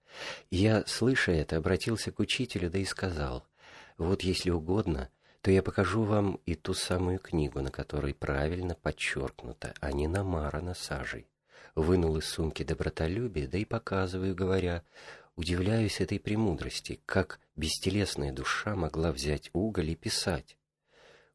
Я, 0.49 0.83
слыша 0.87 1.31
это, 1.31 1.57
обратился 1.57 2.11
к 2.11 2.19
учителю, 2.19 2.71
да 2.71 2.79
и 2.79 2.85
сказал, 2.85 3.45
«Вот 3.99 4.23
если 4.23 4.49
угодно, 4.49 5.09
то 5.41 5.51
я 5.51 5.61
покажу 5.61 6.01
вам 6.01 6.39
и 6.47 6.55
ту 6.55 6.73
самую 6.73 7.19
книгу, 7.19 7.61
на 7.61 7.69
которой 7.69 8.15
правильно 8.15 8.73
подчеркнуто, 8.73 9.75
а 9.79 9.91
не 9.91 10.07
намарано 10.07 10.73
сажей». 10.73 11.28
Вынул 11.79 12.17
из 12.17 12.25
сумки 12.25 12.63
добротолюбие, 12.63 13.47
да 13.47 13.57
и 13.57 13.63
показываю, 13.63 14.35
говоря, 14.35 14.83
удивляюсь 15.37 16.01
этой 16.01 16.19
премудрости, 16.19 16.99
как 17.05 17.39
бестелесная 17.55 18.33
душа 18.33 18.75
могла 18.75 19.13
взять 19.13 19.49
уголь 19.53 19.91
и 19.91 19.95
писать. 19.95 20.57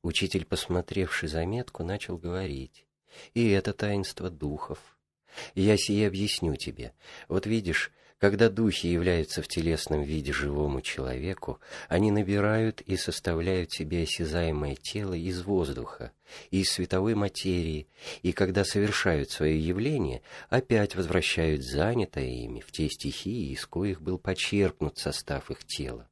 Учитель, 0.03 0.45
посмотревший 0.45 1.31
заметку, 1.31 1.83
начал 1.83 2.19
говорить. 2.19 2.85
И 3.33 3.49
это 3.49 3.73
таинство 3.73 4.29
духов. 4.29 4.99
Я 5.55 5.79
сие 5.79 6.07
объясню 6.07 6.57
тебе. 6.57 6.93
Вот 7.27 7.47
видишь, 7.47 7.91
когда 8.25 8.49
духи 8.49 8.87
являются 8.87 9.43
в 9.43 9.49
телесном 9.49 10.03
виде 10.03 10.33
живому 10.33 10.81
человеку, 10.81 11.61
они 11.91 12.11
набирают 12.11 12.81
и 12.81 12.97
составляют 12.97 13.71
себе 13.71 14.05
осязаемое 14.05 14.77
тело 14.77 15.13
из 15.13 15.43
воздуха, 15.43 16.11
из 16.51 16.71
световой 16.71 17.15
материи, 17.17 17.87
и 18.23 18.33
когда 18.33 18.65
совершают 18.65 19.31
свое 19.31 19.61
явление, 19.61 20.23
опять 20.49 20.97
возвращают 20.97 21.63
занятое 21.63 22.25
ими 22.25 22.61
в 22.61 22.73
те 22.73 22.89
стихии, 22.89 23.53
из 23.53 23.67
коих 23.67 24.01
был 24.01 24.17
почерпнут 24.17 24.97
состав 24.97 25.51
их 25.51 25.63
тела. 25.67 26.09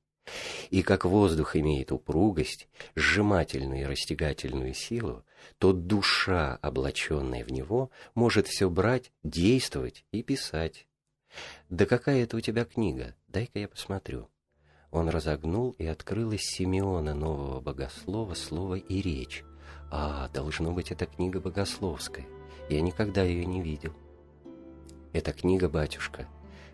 И 0.69 0.83
как 0.83 1.07
воздух 1.07 1.57
имеет 1.57 1.93
упругость, 1.93 2.69
сжимательную 2.95 3.81
и 3.81 3.87
растягательную 3.87 4.75
силу, 4.75 5.25
то 5.57 5.73
душа, 5.73 6.59
облаченная 6.61 7.43
в 7.43 7.51
него, 7.51 7.91
может 8.15 8.49
все 8.49 8.69
брать, 8.69 9.13
действовать 9.23 10.05
и 10.13 10.23
писать. 10.23 10.87
«Да 11.71 11.87
какая 11.87 12.25
это 12.25 12.37
у 12.37 12.41
тебя 12.41 12.65
книга? 12.65 13.15
Дай-ка 13.29 13.59
я 13.59 13.69
посмотрю». 13.69 14.29
Он 14.91 15.09
разогнул, 15.09 15.71
и 15.79 15.87
открыл 15.87 16.33
Симеона 16.37 17.15
нового 17.15 17.61
богослова 17.61 18.35
слово 18.35 18.75
и 18.75 19.01
речь. 19.01 19.43
«А, 19.91 20.29
должно 20.29 20.73
быть, 20.73 20.93
это 20.93 21.07
книга 21.07 21.41
богословская. 21.41 22.27
Я 22.69 22.81
никогда 22.81 23.23
ее 23.23 23.47
не 23.47 23.63
видел». 23.63 23.95
«Это 25.13 25.33
книга, 25.33 25.69
батюшка. 25.69 26.29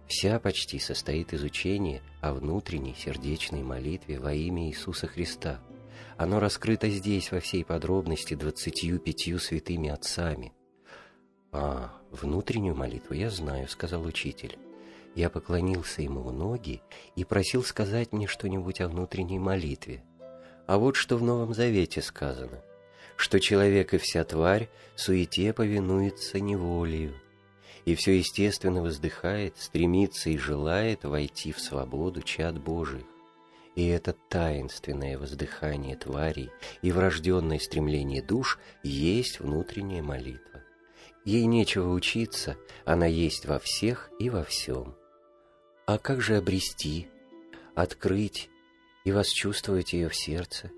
Вся 0.09 0.41
почти 0.41 0.79
состоит 0.79 1.33
из 1.33 1.43
учения 1.43 2.03
о 2.21 2.33
внутренней 2.33 2.95
сердечной 2.95 3.63
молитве 3.63 4.19
во 4.19 4.33
имя 4.33 4.69
Иисуса 4.69 5.07
Христа. 5.07 5.61
Оно 6.17 6.41
раскрыто 6.41 6.89
здесь 6.89 7.31
во 7.31 7.41
всей 7.41 7.65
подробности 7.65 8.35
двадцатью 8.35 8.99
пятью 8.99 9.39
святыми 9.39 9.91
отцами. 9.91 10.53
«А, 11.51 11.93
внутреннюю 12.11 12.75
молитву 12.75 13.15
я 13.15 13.31
знаю»,— 13.31 13.69
сказал 13.71 14.05
учитель. 14.05 14.59
Я 15.15 15.31
поклонился 15.31 16.03
ему 16.03 16.21
в 16.21 16.33
ноги 16.33 16.83
и 17.17 17.25
просил 17.25 17.65
сказать 17.65 18.13
мне 18.13 18.27
что-нибудь 18.27 18.81
о 18.81 18.89
внутренней 18.89 19.39
молитве. 19.39 20.05
А 20.67 20.79
вот 20.79 20.97
что 20.97 21.17
в 21.17 21.23
Новом 21.23 21.55
Завете 21.55 22.03
сказано, 22.03 22.63
что 23.17 23.41
человек 23.41 23.95
и 23.95 23.99
вся 23.99 24.25
тварь 24.25 24.69
суете 24.95 25.53
повинуется 25.53 26.39
неволею, 26.39 27.15
и 27.87 27.95
все 27.95 28.19
естественно 28.19 28.83
воздыхает, 28.83 29.57
стремится 29.57 30.29
и 30.29 30.37
желает 30.37 31.05
войти 31.05 31.53
в 31.53 31.61
свободу 31.61 32.21
чад 32.21 32.63
Божиих. 32.63 33.07
И 33.75 33.87
это 33.87 34.15
таинственное 34.29 35.17
воздыхание 35.17 35.97
тварей 35.97 36.51
и 36.83 36.93
врожденное 36.93 37.59
стремление 37.59 38.23
душ 38.23 38.59
есть 38.83 39.41
внутренняя 39.41 40.03
молитва. 40.03 40.58
Ей 41.29 41.45
нечего 41.45 41.93
учиться, 41.93 42.57
она 42.87 43.05
есть 43.05 43.45
во 43.45 43.59
всех 43.59 44.11
и 44.19 44.31
во 44.31 44.45
всем. 44.45 44.97
А 45.85 45.99
как 45.99 46.23
же 46.23 46.39
обрести, 46.39 47.07
открыть 47.75 48.49
и 49.05 49.13
восчувствовать 49.13 49.93
ее 49.93 50.09
в 50.09 50.17
сердце, 50.17 50.71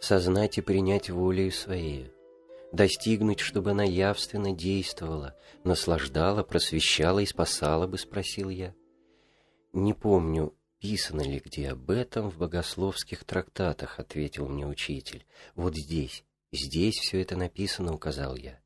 сознать 0.00 0.56
и 0.56 0.62
принять 0.62 1.10
волею 1.10 1.52
своей, 1.52 2.10
достигнуть, 2.72 3.40
чтобы 3.40 3.72
она 3.72 3.84
явственно 3.84 4.52
действовала, 4.52 5.36
наслаждала, 5.64 6.44
просвещала 6.44 7.18
и 7.18 7.26
спасала 7.26 7.86
бы, 7.86 7.98
спросил 7.98 8.48
я. 8.48 8.74
Не 9.74 9.92
помню, 9.92 10.54
писано 10.78 11.20
ли 11.20 11.42
где 11.44 11.72
об 11.72 11.90
этом 11.90 12.30
в 12.30 12.38
богословских 12.38 13.24
трактатах, 13.24 13.98
ответил 13.98 14.48
мне 14.48 14.66
учитель. 14.66 15.26
Вот 15.54 15.76
здесь, 15.76 16.24
здесь 16.52 16.94
все 16.94 17.20
это 17.20 17.36
написано, 17.36 17.92
указал 17.92 18.34
я. 18.36 18.59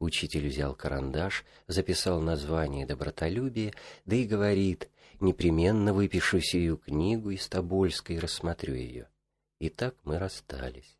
Учитель 0.00 0.48
взял 0.48 0.74
карандаш, 0.74 1.44
записал 1.66 2.22
название 2.22 2.86
«Добротолюбие», 2.86 3.74
да 4.06 4.16
и 4.16 4.24
говорит, 4.24 4.88
непременно 5.20 5.92
выпишу 5.92 6.40
сию 6.40 6.78
книгу 6.78 7.30
из 7.30 7.46
Тобольской 7.48 8.16
и 8.16 8.18
рассмотрю 8.18 8.74
ее. 8.74 9.08
И 9.58 9.68
так 9.68 9.94
мы 10.04 10.18
расстались. 10.18 10.96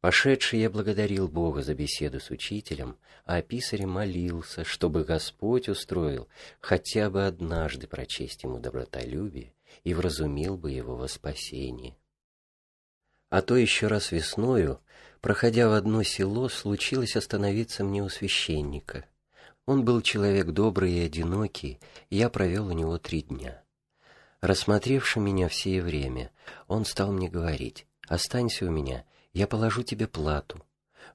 Пошедший 0.00 0.58
я 0.58 0.70
благодарил 0.70 1.28
Бога 1.28 1.62
за 1.62 1.74
беседу 1.74 2.18
с 2.18 2.30
учителем, 2.30 2.98
а 3.24 3.36
о 3.36 3.86
молился, 3.86 4.64
чтобы 4.64 5.04
Господь 5.04 5.68
устроил 5.68 6.28
хотя 6.60 7.08
бы 7.10 7.24
однажды 7.24 7.86
прочесть 7.86 8.42
ему 8.42 8.58
добротолюбие 8.58 9.54
и 9.84 9.94
вразумил 9.94 10.58
бы 10.58 10.72
его 10.72 10.96
во 10.96 11.06
спасение. 11.06 11.96
А 13.34 13.42
то 13.42 13.56
еще 13.56 13.88
раз 13.88 14.12
весною 14.12 14.78
Проходя 15.20 15.68
в 15.68 15.72
одно 15.72 16.04
село, 16.04 16.48
случилось 16.48 17.16
остановиться 17.16 17.82
мне 17.82 18.00
у 18.00 18.08
священника. 18.08 19.06
Он 19.66 19.84
был 19.84 20.02
человек 20.02 20.52
добрый 20.52 20.92
и 20.92 21.04
одинокий, 21.04 21.80
и 22.10 22.16
я 22.16 22.28
провел 22.28 22.68
у 22.68 22.70
него 22.72 22.96
три 22.98 23.22
дня. 23.22 23.60
Рассмотревши 24.40 25.18
меня 25.18 25.48
все 25.48 25.82
время, 25.82 26.30
он 26.68 26.84
стал 26.84 27.10
мне 27.10 27.28
говорить, 27.28 27.88
«Останься 28.06 28.66
у 28.66 28.70
меня, 28.70 29.04
я 29.32 29.48
положу 29.48 29.82
тебе 29.82 30.06
плату. 30.06 30.62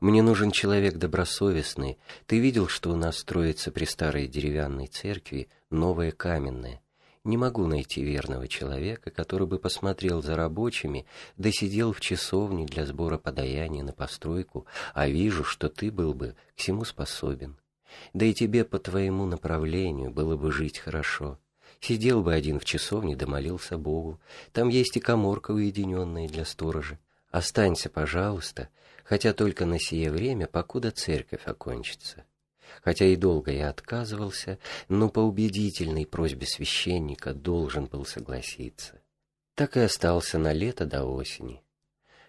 Мне 0.01 0.21
нужен 0.21 0.51
человек 0.51 0.95
добросовестный. 0.95 1.99
Ты 2.25 2.39
видел, 2.39 2.67
что 2.67 2.91
у 2.91 2.97
нас 2.97 3.19
строится 3.19 3.71
при 3.71 3.85
старой 3.85 4.27
деревянной 4.27 4.87
церкви 4.87 5.47
новая 5.69 6.11
каменная. 6.11 6.81
Не 7.29 7.37
могу 7.37 7.67
найти 7.67 8.03
верного 8.03 8.47
человека, 8.47 9.11
который 9.11 9.45
бы 9.45 9.59
посмотрел 9.59 10.23
за 10.23 10.35
рабочими, 10.35 11.05
да 11.37 11.51
сидел 11.51 11.93
в 11.93 12.01
часовне 12.01 12.65
для 12.65 12.87
сбора 12.87 13.19
подаяния 13.19 13.83
на 13.83 13.93
постройку, 13.93 14.65
а 14.95 15.07
вижу, 15.07 15.43
что 15.43 15.69
ты 15.69 15.91
был 15.91 16.15
бы 16.15 16.35
к 16.55 16.59
всему 16.59 16.85
способен. 16.85 17.55
Да 18.13 18.25
и 18.25 18.33
тебе 18.33 18.65
по 18.65 18.79
твоему 18.79 19.27
направлению 19.27 20.09
было 20.09 20.37
бы 20.37 20.51
жить 20.51 20.79
хорошо. 20.79 21.37
Сидел 21.79 22.23
бы 22.23 22.33
один 22.33 22.59
в 22.59 22.65
часовне 22.65 23.15
да 23.15 23.27
молился 23.27 23.77
Богу. 23.77 24.19
Там 24.51 24.67
есть 24.67 24.97
и 24.97 24.99
коморка 24.99 25.51
уединенная 25.51 26.27
для 26.27 26.45
сторожа. 26.45 26.97
Останься, 27.29 27.91
пожалуйста, 27.91 28.69
хотя 29.03 29.33
только 29.33 29.67
на 29.67 29.77
сие 29.79 30.09
время, 30.09 30.47
покуда 30.47 30.89
церковь 30.89 31.45
окончится. 31.45 32.25
Хотя 32.83 33.05
и 33.05 33.15
долго 33.15 33.51
я 33.51 33.69
отказывался, 33.69 34.57
но 34.87 35.09
по 35.09 35.19
убедительной 35.19 36.05
просьбе 36.05 36.47
священника 36.47 37.33
должен 37.33 37.85
был 37.85 38.05
согласиться. 38.05 39.01
Так 39.55 39.77
и 39.77 39.81
остался 39.81 40.37
на 40.37 40.53
лето 40.53 40.85
до 40.85 41.03
осени. 41.03 41.61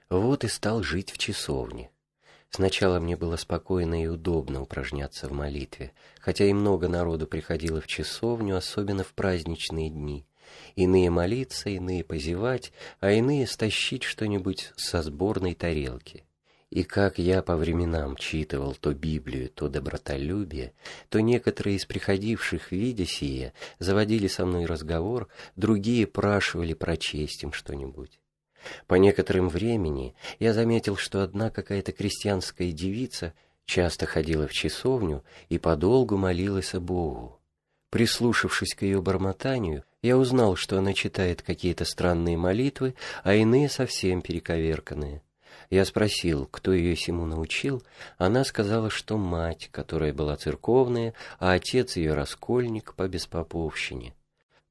Вот 0.08 0.44
и 0.44 0.48
стал 0.48 0.82
жить 0.82 1.12
в 1.12 1.18
часовне. 1.18 1.90
Сначала 2.50 2.98
мне 2.98 3.16
было 3.16 3.36
спокойно 3.36 4.02
и 4.02 4.08
удобно 4.08 4.60
упражняться 4.60 5.28
в 5.28 5.32
молитве, 5.32 5.92
хотя 6.18 6.44
и 6.44 6.52
много 6.52 6.88
народу 6.88 7.28
приходило 7.28 7.80
в 7.80 7.86
часовню, 7.86 8.56
особенно 8.56 9.04
в 9.04 9.14
праздничные 9.14 9.88
дни. 9.88 10.26
Иные 10.74 11.10
молиться, 11.10 11.70
иные 11.70 12.02
позевать, 12.02 12.72
а 12.98 13.12
иные 13.12 13.46
стащить 13.46 14.02
что-нибудь 14.02 14.72
со 14.76 15.02
сборной 15.02 15.54
тарелки. 15.54 16.24
И 16.70 16.84
как 16.84 17.18
я 17.18 17.42
по 17.42 17.56
временам 17.56 18.16
читывал 18.16 18.74
то 18.74 18.94
Библию, 18.94 19.50
то 19.50 19.68
добротолюбие, 19.68 20.72
то 21.08 21.20
некоторые 21.20 21.76
из 21.76 21.84
приходивших, 21.84 22.70
видя 22.70 23.06
сие, 23.06 23.52
заводили 23.80 24.28
со 24.28 24.46
мной 24.46 24.66
разговор, 24.66 25.28
другие 25.56 26.06
прашивали 26.06 26.74
прочесть 26.74 27.42
им 27.42 27.52
что-нибудь. 27.52 28.20
По 28.86 28.94
некоторым 28.94 29.48
времени 29.48 30.14
я 30.38 30.52
заметил, 30.52 30.96
что 30.96 31.22
одна 31.22 31.50
какая-то 31.50 31.90
крестьянская 31.90 32.70
девица 32.70 33.34
часто 33.64 34.06
ходила 34.06 34.46
в 34.46 34.52
часовню 34.52 35.24
и 35.48 35.58
подолгу 35.58 36.16
молилась 36.16 36.74
о 36.74 36.80
Богу. 36.80 37.40
Прислушавшись 37.90 38.74
к 38.74 38.82
ее 38.82 39.02
бормотанию, 39.02 39.82
я 40.02 40.16
узнал, 40.16 40.54
что 40.54 40.78
она 40.78 40.92
читает 40.92 41.42
какие-то 41.42 41.84
странные 41.84 42.36
молитвы, 42.36 42.94
а 43.24 43.34
иные 43.34 43.68
совсем 43.68 44.22
перековерканные. 44.22 45.22
Я 45.70 45.84
спросил, 45.84 46.46
кто 46.46 46.72
ее 46.72 46.96
всему 46.96 47.26
научил. 47.26 47.84
Она 48.18 48.44
сказала, 48.44 48.90
что 48.90 49.16
мать, 49.16 49.68
которая 49.70 50.12
была 50.12 50.36
церковная, 50.36 51.14
а 51.38 51.52
отец 51.52 51.96
ее 51.96 52.14
раскольник 52.14 52.94
по 52.94 53.06
беспоповщине. 53.06 54.14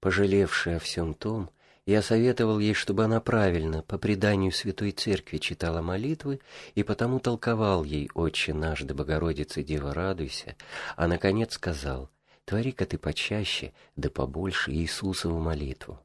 Пожалевшая 0.01 0.75
о 0.75 0.79
всем 0.79 1.13
том, 1.13 1.49
я 1.85 2.01
советовал 2.01 2.59
ей, 2.59 2.73
чтобы 2.73 3.05
она 3.05 3.21
правильно, 3.21 3.81
по 3.81 3.97
преданию 3.97 4.51
Святой 4.51 4.91
Церкви, 4.91 5.37
читала 5.37 5.81
молитвы, 5.81 6.41
и 6.75 6.83
потому 6.83 7.19
толковал 7.19 7.85
ей 7.85 8.09
«Отче 8.13 8.53
наш, 8.53 8.81
да 8.81 8.93
Богородица, 8.93 9.63
Дева, 9.63 9.93
радуйся», 9.93 10.55
а, 10.97 11.07
наконец, 11.07 11.53
сказал 11.53 12.09
«Твори-ка 12.43 12.85
ты 12.85 12.97
почаще, 12.97 13.71
да 13.95 14.09
побольше 14.09 14.71
Иисусову 14.71 15.39
молитву» 15.39 15.99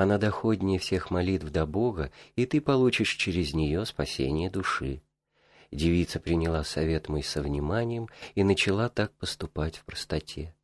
она 0.00 0.16
доходнее 0.16 0.78
всех 0.78 1.10
молитв 1.10 1.50
до 1.50 1.66
Бога, 1.66 2.10
и 2.34 2.46
ты 2.46 2.62
получишь 2.62 3.16
через 3.16 3.52
нее 3.52 3.84
спасение 3.84 4.48
души. 4.48 5.02
Девица 5.70 6.18
приняла 6.18 6.64
совет 6.64 7.10
мой 7.10 7.22
со 7.22 7.42
вниманием 7.42 8.08
и 8.34 8.42
начала 8.42 8.88
так 8.88 9.12
поступать 9.18 9.76
в 9.76 9.84
простоте. 9.84 10.54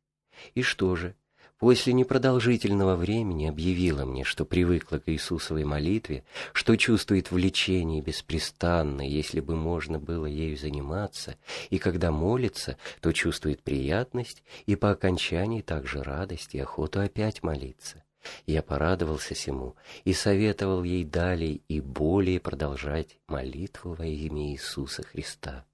И 0.55 0.63
что 0.63 0.95
же? 0.95 1.15
После 1.59 1.93
непродолжительного 1.93 2.95
времени 2.95 3.45
объявила 3.45 4.05
мне, 4.05 4.23
что 4.23 4.43
привыкла 4.43 4.97
к 4.97 5.07
Иисусовой 5.07 5.65
молитве, 5.65 6.23
что 6.51 6.75
чувствует 6.75 7.29
влечение 7.29 8.01
беспрестанно, 8.01 9.03
если 9.07 9.39
бы 9.39 9.55
можно 9.55 9.99
было 9.99 10.25
ею 10.25 10.57
заниматься, 10.57 11.35
и 11.69 11.77
когда 11.77 12.11
молится, 12.11 12.75
то 13.01 13.11
чувствует 13.11 13.61
приятность, 13.61 14.43
и 14.65 14.75
по 14.75 14.89
окончании 14.89 15.61
также 15.61 16.01
радость 16.01 16.55
и 16.55 16.59
охоту 16.59 17.01
опять 17.01 17.43
молиться. 17.43 18.03
Я 18.45 18.61
порадовался 18.61 19.35
сему 19.35 19.75
и 20.05 20.13
советовал 20.13 20.83
ей 20.83 21.03
далее 21.03 21.61
и 21.67 21.81
более 21.81 22.39
продолжать 22.39 23.17
молитву 23.27 23.93
во 23.93 24.05
имя 24.05 24.51
Иисуса 24.51 25.03
Христа. 25.03 25.65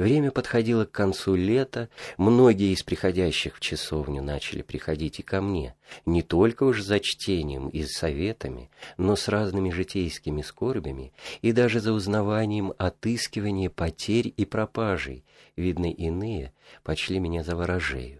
Время 0.00 0.30
подходило 0.30 0.86
к 0.86 0.92
концу 0.92 1.34
лета, 1.34 1.90
многие 2.16 2.72
из 2.72 2.82
приходящих 2.82 3.56
в 3.56 3.60
часовню 3.60 4.22
начали 4.22 4.62
приходить 4.62 5.20
и 5.20 5.22
ко 5.22 5.42
мне, 5.42 5.74
не 6.06 6.22
только 6.22 6.62
уж 6.62 6.80
за 6.80 7.00
чтением 7.00 7.68
и 7.68 7.82
советами, 7.82 8.70
но 8.96 9.14
с 9.14 9.28
разными 9.28 9.70
житейскими 9.70 10.40
скорбями 10.40 11.12
и 11.42 11.52
даже 11.52 11.80
за 11.80 11.92
узнаванием 11.92 12.72
отыскивания 12.78 13.68
потерь 13.68 14.32
и 14.34 14.46
пропажей, 14.46 15.22
видно, 15.54 15.90
иные 15.92 16.54
почли 16.82 17.18
меня 17.18 17.44
за 17.44 17.54
ворожею. 17.54 18.19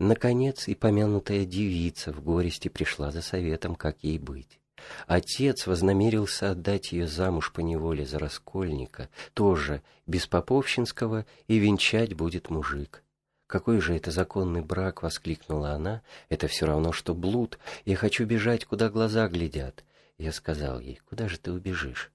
Наконец 0.00 0.68
и 0.68 0.76
помянутая 0.76 1.44
девица 1.44 2.12
в 2.12 2.22
горести 2.22 2.68
пришла 2.68 3.10
за 3.10 3.20
советом, 3.20 3.74
как 3.74 3.96
ей 4.02 4.18
быть. 4.18 4.60
Отец 5.08 5.66
вознамерился 5.66 6.52
отдать 6.52 6.92
ее 6.92 7.08
замуж 7.08 7.52
по 7.52 7.60
неволе 7.60 8.06
за 8.06 8.20
раскольника, 8.20 9.08
тоже 9.34 9.82
без 10.06 10.28
Поповщинского, 10.28 11.26
и 11.48 11.58
венчать 11.58 12.14
будет 12.14 12.48
мужик. 12.48 13.02
«Какой 13.48 13.80
же 13.80 13.96
это 13.96 14.12
законный 14.12 14.62
брак!»— 14.62 15.02
воскликнула 15.02 15.72
она. 15.72 16.02
«Это 16.28 16.46
все 16.46 16.66
равно, 16.66 16.92
что 16.92 17.12
блуд. 17.12 17.58
Я 17.84 17.96
хочу 17.96 18.24
бежать, 18.24 18.66
куда 18.66 18.90
глаза 18.90 19.26
глядят». 19.26 19.84
Я 20.16 20.32
сказал 20.32 20.78
ей, 20.78 21.00
«Куда 21.08 21.28
же 21.28 21.38
ты 21.38 21.50
убежишь? 21.50 22.12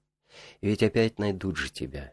Ведь 0.62 0.82
опять 0.82 1.18
найдут 1.18 1.58
же 1.58 1.70
тебя. 1.70 2.12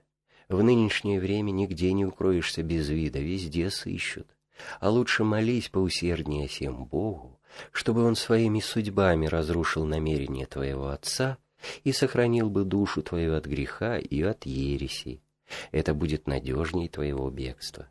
В 0.49 0.63
нынешнее 0.63 1.19
время 1.21 1.51
нигде 1.51 1.93
не 1.93 2.05
укроешься 2.05 2.61
без 2.61 2.89
вида, 2.89 3.19
везде 3.19 3.69
сыщут 3.69 4.27
а 4.79 4.89
лучше 4.89 5.23
молись 5.23 5.69
поусерднее 5.69 6.47
всем 6.47 6.85
Богу, 6.85 7.39
чтобы 7.71 8.03
Он 8.03 8.15
своими 8.15 8.59
судьбами 8.59 9.25
разрушил 9.25 9.85
намерения 9.85 10.45
твоего 10.45 10.89
отца 10.89 11.37
и 11.83 11.91
сохранил 11.91 12.49
бы 12.49 12.63
душу 12.63 13.01
твою 13.01 13.35
от 13.35 13.45
греха 13.45 13.97
и 13.97 14.21
от 14.21 14.45
ереси. 14.45 15.21
Это 15.71 15.93
будет 15.93 16.27
надежней 16.27 16.87
твоего 16.87 17.29
бегства. 17.29 17.87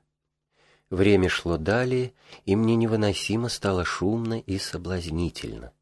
Время 0.88 1.28
шло 1.28 1.56
далее, 1.56 2.14
и 2.46 2.56
мне 2.56 2.74
невыносимо 2.74 3.48
стало 3.48 3.84
шумно 3.84 4.40
и 4.40 4.58
соблазнительно. 4.58 5.72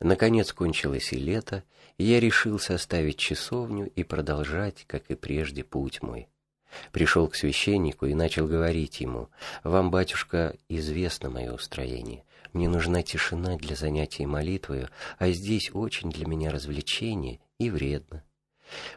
Наконец 0.00 0.52
кончилось 0.52 1.12
и 1.12 1.16
лето, 1.18 1.62
и 1.98 2.04
я 2.04 2.18
решился 2.18 2.74
оставить 2.74 3.18
часовню 3.18 3.88
и 3.94 4.02
продолжать, 4.02 4.84
как 4.88 5.08
и 5.10 5.14
прежде, 5.14 5.62
путь 5.62 6.02
мой. 6.02 6.28
Пришел 6.92 7.28
к 7.28 7.34
священнику 7.34 8.06
и 8.06 8.14
начал 8.14 8.46
говорить 8.46 9.00
ему, 9.00 9.28
«Вам, 9.64 9.90
батюшка, 9.90 10.56
известно 10.68 11.30
мое 11.30 11.52
устроение. 11.52 12.24
Мне 12.52 12.68
нужна 12.68 13.02
тишина 13.02 13.56
для 13.56 13.76
занятий 13.76 14.26
молитвою, 14.26 14.88
а 15.18 15.30
здесь 15.30 15.70
очень 15.72 16.10
для 16.10 16.26
меня 16.26 16.50
развлечение 16.50 17.40
и 17.58 17.70
вредно. 17.70 18.24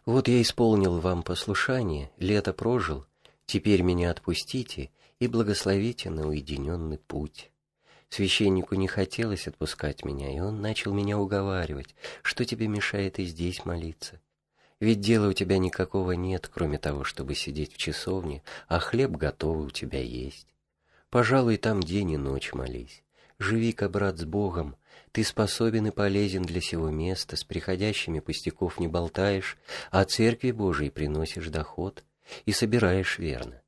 Вот 0.06 0.28
я 0.28 0.42
исполнил 0.42 1.00
вам 1.00 1.24
послушание, 1.24 2.12
лето 2.18 2.54
прожил, 2.54 3.06
теперь 3.46 3.82
меня 3.82 4.12
отпустите 4.12 4.90
и 5.20 5.28
благословите 5.28 6.10
на 6.10 6.28
уединенный 6.28 6.98
путь». 6.98 7.50
Священнику 8.10 8.76
не 8.76 8.88
хотелось 8.88 9.48
отпускать 9.48 10.06
меня, 10.06 10.32
и 10.32 10.40
он 10.40 10.62
начал 10.62 10.94
меня 10.94 11.18
уговаривать, 11.18 11.96
что 12.22 12.46
тебе 12.46 12.68
мешает 12.68 13.18
и 13.18 13.26
здесь 13.26 13.66
молиться. 13.66 14.22
Ведь 14.84 15.00
дела 15.00 15.30
у 15.30 15.34
тебя 15.34 15.60
никакого 15.60 16.12
нет, 16.12 16.52
кроме 16.54 16.78
того, 16.78 17.06
чтобы 17.06 17.36
сидеть 17.36 17.74
в 17.74 17.78
часовне, 17.78 18.44
а 18.68 18.80
хлеб 18.80 19.12
готовый 19.12 19.68
у 19.68 19.70
тебя 19.70 20.02
есть. 20.02 20.48
Пожалуй, 21.10 21.56
там 21.56 21.82
день 21.82 22.12
и 22.12 22.18
ночь 22.18 22.52
молись. 22.52 23.02
Живи-ка, 23.40 23.88
брат, 23.88 24.18
с 24.20 24.26
Богом. 24.26 24.76
Ты 25.14 25.24
способен 25.24 25.88
и 25.88 25.92
полезен 25.92 26.44
для 26.44 26.60
сего 26.60 26.90
места, 26.90 27.38
с 27.38 27.46
приходящими 27.46 28.20
пустяков 28.20 28.78
не 28.78 28.90
болтаешь, 28.90 29.58
а 29.90 30.04
церкви 30.04 30.52
Божией 30.52 30.90
приносишь 30.90 31.48
доход 31.48 32.04
и 32.46 32.52
собираешь 32.52 33.20
верно. 33.20 33.62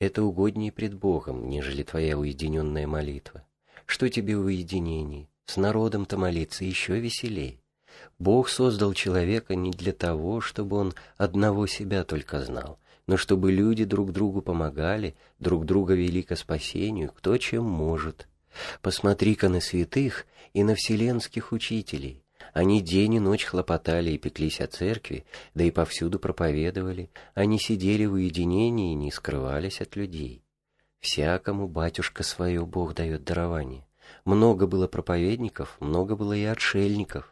Это 0.00 0.24
угоднее 0.24 0.72
пред 0.72 0.94
Богом, 0.94 1.48
нежели 1.48 1.84
твоя 1.84 2.18
уединенная 2.18 2.88
молитва. 2.88 3.46
Что 3.86 4.08
тебе 4.08 4.36
в 4.36 4.46
уединении? 4.46 5.28
С 5.46 5.56
народом-то 5.56 6.18
молиться 6.18 6.64
еще 6.64 6.98
веселей. 6.98 7.61
Бог 8.22 8.48
создал 8.48 8.94
человека 8.94 9.56
не 9.56 9.72
для 9.72 9.92
того, 9.92 10.40
чтобы 10.40 10.76
он 10.76 10.94
одного 11.16 11.66
себя 11.66 12.04
только 12.04 12.40
знал, 12.40 12.78
но 13.08 13.16
чтобы 13.16 13.50
люди 13.50 13.84
друг 13.84 14.12
другу 14.12 14.42
помогали, 14.42 15.16
друг 15.40 15.66
друга 15.66 15.94
вели 15.94 16.22
ко 16.22 16.36
спасению, 16.36 17.10
кто 17.10 17.36
чем 17.36 17.64
может. 17.64 18.28
Посмотри-ка 18.80 19.48
на 19.48 19.60
святых 19.60 20.24
и 20.52 20.62
на 20.62 20.76
вселенских 20.76 21.50
учителей. 21.50 22.22
Они 22.52 22.80
день 22.80 23.14
и 23.14 23.18
ночь 23.18 23.42
хлопотали 23.42 24.12
и 24.12 24.18
пеклись 24.18 24.60
о 24.60 24.68
церкви, 24.68 25.24
да 25.54 25.64
и 25.64 25.72
повсюду 25.72 26.20
проповедовали. 26.20 27.10
Они 27.34 27.58
сидели 27.58 28.04
в 28.04 28.12
уединении 28.12 28.92
и 28.92 28.94
не 28.96 29.10
скрывались 29.10 29.80
от 29.80 29.96
людей. 29.96 30.44
Всякому 31.00 31.66
батюшка 31.66 32.22
свое 32.22 32.64
Бог 32.64 32.94
дает 32.94 33.24
дарование. 33.24 33.84
Много 34.24 34.68
было 34.68 34.86
проповедников, 34.86 35.76
много 35.80 36.14
было 36.14 36.34
и 36.34 36.44
отшельников. 36.44 37.31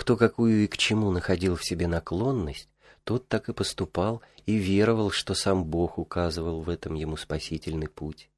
Кто 0.00 0.16
какую 0.16 0.64
и 0.64 0.66
к 0.66 0.78
чему 0.78 1.10
находил 1.10 1.56
в 1.56 1.62
себе 1.62 1.86
наклонность, 1.86 2.70
тот 3.04 3.28
так 3.28 3.50
и 3.50 3.52
поступал 3.52 4.22
и 4.46 4.56
веровал, 4.56 5.10
что 5.10 5.34
сам 5.34 5.62
Бог 5.62 5.98
указывал 5.98 6.62
в 6.62 6.70
этом 6.70 6.94
ему 6.94 7.18
спасительный 7.18 7.86
путь. 7.86 8.30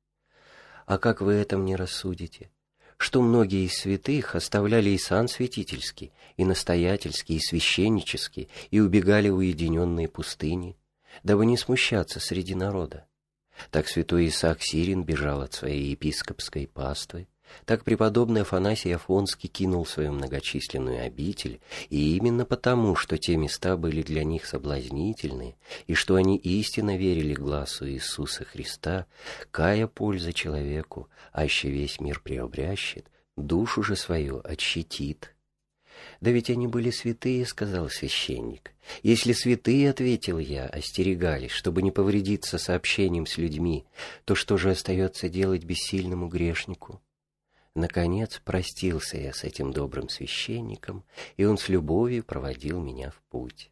А 0.87 0.99
как 0.99 1.21
вы 1.21 1.35
это 1.35 1.57
мне 1.57 1.77
рассудите? 1.77 2.51
что 2.99 3.21
многие 3.21 3.67
из 3.67 3.75
святых 3.75 4.37
оставляли 4.37 4.91
и 4.91 4.99
сан 4.99 5.27
святительский, 5.27 6.13
и 6.37 6.45
настоятельский, 6.45 7.37
и 7.37 7.41
священнический, 7.41 8.49
и 8.71 8.79
убегали 8.79 9.29
в 9.29 9.37
уединенные 9.37 10.09
пустыни, 10.09 10.77
дабы 11.25 11.47
не 11.47 11.57
смущаться 11.57 12.21
среди 12.21 12.55
народа. 12.55 13.07
Так 13.71 13.89
святой 13.89 14.29
Исаак 14.29 14.63
Сирин 14.63 15.03
бежал 15.03 15.43
от 15.43 15.53
своей 15.53 15.91
епископской 15.91 16.69
паствы, 16.69 17.27
так 17.65 17.85
преподобный 17.85 18.43
Афанасий 18.43 18.93
Афонский 18.93 19.49
кинул 19.49 19.87
свою 19.87 20.13
многочисленную 20.13 21.05
обитель, 21.05 21.61
и 21.91 22.17
именно 22.17 22.45
потому, 22.45 22.97
что 22.97 23.19
те 23.19 23.37
места 23.37 23.77
были 23.77 24.03
для 24.03 24.25
них 24.25 24.47
соблазнительны, 24.47 25.57
и 25.87 25.95
что 25.95 26.17
они 26.17 26.37
истинно 26.37 26.97
верили 26.97 27.35
глазу 27.35 27.89
Иисуса 27.89 28.45
Христа, 28.45 29.07
кая 29.51 29.87
польза 29.87 30.33
человеку, 30.33 31.09
аще 31.33 31.71
весь 31.71 32.01
мир 32.01 32.21
преобрящет, 32.21 33.07
душу 33.37 33.83
же 33.83 33.97
свою 33.97 34.41
отщитит. 34.45 35.35
«Да 36.21 36.31
ведь 36.31 36.51
они 36.51 36.67
были 36.67 36.91
святые»,— 36.91 37.45
сказал 37.47 37.89
священник. 37.89 38.73
«Если 39.03 39.33
святые,— 39.33 39.91
ответил 39.91 40.39
я,— 40.39 40.67
остерегались, 40.73 41.51
чтобы 41.51 41.83
не 41.83 41.91
повредиться 41.91 42.59
сообщением 42.59 43.27
с 43.27 43.39
людьми, 43.39 43.85
то 44.25 44.35
что 44.35 44.57
же 44.57 44.71
остается 44.71 45.29
делать 45.29 45.65
бессильному 45.65 46.29
грешнику?» 46.29 47.01
Наконец 47.75 48.41
простился 48.45 49.17
я 49.17 49.33
с 49.33 49.45
этим 49.45 49.73
добрым 49.73 50.09
священником, 50.09 51.05
и 51.37 51.45
он 51.45 51.57
с 51.57 51.69
любовью 51.69 52.23
проводил 52.23 52.81
меня 52.81 53.11
в 53.11 53.23
путь. 53.31 53.71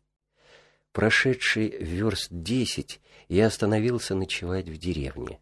Прошедший 0.92 1.68
верст 1.68 2.28
десять, 2.30 3.00
я 3.28 3.46
остановился 3.46 4.14
ночевать 4.14 4.68
в 4.68 4.76
деревне. 4.78 5.38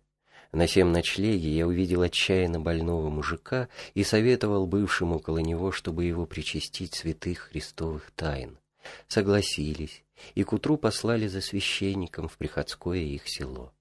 На 0.51 0.67
всем 0.67 0.93
ночлеге 0.93 1.51
я 1.51 1.67
увидел 1.67 2.03
отчаянно 2.03 2.59
больного 2.59 3.11
мужика 3.11 3.69
и 3.95 4.03
советовал 4.03 4.67
бывшим 4.67 5.13
около 5.13 5.39
него, 5.39 5.73
чтобы 5.73 6.05
его 6.05 6.27
причастить 6.27 6.95
святых 6.95 7.51
христовых 7.51 8.11
тайн. 8.13 8.59
Согласились, 9.07 10.05
и 10.35 10.43
к 10.43 10.53
утру 10.53 10.79
послали 10.79 11.29
за 11.29 11.43
священником 11.43 12.29
в 12.29 12.37
приходское 12.39 13.01
их 13.01 13.29
село. 13.29 13.73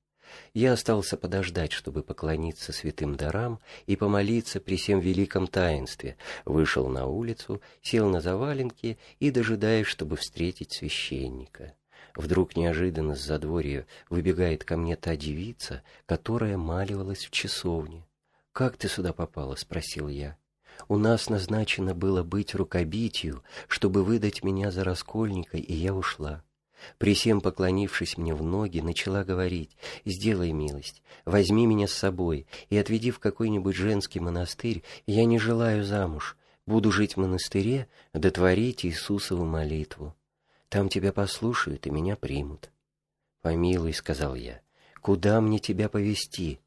Я 0.53 0.73
остался 0.73 1.17
подождать, 1.17 1.71
чтобы 1.71 2.03
поклониться 2.03 2.71
святым 2.73 3.15
дарам 3.15 3.59
и 3.85 3.95
помолиться 3.95 4.59
при 4.59 4.75
всем 4.75 4.99
великом 4.99 5.47
таинстве, 5.47 6.17
вышел 6.45 6.87
на 6.87 7.05
улицу, 7.07 7.61
сел 7.81 8.09
на 8.09 8.21
заваленки 8.21 8.97
и 9.19 9.31
дожидаясь, 9.31 9.87
чтобы 9.87 10.15
встретить 10.15 10.73
священника. 10.73 11.73
Вдруг 12.15 12.55
неожиданно 12.55 13.15
с 13.15 13.21
задворья 13.21 13.85
выбегает 14.09 14.63
ко 14.63 14.75
мне 14.75 14.95
та 14.95 15.15
девица, 15.15 15.83
которая 16.07 16.57
маливалась 16.57 17.25
в 17.25 17.31
часовне. 17.31 18.07
«Как 18.51 18.75
ты 18.75 18.89
сюда 18.89 19.13
попала?»— 19.13 19.55
спросил 19.57 20.07
я. 20.07 20.35
«У 20.87 20.97
нас 20.97 21.29
назначено 21.29 21.93
было 21.93 22.23
быть 22.23 22.55
рукобитию, 22.55 23.43
чтобы 23.67 24.03
выдать 24.03 24.43
меня 24.43 24.71
за 24.71 24.83
раскольника, 24.83 25.57
и 25.57 25.73
я 25.73 25.93
ушла. 25.93 26.43
Присем 26.97 27.41
поклонившись 27.41 28.17
мне 28.17 28.33
в 28.33 28.43
ноги, 28.43 28.79
начала 28.79 29.23
говорить, 29.23 29.77
«Сделай 30.05 30.51
милость, 30.51 31.01
возьми 31.25 31.65
меня 31.65 31.87
с 31.87 31.93
собой 31.93 32.47
и 32.69 32.77
отведи 32.77 33.11
в 33.11 33.19
какой-нибудь 33.19 33.75
женский 33.75 34.19
монастырь, 34.19 34.83
я 35.05 35.25
не 35.25 35.39
желаю 35.39 35.83
замуж, 35.83 36.37
буду 36.65 36.91
жить 36.91 37.15
в 37.15 37.19
монастыре, 37.19 37.87
дотворить 38.13 38.85
Иисусову 38.85 39.45
молитву. 39.45 40.15
Там 40.69 40.89
тебя 40.89 41.11
послушают 41.11 41.87
и 41.87 41.89
меня 41.89 42.15
примут». 42.15 42.71
«Помилуй»,— 43.41 43.93
сказал 43.95 44.35
я,— 44.35 44.61
«куда 45.01 45.39
мне 45.41 45.59
тебя 45.59 45.89
повести? 45.89 46.59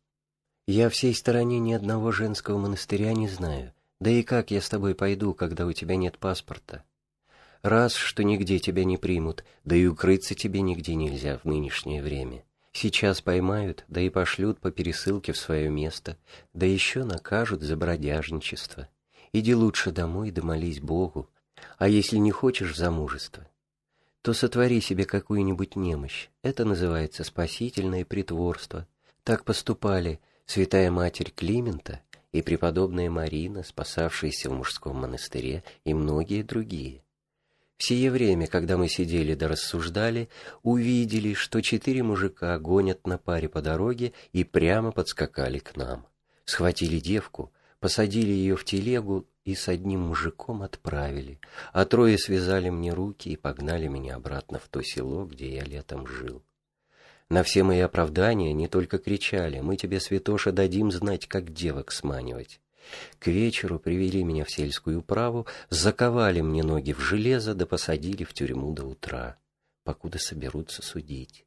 Я 0.67 0.89
всей 0.89 1.15
стороне 1.15 1.59
ни 1.59 1.73
одного 1.73 2.13
женского 2.13 2.59
монастыря 2.59 3.13
не 3.13 3.29
знаю, 3.29 3.73
да 3.99 4.11
и 4.11 4.23
как 4.23 4.51
я 4.51 4.61
с 4.61 4.69
тобой 4.69 4.95
пойду, 4.95 5.35
когда 5.35 5.67
у 5.67 5.73
тебя 5.73 5.97
нет 5.97 6.19
паспорта?» 6.19 6.85
Раз, 7.63 7.95
что 7.95 8.25
нигде 8.25 8.59
тебя 8.59 8.85
не 8.85 8.97
примут, 8.97 9.45
да 9.65 9.77
и 9.77 9.87
укрыться 9.87 10.35
тебе 10.35 10.63
нигде 10.63 10.95
нельзя 10.95 11.39
в 11.39 11.45
нынешнее 11.45 12.03
время. 12.03 12.45
Сейчас 12.73 13.21
поймают, 13.21 13.85
да 13.89 14.01
и 14.01 14.09
пошлют 14.09 14.61
по 14.61 14.71
пересылке 14.71 15.33
в 15.33 15.37
свое 15.37 15.69
место, 15.69 16.17
да 16.55 16.65
еще 16.65 17.05
накажут 17.05 17.61
за 17.61 17.77
бродяжничество. 17.77 18.89
Иди 19.33 19.55
лучше 19.55 19.91
домой 19.91 20.31
да 20.31 20.43
молись 20.43 20.81
Богу, 20.81 21.29
а 21.77 21.89
если 21.89 22.17
не 22.17 22.31
хочешь 22.31 22.77
замужества, 22.77 23.47
то 24.23 24.33
сотвори 24.33 24.81
себе 24.81 25.05
какую-нибудь 25.05 25.77
немощь. 25.77 26.29
Это 26.43 26.65
называется 26.65 27.25
спасительное 27.25 28.05
притворство. 28.05 28.87
Так 29.23 29.45
поступали 29.45 30.21
святая 30.47 30.91
матерь 30.91 31.31
Климента 31.31 32.01
и 32.33 32.41
преподобная 32.41 33.11
Марина, 33.11 33.63
спасавшиеся 33.63 34.49
в 34.49 34.55
мужском 34.55 34.97
монастыре, 34.97 35.63
и 35.85 35.93
многие 35.93 36.43
другие. 36.43 37.03
В 37.81 37.83
сие 37.83 38.11
время, 38.11 38.47
когда 38.47 38.77
мы 38.77 38.89
сидели 38.89 39.33
да 39.33 39.49
рассуждали, 39.49 40.29
увидели, 40.63 41.33
что 41.33 41.63
четыре 41.63 42.03
мужика 42.03 42.59
гонят 42.59 43.07
на 43.07 43.17
паре 43.17 43.49
по 43.49 43.63
дороге 43.63 44.13
и 44.35 44.45
прямо 44.45 44.93
подскакали 44.93 45.61
к 45.61 45.77
нам. 45.77 46.07
Схватили 46.45 47.01
девку, 47.01 47.51
посадили 47.79 48.33
ее 48.33 48.57
в 48.57 48.67
телегу 48.67 49.27
и 49.47 49.55
с 49.55 49.67
одним 49.67 50.01
мужиком 50.01 50.61
отправили, 50.61 51.41
а 51.73 51.87
трое 51.87 52.19
связали 52.19 52.69
мне 52.69 52.93
руки 52.93 53.31
и 53.31 53.37
погнали 53.37 53.87
меня 53.87 54.17
обратно 54.17 54.59
в 54.59 54.69
то 54.69 54.83
село, 54.83 55.25
где 55.25 55.51
я 55.55 55.65
летом 55.65 56.07
жил. 56.07 56.43
На 57.31 57.43
все 57.43 57.63
мои 57.63 57.81
оправдания 57.81 58.53
не 58.53 58.69
только 58.69 58.99
кричали 58.99 59.61
«Мы 59.61 59.79
тебе, 59.79 60.01
святоша, 60.01 60.53
дадим 60.53 60.93
знать, 60.93 61.27
как 61.27 61.55
девок 61.55 61.93
сманивать». 61.93 62.61
К 63.19 63.29
вечеру 63.29 63.79
привели 63.79 64.25
меня 64.25 64.45
в 64.45 64.51
сельскую 64.51 65.01
управу, 65.01 65.47
заковали 65.69 66.41
мне 66.41 66.63
ноги 66.63 66.93
в 66.93 67.01
железо 67.01 67.55
да 67.55 67.67
посадили 67.67 68.25
в 68.25 68.33
тюрьму 68.33 68.73
до 68.73 68.85
утра, 68.85 69.39
покуда 69.85 70.19
соберутся 70.19 70.83
судить. 70.83 71.45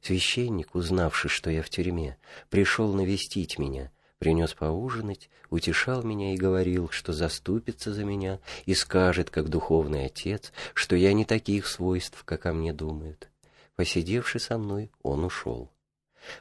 Священник, 0.00 0.74
узнавший, 0.74 1.30
что 1.30 1.50
я 1.50 1.62
в 1.62 1.68
тюрьме, 1.68 2.16
пришел 2.48 2.94
навестить 2.94 3.58
меня, 3.58 3.92
принес 4.18 4.54
поужинать, 4.54 5.28
утешал 5.50 6.02
меня 6.02 6.34
и 6.34 6.38
говорил, 6.38 6.88
что 6.90 7.12
заступится 7.12 7.92
за 7.92 8.04
меня 8.04 8.40
и 8.64 8.74
скажет, 8.74 9.30
как 9.30 9.48
духовный 9.48 10.06
отец, 10.06 10.52
что 10.72 10.96
я 10.96 11.12
не 11.12 11.24
таких 11.24 11.66
свойств, 11.66 12.22
как 12.24 12.46
о 12.46 12.54
мне 12.54 12.72
думают. 12.72 13.28
Посидевший 13.76 14.40
со 14.40 14.56
мной, 14.56 14.90
он 15.02 15.24
ушел. 15.24 15.73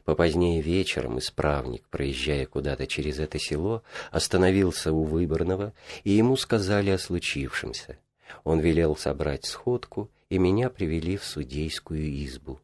Попозднее 0.06 0.62
вечером 0.62 1.20
исправник, 1.20 1.84
проезжая 1.90 2.46
куда-то 2.46 2.88
через 2.88 3.20
это 3.20 3.40
село, 3.40 3.84
остановился 4.12 4.92
у 4.92 5.04
Выборного, 5.04 5.74
и 6.04 6.12
ему 6.12 6.38
сказали 6.38 6.90
о 6.90 6.98
случившемся. 6.98 7.98
Он 8.44 8.60
велел 8.60 8.96
собрать 8.96 9.46
сходку, 9.46 10.10
и 10.30 10.38
меня 10.38 10.70
привели 10.70 11.18
в 11.18 11.24
судейскую 11.24 12.24
избу. 12.26 12.60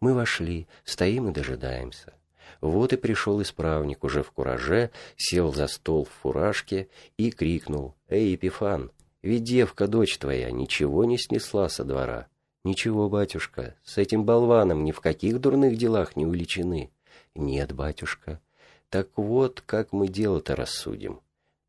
Мы 0.00 0.14
вошли, 0.14 0.66
стоим 0.84 1.28
и 1.28 1.32
дожидаемся. 1.32 2.14
Вот 2.60 2.92
и 2.92 2.96
пришел 2.96 3.40
исправник 3.42 4.04
уже 4.04 4.22
в 4.22 4.30
кураже, 4.30 4.90
сел 5.16 5.52
за 5.52 5.66
стол 5.66 6.04
в 6.04 6.22
фуражке 6.22 6.88
и 7.16 7.30
крикнул 7.30 7.94
«Эй, 8.08 8.30
Епифан, 8.32 8.90
ведь 9.22 9.44
девка, 9.44 9.86
дочь 9.86 10.18
твоя, 10.18 10.50
ничего 10.50 11.04
не 11.04 11.18
снесла 11.18 11.68
со 11.68 11.84
двора». 11.84 12.28
«Ничего, 12.66 13.08
батюшка, 13.08 13.76
с 13.84 13.96
этим 13.96 14.24
болваном 14.24 14.82
ни 14.82 14.90
в 14.90 15.00
каких 15.00 15.40
дурных 15.40 15.76
делах 15.78 16.16
не 16.16 16.26
уличены». 16.26 16.90
«Нет, 17.36 17.72
батюшка. 17.72 18.40
Так 18.88 19.06
вот, 19.14 19.62
как 19.64 19.92
мы 19.92 20.08
дело-то 20.08 20.56
рассудим. 20.56 21.20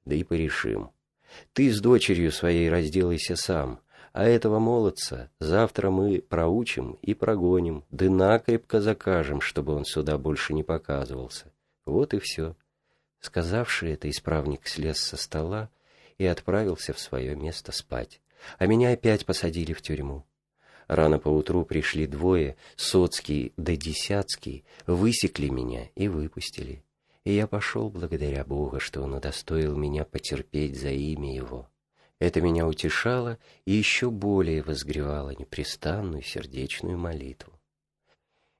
Да 0.05 0.15
и 0.15 0.23
порешим. 0.23 0.89
Ты 1.53 1.71
с 1.71 1.79
дочерью 1.81 2.31
своей 2.31 2.67
разделайся 2.67 3.35
сам, 3.35 3.79
а 4.11 4.23
этого 4.23 4.57
молодца 4.57 5.29
завтра 5.39 5.91
мы 5.91 6.19
проучим 6.19 6.97
и 7.03 7.13
прогоним, 7.13 7.83
да 7.91 8.09
накрепко 8.09 8.81
закажем, 8.81 9.39
чтобы 9.39 9.75
он 9.75 9.85
сюда 9.85 10.17
больше 10.17 10.55
не 10.55 10.63
показывался. 10.63 11.53
Вот 11.85 12.15
и 12.15 12.19
все». 12.19 12.55
Сказавший 13.19 13.93
это, 13.93 14.09
исправник 14.09 14.67
слез 14.67 14.97
со 14.97 15.15
стола 15.15 15.69
и 16.17 16.25
отправился 16.25 16.91
в 16.93 16.99
свое 16.99 17.35
место 17.35 17.71
спать, 17.71 18.19
а 18.57 18.65
меня 18.65 18.93
опять 18.93 19.27
посадили 19.27 19.73
в 19.73 19.83
тюрьму. 19.83 20.25
Рано 20.87 21.19
поутру 21.19 21.65
пришли 21.65 22.07
двое, 22.07 22.55
Соцкий 22.77 23.53
да 23.57 23.75
Десяцкий, 23.75 24.63
высекли 24.85 25.49
меня 25.49 25.89
и 25.95 26.07
выпустили. 26.07 26.83
И 27.25 27.33
я 27.33 27.45
пошел 27.45 27.89
благодаря 27.89 28.45
Бога, 28.45 28.79
что 28.79 29.01
Он 29.01 29.13
удостоил 29.13 29.75
меня 29.75 30.05
потерпеть 30.05 30.79
за 30.79 30.89
имя 30.89 31.35
Его. 31.35 31.69
Это 32.19 32.41
меня 32.41 32.65
утешало 32.65 33.37
и 33.65 33.73
еще 33.73 34.09
более 34.09 34.63
возгревало 34.63 35.31
непрестанную 35.31 36.23
сердечную 36.23 36.97
молитву. 36.97 37.53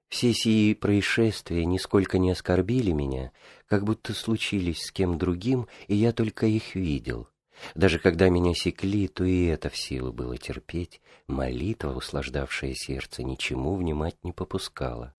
Все 0.10 0.34
сии 0.34 0.74
происшествия 0.74 1.66
нисколько 1.66 2.18
не 2.18 2.32
оскорбили 2.32 2.92
меня, 2.92 3.32
как 3.68 3.84
будто 3.84 4.14
случились 4.14 4.84
с 4.84 4.92
кем 4.92 5.18
другим, 5.18 5.68
и 5.88 5.96
я 5.96 6.12
только 6.12 6.46
их 6.46 6.76
видел— 6.76 7.30
даже 7.76 8.00
когда 8.00 8.30
меня 8.30 8.54
секли, 8.54 9.08
то 9.08 9.24
и 9.24 9.46
это 9.46 9.70
в 9.70 9.78
силу 9.78 10.12
было 10.12 10.38
терпеть, 10.38 11.02
молитва, 11.28 11.94
услаждавшая 11.94 12.74
сердце, 12.74 13.24
ничему 13.24 13.76
внимать 13.76 14.16
не 14.24 14.32
попускала. 14.32 15.14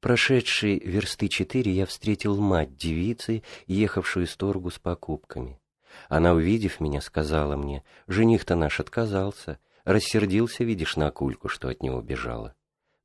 Прошедшие 0.00 0.78
версты 0.78 1.28
четыре 1.28 1.72
я 1.72 1.86
встретил 1.86 2.40
мать 2.40 2.76
девицы, 2.76 3.42
ехавшую 3.66 4.26
из 4.26 4.34
торгу 4.34 4.70
с 4.70 4.78
покупками. 4.78 5.60
Она, 6.08 6.32
увидев 6.32 6.80
меня, 6.80 7.00
сказала 7.00 7.56
мне, 7.56 7.84
жених-то 8.06 8.54
наш 8.54 8.80
отказался, 8.80 9.58
рассердился, 9.84 10.64
видишь, 10.64 10.96
на 10.96 11.08
акульку, 11.08 11.48
что 11.48 11.68
от 11.68 11.82
него 11.82 12.00
бежала. 12.00 12.54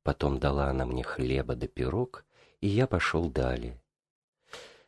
Потом 0.02 0.38
дала 0.38 0.68
она 0.68 0.86
мне 0.86 1.02
хлеба 1.02 1.54
да 1.54 1.66
пирог, 1.66 2.24
и 2.60 2.68
я 2.68 2.86
пошел 2.86 3.28
далее. 3.28 3.80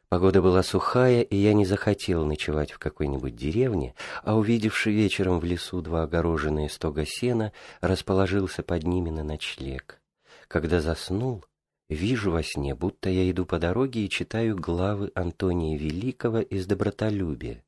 Погода 0.08 0.40
была 0.40 0.62
сухая, 0.62 1.20
и 1.20 1.36
я 1.36 1.52
не 1.52 1.66
захотел 1.66 2.24
ночевать 2.24 2.72
в 2.72 2.78
какой-нибудь 2.78 3.36
деревне, 3.36 3.94
а 4.22 4.36
увидевши 4.38 4.90
вечером 4.90 5.38
в 5.38 5.44
лесу 5.44 5.82
два 5.82 6.04
огороженные 6.04 6.70
стога 6.70 7.04
сена, 7.04 7.52
расположился 7.82 8.62
под 8.62 8.84
ними 8.84 9.10
на 9.10 9.22
ночлег. 9.22 10.00
Когда 10.48 10.80
заснул, 10.80 11.44
вижу 11.90 12.30
во 12.30 12.42
сне, 12.42 12.74
будто 12.74 13.10
я 13.10 13.30
иду 13.30 13.44
по 13.44 13.58
дороге 13.58 14.06
и 14.06 14.08
читаю 14.08 14.56
главы 14.56 15.12
Антония 15.14 15.76
Великого 15.76 16.40
из 16.40 16.66
добротолюбия. 16.66 17.62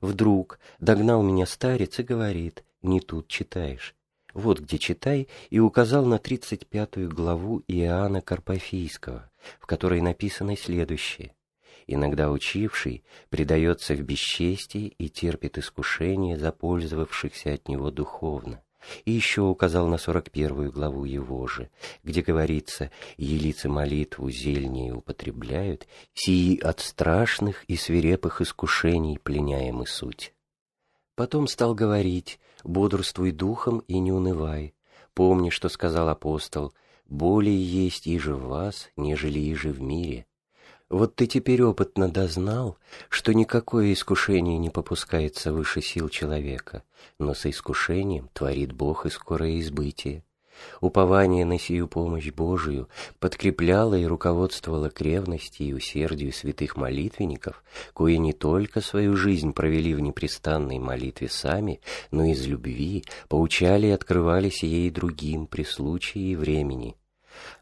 Вдруг 0.00 0.58
догнал 0.78 1.22
меня 1.22 1.44
старец 1.44 1.98
и 1.98 2.02
говорит, 2.02 2.64
не 2.80 3.00
тут 3.00 3.28
читаешь. 3.28 3.94
Вот 4.32 4.58
где 4.58 4.78
читай, 4.78 5.28
и 5.50 5.60
указал 5.60 6.06
на 6.06 6.18
тридцать 6.18 6.66
пятую 6.66 7.10
главу 7.10 7.62
Иоанна 7.68 8.22
Карпофийского, 8.22 9.30
в 9.60 9.66
которой 9.66 10.00
написано 10.00 10.56
следующее. 10.56 11.34
Иногда 11.86 12.30
учивший 12.30 13.04
предается 13.28 13.94
в 13.94 14.00
бесчестии 14.00 14.94
и 14.98 15.08
терпит 15.08 15.58
искушение 15.58 16.38
запользовавшихся 16.38 17.54
от 17.54 17.68
него 17.68 17.90
духовно. 17.90 18.62
И 19.04 19.12
еще 19.12 19.42
указал 19.42 19.86
на 19.86 19.96
сорок 19.96 20.30
первую 20.30 20.70
главу 20.70 21.04
его 21.04 21.46
же, 21.46 21.70
где 22.02 22.22
говорится 22.22 22.90
«Елицы 23.16 23.68
молитву 23.68 24.30
зельнее 24.30 24.94
употребляют, 24.94 25.86
сии 26.12 26.58
от 26.58 26.80
страшных 26.80 27.64
и 27.64 27.76
свирепых 27.76 28.40
искушений 28.40 29.18
пленяемы 29.18 29.86
суть». 29.86 30.34
Потом 31.14 31.46
стал 31.48 31.74
говорить 31.74 32.38
«Бодрствуй 32.62 33.30
духом 33.30 33.80
и 33.88 33.98
не 33.98 34.12
унывай». 34.12 34.74
Помни, 35.14 35.50
что 35.50 35.68
сказал 35.68 36.08
апостол 36.08 36.74
«Более 37.06 37.62
есть 37.62 38.06
иже 38.06 38.34
в 38.34 38.48
вас, 38.48 38.90
нежели 38.96 39.38
иже 39.38 39.70
в 39.70 39.80
мире». 39.80 40.26
Вот 40.90 41.16
ты 41.16 41.26
теперь 41.26 41.62
опытно 41.62 42.10
дознал, 42.10 42.76
что 43.08 43.32
никакое 43.32 43.92
искушение 43.92 44.58
не 44.58 44.70
попускается 44.70 45.52
выше 45.52 45.80
сил 45.80 46.08
человека, 46.08 46.82
но 47.18 47.34
со 47.34 47.50
искушением 47.50 48.28
творит 48.32 48.72
Бог 48.72 49.06
и 49.06 49.10
скорое 49.10 49.60
избытие. 49.60 50.24
Упование 50.80 51.44
на 51.44 51.58
сию 51.58 51.88
помощь 51.88 52.30
Божию 52.30 52.88
подкрепляло 53.18 53.94
и 53.94 54.04
руководствовало 54.04 54.88
к 54.88 55.00
ревности 55.00 55.62
и 55.64 55.72
усердию 55.72 56.32
святых 56.32 56.76
молитвенников, 56.76 57.64
кои 57.92 58.16
не 58.16 58.32
только 58.32 58.80
свою 58.80 59.16
жизнь 59.16 59.52
провели 59.52 59.94
в 59.94 60.00
непрестанной 60.00 60.78
молитве 60.78 61.28
сами, 61.28 61.80
но 62.10 62.24
из 62.24 62.46
любви 62.46 63.04
поучали 63.28 63.88
и 63.88 63.90
открывали 63.90 64.50
сие 64.50 64.86
и 64.86 64.90
другим 64.90 65.46
при 65.46 65.64
случае 65.64 66.32
и 66.32 66.36
времени. 66.36 66.96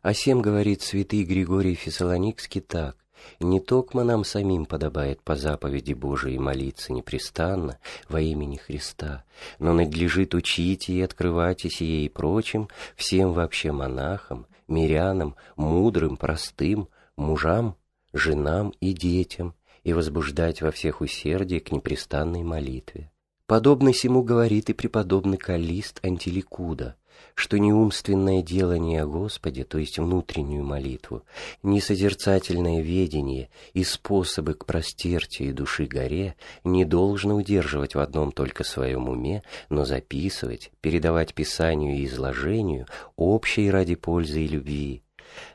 О 0.02 0.12
сем 0.12 0.42
говорит 0.42 0.82
святый 0.82 1.24
Григорий 1.24 1.74
Фессалоникский 1.74 2.60
так, 2.60 2.96
не 3.40 3.60
токмо 3.60 4.04
нам 4.04 4.24
самим 4.24 4.66
подобает 4.66 5.22
по 5.22 5.36
заповеди 5.36 5.92
Божией 5.92 6.38
молиться 6.38 6.92
непрестанно 6.92 7.78
во 8.08 8.20
имени 8.20 8.56
Христа, 8.56 9.24
но 9.58 9.72
надлежит 9.72 10.34
учить 10.34 10.88
и 10.88 11.00
открывать 11.02 11.64
и 11.64 11.70
сие 11.70 12.04
и 12.04 12.08
прочим, 12.08 12.68
всем 12.96 13.32
вообще 13.32 13.72
монахам, 13.72 14.46
мирянам, 14.68 15.36
мудрым, 15.56 16.16
простым, 16.16 16.88
мужам, 17.16 17.76
женам 18.12 18.72
и 18.80 18.92
детям, 18.92 19.54
и 19.84 19.92
возбуждать 19.92 20.62
во 20.62 20.70
всех 20.70 21.00
усердие 21.00 21.60
к 21.60 21.72
непрестанной 21.72 22.42
молитве. 22.42 23.10
Подобно 23.46 23.92
сему 23.92 24.22
говорит 24.22 24.70
и 24.70 24.72
преподобный 24.72 25.36
Калист 25.36 26.00
Антиликуда, 26.04 26.96
что 27.34 27.58
ни 27.58 27.72
умственное 27.72 28.42
делание 28.42 29.02
о 29.02 29.06
Господе, 29.06 29.64
то 29.64 29.78
есть 29.78 29.98
внутреннюю 29.98 30.64
молитву, 30.64 31.22
ни 31.62 31.80
созерцательное 31.80 32.82
ведение 32.82 33.48
и 33.74 33.84
способы 33.84 34.54
к 34.54 34.64
простертию 34.64 35.54
души 35.54 35.86
горе 35.86 36.36
не 36.64 36.84
должно 36.84 37.36
удерживать 37.36 37.94
в 37.94 37.98
одном 37.98 38.32
только 38.32 38.64
своем 38.64 39.08
уме, 39.08 39.42
но 39.68 39.84
записывать, 39.84 40.70
передавать 40.80 41.34
Писанию 41.34 41.96
и 41.96 42.06
изложению, 42.06 42.86
общей 43.16 43.70
ради 43.70 43.94
пользы 43.94 44.42
и 44.44 44.48
любви, 44.48 45.02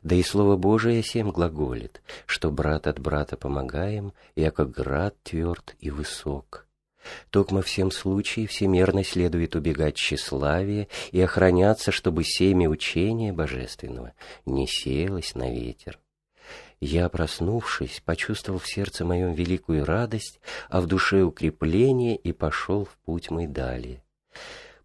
да 0.04 0.16
и 0.16 0.24
Слово 0.24 0.56
Божие 0.56 1.02
всем 1.02 1.32
глаголит, 1.32 2.02
что 2.26 2.52
брат 2.52 2.88
от 2.88 3.00
брата 3.00 3.38
помогаем, 3.38 4.14
яко 4.36 4.66
град 4.66 5.16
тверд 5.24 5.76
и 5.80 5.90
высок. 5.90 6.67
Токмо 7.30 7.62
всем 7.62 7.92
случае 7.92 8.48
всемерно 8.48 9.04
следует 9.04 9.56
убегать 9.56 9.96
тщеславия 9.96 10.88
и 11.12 11.22
охраняться, 11.22 11.92
чтобы 11.92 12.24
семя 12.24 12.70
учения 12.70 13.34
божественного 13.34 14.14
не 14.46 14.68
сеялось 14.68 15.36
на 15.36 15.52
ветер. 15.52 16.00
Я, 16.80 17.10
проснувшись, 17.10 18.02
почувствовал 18.06 18.60
в 18.60 18.68
сердце 18.68 19.04
моем 19.04 19.34
великую 19.34 19.84
радость, 19.84 20.40
а 20.70 20.80
в 20.80 20.86
душе 20.86 21.24
укрепление 21.24 22.16
и 22.16 22.32
пошел 22.32 22.86
в 22.86 22.98
путь 23.06 23.32
мой 23.32 23.48
далее. 23.48 24.04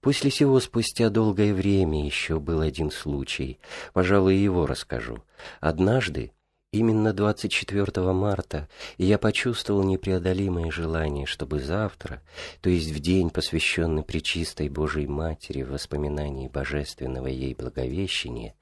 После 0.01 0.31
сего, 0.31 0.59
спустя 0.59 1.11
долгое 1.11 1.55
время, 1.55 2.05
еще 2.05 2.41
был 2.41 2.61
один 2.61 2.91
случай. 2.91 3.61
Пожалуй, 3.93 4.37
его 4.37 4.67
расскажу. 4.67 5.23
Однажды, 5.61 6.33
Именно 6.73 7.13
24 7.13 8.13
марта 8.15 8.67
я 8.97 9.19
почувствовал 9.19 9.83
непреодолимое 9.83 10.71
желание, 10.71 11.27
чтобы 11.27 11.61
завтра, 11.61 12.23
то 12.63 12.71
есть 12.71 12.93
в 12.93 12.99
день, 12.99 13.29
посвященный 13.29 14.03
Пречистой 14.03 14.71
Божией 14.71 15.07
Матери 15.07 15.65
в 15.65 15.73
воспоминании 15.73 16.49
божественного 16.49 17.27
ей 17.27 17.55
благовещения, 17.55 18.55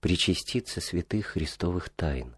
причаститься 0.00 0.80
святых 0.80 1.26
христовых 1.26 1.90
тайн. 1.90 2.36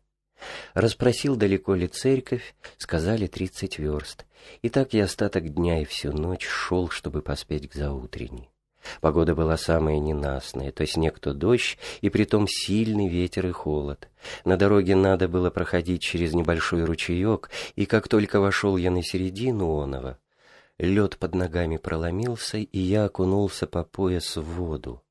Расспросил, 0.75 1.37
далеко 1.37 1.77
ли 1.77 1.87
церковь, 1.87 2.57
сказали 2.77 3.29
тридцать 3.29 3.79
верст. 3.79 4.27
И 4.63 4.69
так 4.69 4.95
я 4.95 5.05
остаток 5.05 5.55
дня 5.55 5.81
и 5.81 5.85
всю 5.85 6.11
ночь 6.11 6.45
шел, 6.45 6.89
чтобы 6.89 7.23
поспеть 7.23 7.71
к 7.71 7.75
заутренней. 7.75 8.51
Погода 9.01 9.35
была 9.35 9.57
самая 9.57 9.99
ненастная, 9.99 10.73
то 10.73 10.87
снег, 10.87 11.19
то 11.19 11.35
дождь, 11.35 11.79
и 12.01 12.11
притом 12.11 12.47
сильный 12.49 13.09
ветер 13.09 13.47
и 13.47 13.51
холод. 13.51 14.09
На 14.45 14.57
дороге 14.57 14.97
надо 14.97 15.29
было 15.29 15.51
проходить 15.51 16.03
через 16.03 16.35
небольшой 16.35 16.85
ручеек, 16.85 17.51
и 17.77 17.87
как 17.87 18.09
только 18.09 18.41
вошел 18.41 18.77
я 18.77 18.91
на 18.91 19.03
середину 19.03 19.79
оного, 19.79 20.19
лед 20.79 21.19
под 21.19 21.35
ногами 21.35 21.77
проломился, 21.77 22.59
и 22.59 22.79
я 22.79 23.05
окунулся 23.05 23.67
по 23.67 23.85
пояс 23.85 24.37
в 24.37 24.43
воду. 24.43 25.03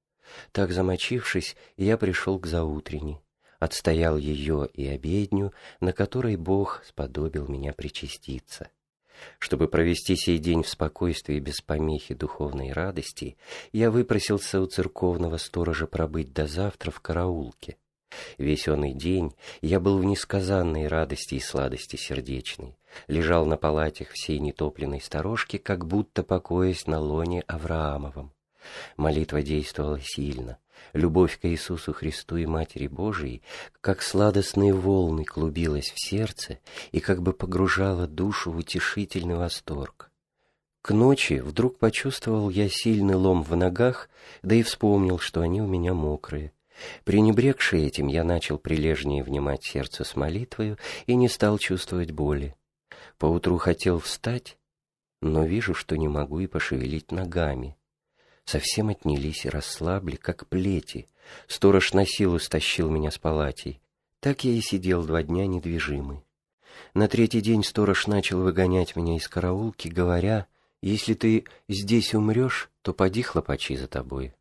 Так 0.52 0.72
замочившись, 0.72 1.56
я 1.78 1.98
пришел 1.98 2.40
к 2.40 2.46
заутренней, 2.46 3.22
отстоял 3.60 4.18
ее 4.18 4.70
и 4.74 4.88
обедню, 4.88 5.54
на 5.80 5.94
которой 5.94 6.36
Бог 6.36 6.84
сподобил 6.86 7.48
меня 7.48 7.74
причаститься. 7.74 8.70
Чтобы 9.40 9.68
провести 9.68 10.16
сей 10.16 10.38
день 10.38 10.64
в 10.64 10.70
спокойствии 10.70 11.40
без 11.40 11.62
помехи 11.62 12.14
духовной 12.14 12.72
радости, 12.72 13.38
я 13.72 13.92
выпросился 13.92 14.62
у 14.62 14.66
церковного 14.66 15.38
сторожа 15.38 15.88
пробыть 15.88 16.34
до 16.34 16.48
завтра 16.48 16.92
в 16.92 17.00
караулке. 17.00 17.78
Весь 18.38 18.68
он 18.68 18.86
и 18.86 18.94
день 18.94 19.34
я 19.62 19.80
был 19.80 20.00
в 20.00 20.06
несказанной 20.06 20.88
радости 20.88 21.36
и 21.36 21.40
сладости 21.40 21.96
сердечной, 21.96 22.78
лежал 23.08 23.46
на 23.46 23.58
палатях 23.58 24.10
всей 24.10 24.40
нетопленной 24.40 25.02
сторожки, 25.02 25.58
как 25.58 25.86
будто 25.86 26.24
покоясь 26.24 26.88
на 26.88 27.00
лоне 27.00 27.42
Авраамовом. 27.42 28.34
Молитва 28.98 29.42
действовала 29.42 30.00
сильно, 30.02 30.58
Любовь 30.94 31.40
к 31.40 31.46
Иисусу 31.46 31.94
Христу 31.94 32.38
и 32.38 32.46
Матери 32.46 32.88
Божией, 32.88 33.42
как 33.82 34.02
сладостные 34.02 34.74
волны, 34.74 35.24
клубилась 35.24 35.92
в 35.92 36.04
сердце 36.04 36.60
и 36.92 37.00
как 37.00 37.22
бы 37.22 37.34
погружала 37.34 38.08
душу 38.08 38.52
в 38.52 38.58
утешительный 38.58 39.36
восторг. 39.36 40.12
К 40.82 40.92
ночи 40.92 41.40
вдруг 41.40 41.78
почувствовал 41.78 42.50
я 42.50 42.70
сильный 42.70 43.16
лом 43.16 43.44
в 43.44 43.56
ногах, 43.56 44.10
да 44.42 44.56
и 44.56 44.64
вспомнил, 44.64 45.20
что 45.20 45.42
они 45.42 45.62
у 45.62 45.68
меня 45.68 45.94
мокрые. 45.94 46.54
Пренебрегший 47.04 47.86
этим, 47.86 48.08
я 48.08 48.24
начал 48.24 48.58
прилежнее 48.58 49.24
внимать 49.24 49.64
сердцу 49.64 50.06
с 50.06 50.16
молитвою 50.16 50.78
и 51.06 51.16
не 51.16 51.28
стал 51.28 51.58
чувствовать 51.58 52.12
боли. 52.12 52.56
Поутру 53.18 53.58
хотел 53.58 54.00
встать, 54.00 54.58
но 55.22 55.44
вижу, 55.44 55.74
что 55.74 55.98
не 55.98 56.08
могу 56.08 56.40
и 56.40 56.48
пошевелить 56.48 57.12
ногами 57.12 57.76
совсем 58.50 58.90
отнялись 58.90 59.46
и 59.46 59.50
расслабли, 59.50 60.16
как 60.16 60.48
плети. 60.48 61.08
Сторож 61.48 61.94
на 61.94 62.06
силу 62.06 62.40
стащил 62.40 62.90
меня 62.90 63.12
с 63.12 63.18
палатей. 63.18 63.82
Так 64.20 64.44
я 64.44 64.52
и 64.52 64.62
сидел 64.62 65.04
два 65.06 65.24
дня 65.24 65.46
недвижимый. 65.46 66.24
На 66.94 67.08
третий 67.08 67.42
день 67.42 67.64
сторож 67.64 68.08
начал 68.08 68.42
выгонять 68.42 68.96
меня 68.96 69.16
из 69.16 69.28
караулки, 69.28 69.88
говоря, 69.88 70.48
«Если 70.82 71.14
ты 71.14 71.46
здесь 71.68 72.14
умрешь, 72.14 72.70
то 72.82 72.94
поди 72.94 73.22
хлопачи 73.22 73.76
за 73.76 73.88
тобой». 73.88 74.34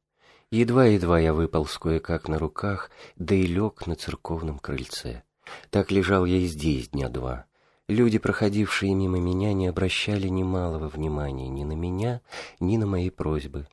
Едва-едва 0.50 1.20
я 1.20 1.34
выполз 1.34 1.76
кое-как 1.76 2.26
на 2.28 2.38
руках, 2.38 2.90
да 3.16 3.34
и 3.34 3.42
лег 3.42 3.86
на 3.86 3.96
церковном 3.96 4.58
крыльце. 4.58 5.22
Так 5.68 5.90
лежал 5.90 6.24
я 6.24 6.38
и 6.38 6.46
здесь 6.46 6.88
дня 6.88 7.10
два. 7.10 7.44
Люди, 7.86 8.18
проходившие 8.18 8.94
мимо 8.94 9.18
меня, 9.18 9.52
не 9.52 9.66
обращали 9.66 10.28
ни 10.28 10.42
малого 10.42 10.88
внимания 10.88 11.48
ни 11.48 11.64
на 11.64 11.72
меня, 11.72 12.22
ни 12.60 12.78
на 12.78 12.86
мои 12.86 13.10
просьбы. 13.10 13.66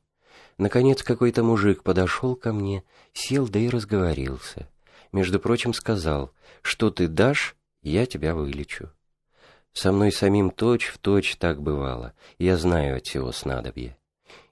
Наконец 0.57 1.03
какой-то 1.03 1.43
мужик 1.43 1.83
подошел 1.83 2.35
ко 2.35 2.53
мне, 2.53 2.83
сел 3.13 3.47
да 3.47 3.59
и 3.59 3.69
разговорился. 3.69 4.69
Между 5.11 5.39
прочим, 5.39 5.73
сказал, 5.73 6.31
что 6.61 6.89
ты 6.89 7.07
дашь, 7.07 7.55
я 7.81 8.05
тебя 8.05 8.33
вылечу. 8.33 8.91
Со 9.73 9.91
мной 9.91 10.11
самим 10.11 10.51
точь 10.51 10.85
в 10.87 10.97
точь 10.97 11.35
так 11.35 11.61
бывало, 11.61 12.13
я 12.37 12.57
знаю 12.57 12.97
от 12.97 13.05
всего 13.05 13.31
снадобья. 13.31 13.97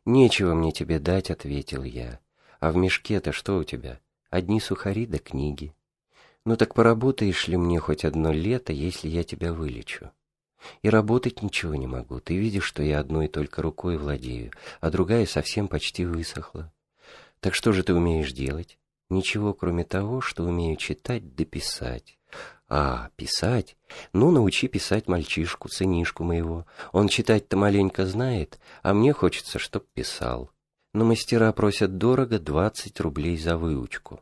«Нечего 0.06 0.54
мне 0.54 0.74
тебе 0.74 1.00
дать»,— 1.00 1.32
ответил 1.32 1.84
я. 1.84 2.20
«А 2.60 2.72
в 2.72 2.76
мешке-то 2.76 3.32
что 3.32 3.58
у 3.58 3.64
тебя? 3.64 4.00
Одни 4.30 4.60
сухари 4.60 5.06
да 5.06 5.18
книги. 5.18 5.74
Ну 6.46 6.58
так 6.58 6.74
поработаешь 6.74 7.48
ли 7.48 7.56
мне 7.56 7.80
хоть 7.80 8.04
одно 8.04 8.34
лето, 8.34 8.74
если 8.74 9.08
я 9.08 9.24
тебя 9.24 9.54
вылечу?» 9.54 10.12
И 10.82 10.90
работать 10.90 11.42
ничего 11.42 11.76
не 11.76 11.88
могу. 11.88 12.20
Ты 12.20 12.38
видишь, 12.38 12.66
что 12.66 12.84
я 12.84 13.00
одной 13.00 13.28
только 13.28 13.62
рукой 13.62 13.98
владею, 13.98 14.52
а 14.82 14.90
другая 14.90 15.26
совсем 15.26 15.68
почти 15.68 16.06
высохла. 16.06 16.72
Так 17.40 17.56
что 17.56 17.72
же 17.74 17.84
ты 17.84 17.94
умеешь 17.94 18.32
делать? 18.32 18.78
Ничего, 19.10 19.54
кроме 19.54 19.84
того, 19.84 20.22
что 20.22 20.44
умею 20.44 20.76
читать 20.78 21.36
да 21.36 21.46
писать. 21.46 22.18
А, 22.70 23.10
писать? 23.16 23.78
Ну, 24.14 24.32
научи 24.32 24.68
писать 24.68 25.08
мальчишку, 25.08 25.70
сынишку 25.70 26.24
моего. 26.24 26.66
Он 26.92 27.08
читать-то 27.08 27.58
маленько 27.58 28.06
знает, 28.06 28.60
а 28.82 28.94
мне 28.94 29.14
хочется, 29.14 29.60
чтоб 29.60 29.86
писал. 29.94 30.50
Но 30.94 31.06
мастера 31.06 31.52
просят 31.52 31.98
дорого 31.98 32.40
двадцать 32.40 33.00
рублей 33.00 33.38
за 33.38 33.58
выучку. 33.58 34.22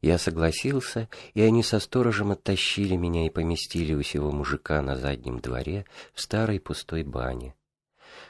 Я 0.00 0.18
согласился, 0.18 1.08
и 1.34 1.42
они 1.42 1.62
со 1.62 1.80
сторожем 1.80 2.32
оттащили 2.32 2.96
меня 2.96 3.26
и 3.26 3.30
поместили 3.30 3.94
у 3.94 4.02
сего 4.02 4.30
мужика 4.30 4.80
на 4.82 4.96
заднем 4.96 5.40
дворе 5.40 5.86
в 6.14 6.20
старой 6.20 6.60
пустой 6.60 7.02
бане. 7.02 7.54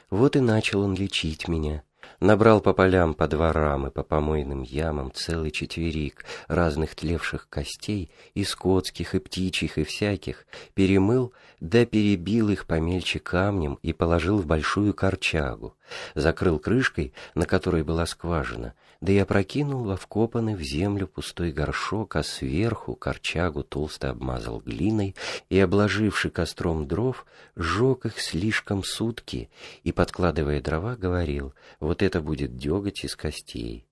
Вот 0.09 0.35
и 0.35 0.39
начал 0.39 0.81
он 0.81 0.95
лечить 0.95 1.47
меня, 1.47 1.83
Набрал 2.19 2.61
по 2.61 2.73
полям, 2.73 3.13
по 3.13 3.27
дворам 3.27 3.87
и 3.87 3.91
по 3.91 4.03
помойным 4.03 4.61
ямам 4.61 5.11
целый 5.13 5.51
четверик 5.51 6.23
разных 6.47 6.95
тлевших 6.95 7.49
костей, 7.49 8.11
и 8.33 8.43
скотских, 8.43 9.15
и 9.15 9.19
птичьих, 9.19 9.77
и 9.77 9.83
всяких, 9.83 10.45
перемыл, 10.73 11.33
да 11.59 11.85
перебил 11.85 12.49
их 12.49 12.65
помельче 12.65 13.19
камнем 13.19 13.77
и 13.81 13.93
положил 13.93 14.37
в 14.37 14.45
большую 14.45 14.93
корчагу, 14.93 15.75
закрыл 16.15 16.59
крышкой, 16.59 17.13
на 17.35 17.45
которой 17.45 17.83
была 17.83 18.05
скважина, 18.05 18.73
да 19.01 19.11
и 19.11 19.17
опрокинул 19.17 19.83
во 19.83 19.97
вкопанный 19.97 20.55
в 20.55 20.61
землю 20.61 21.07
пустой 21.07 21.51
горшок, 21.51 22.15
а 22.15 22.23
сверху 22.23 22.95
корчагу 22.95 23.63
толсто 23.63 24.09
обмазал 24.09 24.61
глиной 24.61 25.15
и, 25.49 25.59
обложивший 25.59 26.31
костром 26.31 26.87
дров, 26.87 27.25
сжег 27.55 28.05
их 28.05 28.19
слишком 28.19 28.83
сутки 28.83 29.49
и, 29.83 29.91
подкладывая 29.91 30.61
дрова, 30.61 30.95
говорил, 30.95 31.53
вот 31.79 32.01
это 32.01 32.21
будет 32.21 32.55
деготь 32.55 33.03
из 33.03 33.15
костей. 33.15 33.85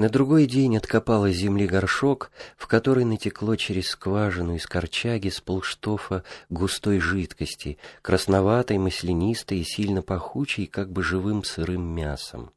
На 0.00 0.08
другой 0.08 0.46
день 0.46 0.78
откопал 0.78 1.26
из 1.26 1.36
земли 1.36 1.66
горшок, 1.66 2.30
в 2.56 2.66
который 2.68 3.04
натекло 3.04 3.54
через 3.56 3.90
скважину 3.90 4.54
из 4.54 4.66
корчаги 4.66 5.28
с 5.28 5.42
полштофа 5.42 6.24
густой 6.48 7.00
жидкости, 7.00 7.76
красноватой, 8.00 8.78
маслянистой 8.78 9.58
и 9.58 9.62
сильно 9.62 10.00
пахучей, 10.00 10.64
как 10.64 10.90
бы 10.90 11.02
живым 11.02 11.44
сырым 11.44 11.82
мясом 11.82 12.50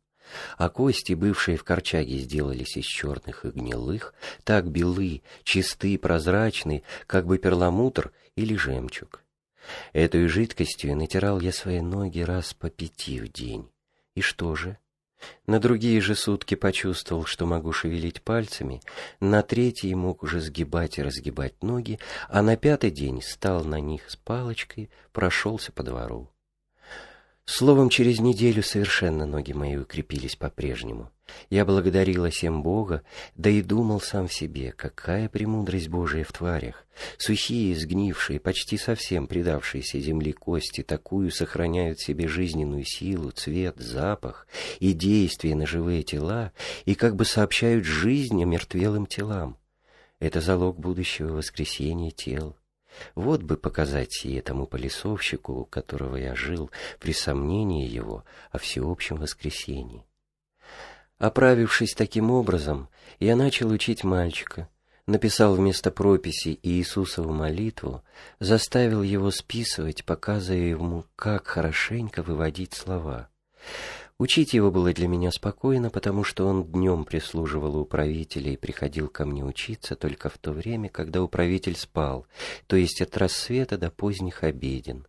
а 0.58 0.70
кости, 0.70 1.12
бывшие 1.12 1.58
в 1.58 1.66
корчаге, 1.66 2.18
сделались 2.18 2.78
из 2.78 2.86
черных 2.86 3.44
и 3.44 3.50
гнилых, 3.50 4.14
так 4.46 4.72
белы, 4.72 5.22
чисты, 5.44 5.98
прозрачны, 5.98 6.84
как 7.08 7.26
бы 7.28 7.38
перламутр 7.40 8.14
или 8.38 8.56
жемчуг. 8.56 9.22
Этой 9.92 10.28
жидкостью 10.28 10.96
натирал 10.96 11.42
я 11.42 11.52
свои 11.52 11.82
ноги 11.82 12.22
раз 12.22 12.54
по 12.54 12.70
пяти 12.70 13.20
в 13.20 13.30
день. 13.34 13.70
И 14.16 14.22
что 14.22 14.56
же? 14.56 14.78
На 15.46 15.60
другие 15.60 16.02
же 16.02 16.16
сутки 16.16 16.56
почувствовал, 16.56 17.26
что 17.26 17.46
могу 17.46 17.72
шевелить 17.72 18.22
пальцами, 18.22 18.82
на 19.20 19.42
третий 19.42 19.94
мог 19.96 20.24
уже 20.24 20.40
сгибать 20.42 20.98
и 20.98 21.04
разгибать 21.04 21.62
ноги, 21.62 22.00
а 22.30 22.42
на 22.42 22.58
пятый 22.58 22.92
день 22.92 23.22
стал 23.22 23.64
на 23.64 23.80
них 23.80 24.10
с 24.10 24.16
палочкой, 24.16 24.90
прошелся 25.12 25.72
по 25.72 25.84
двору. 25.84 26.30
Словом, 27.46 27.90
через 27.90 28.20
неделю 28.20 28.64
совершенно 28.64 29.26
ноги 29.26 29.52
мои 29.54 29.76
укрепились 29.76 30.36
по-прежнему. 30.36 31.12
Я 31.50 31.66
благодарила 31.66 32.30
всем 32.30 32.64
Бога, 32.64 33.04
да 33.36 33.50
и 33.50 33.62
думал 33.62 34.02
сам 34.02 34.28
в 34.28 34.34
себе, 34.34 34.72
какая 34.72 35.30
премудрость 35.30 35.88
Божия 35.88 36.24
в 36.24 36.32
тварях. 36.32 36.86
Сухие, 37.18 37.76
сгнившие, 37.76 38.40
почти 38.40 38.78
совсем 38.78 39.28
предавшиеся 39.28 40.00
земли 40.00 40.32
кости 40.32 40.84
такую 40.84 41.32
сохраняют 41.32 42.00
себе 42.00 42.28
жизненную 42.28 42.84
силу, 42.86 43.32
цвет, 43.32 43.78
запах 43.80 44.48
и 44.80 44.94
действие 44.94 45.56
на 45.56 45.66
живые 45.66 46.04
тела, 46.04 46.52
и 46.86 46.96
как 46.96 47.16
бы 47.16 47.26
сообщают 47.26 47.86
жизнь 47.86 48.42
омертвелым 48.42 49.06
телам. 49.06 49.58
Это 50.20 50.42
залог 50.42 50.80
будущего 50.80 51.34
воскресения 51.34 52.12
тел. 52.12 52.56
Вот 53.16 53.42
бы 53.42 53.58
показать 53.58 54.14
сие 54.14 54.42
тому 54.42 54.68
полисовщику, 54.68 55.54
у 55.54 55.66
которого 55.66 56.16
я 56.16 56.36
жил, 56.36 56.70
при 57.00 57.12
сомнении 57.12 57.88
его 57.88 58.24
о 58.52 58.60
всеобщем 58.60 59.18
воскресении. 59.18 60.06
Оправившись 61.24 61.94
таким 61.94 62.32
образом, 62.32 62.90
я 63.18 63.38
начал 63.38 63.70
учить 63.70 64.04
мальчика, 64.04 64.68
написал 65.08 65.56
вместо 65.56 65.90
прописи 65.90 66.60
Иисусову 66.62 67.32
молитву, 67.32 68.04
заставил 68.42 69.02
его 69.04 69.32
списывать, 69.32 70.04
показывая 70.04 70.72
ему, 70.72 71.06
как 71.16 71.48
хорошенько 71.48 72.24
выводить 72.24 72.74
слова. 72.74 73.30
Учить 74.18 74.54
его 74.54 74.70
было 74.70 74.92
для 74.92 75.08
меня 75.08 75.32
спокойно, 75.32 75.90
потому 75.90 76.26
что 76.26 76.46
он 76.46 76.66
днем 76.66 77.06
прислуживал 77.06 77.78
у 77.78 77.84
управителя 77.84 78.52
и 78.52 78.58
приходил 78.58 79.08
ко 79.08 79.26
мне 79.26 79.46
учиться 79.46 79.96
только 79.96 80.28
в 80.28 80.38
то 80.38 80.52
время, 80.52 80.90
когда 80.90 81.24
управитель 81.24 81.78
спал, 81.78 82.28
то 82.68 82.76
есть 82.76 83.02
от 83.02 83.16
рассвета 83.16 83.78
до 83.78 83.90
поздних 83.90 84.44
обеден. 84.44 85.08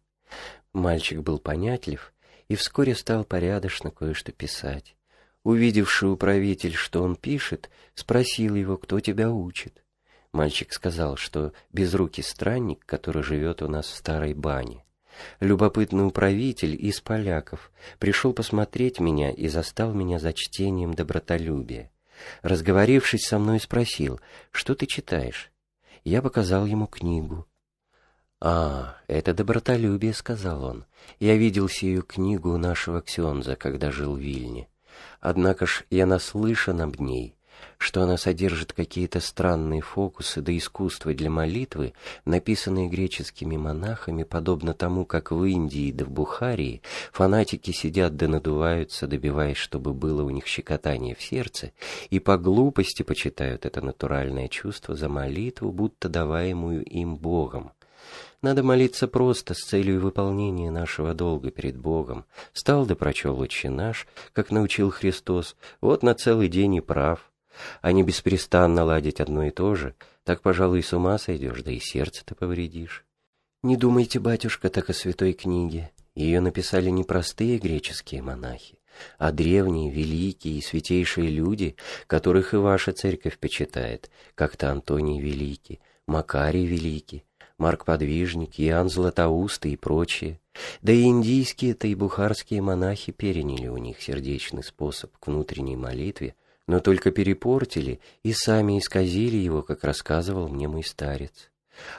Мальчик 0.73 1.23
был 1.23 1.41
понятлив 1.41 2.13
и 2.47 2.55
вскоре 2.55 2.95
стал 2.95 3.25
порядочно 3.25 3.91
кое-что 3.91 4.31
писать. 4.31 4.95
Увидевший 5.45 6.11
управитель, 6.11 6.75
что 6.75 7.03
он 7.03 7.17
пишет, 7.17 7.71
спросил 7.95 8.55
его, 8.55 8.79
кто 8.79 8.99
тебя 9.01 9.31
учит. 9.31 9.85
Мальчик 10.33 10.73
сказал, 10.73 11.17
что 11.17 11.53
безрукий 11.73 12.25
странник, 12.25 12.85
который 12.87 13.23
живет 13.23 13.63
у 13.63 13.69
нас 13.69 13.87
в 13.87 13.95
старой 13.95 14.35
бане. 14.35 14.85
Любопытный 15.39 16.07
управитель 16.07 16.75
из 16.75 17.01
поляков 17.01 17.71
пришел 17.99 18.33
посмотреть 18.33 18.99
меня 18.99 19.31
и 19.31 19.47
застал 19.47 19.93
меня 19.93 20.19
за 20.19 20.33
чтением 20.33 20.95
добротолюбия. 20.95 21.93
Разговорившись 22.43 23.27
со 23.27 23.39
мной, 23.39 23.61
спросил, 23.61 24.21
что 24.51 24.75
ты 24.75 24.87
читаешь? 24.87 25.53
Я 26.05 26.23
показал 26.23 26.67
ему 26.67 26.87
книгу. 26.87 27.47
«А, 28.41 28.99
это 29.07 29.33
добротолюбие»,— 29.33 30.13
сказал 30.15 30.65
он. 30.65 30.85
«Я 31.19 31.37
видел 31.37 31.69
сию 31.69 32.03
книгу 32.03 32.53
у 32.53 32.59
нашего 32.59 33.01
Ксенза, 33.01 33.57
когда 33.57 33.91
жил 33.91 34.17
в 34.17 34.19
Вильне. 34.19 34.69
Однако 35.21 35.67
ж 35.67 35.85
я 35.91 36.07
наслышан 36.07 36.81
об 36.81 37.01
ней, 37.01 37.35
что 37.79 38.03
она 38.03 38.17
содержит 38.17 38.73
какие-то 38.73 39.21
странные 39.21 39.81
фокусы 39.81 40.41
да 40.41 40.57
искусства 40.57 41.15
для 41.15 41.31
молитвы, 41.31 41.93
написанные 42.25 42.89
греческими 42.89 43.57
монахами, 43.57 44.23
подобно 44.23 44.75
тому, 44.75 45.05
как 45.05 45.31
в 45.31 45.45
Индии 45.45 45.93
да 45.93 46.05
в 46.05 46.11
Бухарии 46.11 46.83
фанатики 47.13 47.71
сидят 47.71 48.17
да 48.17 48.29
надуваются, 48.29 49.07
добиваясь, 49.07 49.57
чтобы 49.57 49.93
было 49.93 50.23
у 50.23 50.31
них 50.31 50.47
щекотание 50.47 51.15
в 51.15 51.23
сердце, 51.23 51.73
и 52.11 52.19
по 52.19 52.39
глупости 52.39 53.03
почитают 53.03 53.67
это 53.67 53.81
натуральное 53.81 54.49
чувство 54.49 54.95
за 54.95 55.09
молитву, 55.09 55.73
будто 55.73 56.09
даваемую 56.09 56.85
им 56.85 57.17
Богом. 57.17 57.73
Надо 58.45 58.63
молиться 58.63 59.09
просто 59.09 59.55
с 59.55 59.65
целью 59.65 60.03
выполнения 60.03 60.71
нашего 60.71 61.15
долга 61.15 61.51
перед 61.51 61.79
Богом. 61.79 62.27
Стал 62.53 62.85
да 62.85 62.95
прочел 62.95 63.41
отче 63.41 63.71
наш, 63.71 64.07
как 64.35 64.51
научил 64.51 64.91
Христос, 64.91 65.57
вот 65.81 66.03
на 66.03 66.15
целый 66.15 66.49
день 66.49 66.75
и 66.75 66.81
прав 66.83 67.33
а 67.81 67.93
не 67.93 68.03
беспрестанно 68.03 68.85
ладить 68.85 69.21
одно 69.21 69.45
и 69.47 69.51
то 69.51 69.75
же, 69.77 69.95
так, 70.25 70.43
пожалуй, 70.43 70.83
с 70.83 70.93
ума 70.93 71.17
сойдешь, 71.17 71.63
да 71.63 71.71
и 71.71 71.79
сердце-то 71.79 72.35
повредишь. 72.35 73.07
Не 73.63 73.79
думайте, 73.79 74.21
батюшка, 74.21 74.69
так 74.69 74.91
о 74.91 74.93
святой 74.93 75.33
книге. 75.33 75.91
Ее 76.15 76.41
написали 76.41 76.91
не 76.91 77.05
простые 77.05 77.59
греческие 77.59 78.21
монахи, 78.21 78.79
а 79.17 79.33
древние, 79.33 79.91
великие 79.91 80.59
и 80.59 80.63
святейшие 80.63 81.31
люди, 81.31 81.77
которых 82.07 82.53
и 82.53 82.59
ваша 82.59 82.93
церковь 82.93 83.39
почитает, 83.39 84.11
как-то 84.35 84.71
Антоний 84.71 85.21
Великий, 85.21 85.81
Макарий 86.07 86.67
Великий, 86.67 87.25
Марк 87.59 87.85
Подвижник, 87.85 88.59
Иоанн 88.59 88.89
Златоустый 88.89 89.73
и 89.73 89.77
прочие. 89.77 90.41
Да 90.83 90.93
и 90.93 91.05
индийские-то 91.05 91.87
и 91.87 91.95
бухарские 91.95 92.63
монахи 92.63 93.13
переняли 93.13 93.69
у 93.69 93.77
них 93.77 94.01
сердечный 94.01 94.63
способ 94.63 95.17
к 95.19 95.27
внутренней 95.27 95.77
молитве 95.77 96.35
но 96.67 96.81
только 96.81 97.11
перепортили 97.11 98.01
и 98.23 98.33
сами 98.33 98.79
исказили 98.79 99.37
его, 99.37 99.63
как 99.63 99.85
рассказывал 99.85 100.49
мне 100.49 100.69
мой 100.69 100.83
старец 100.83 101.51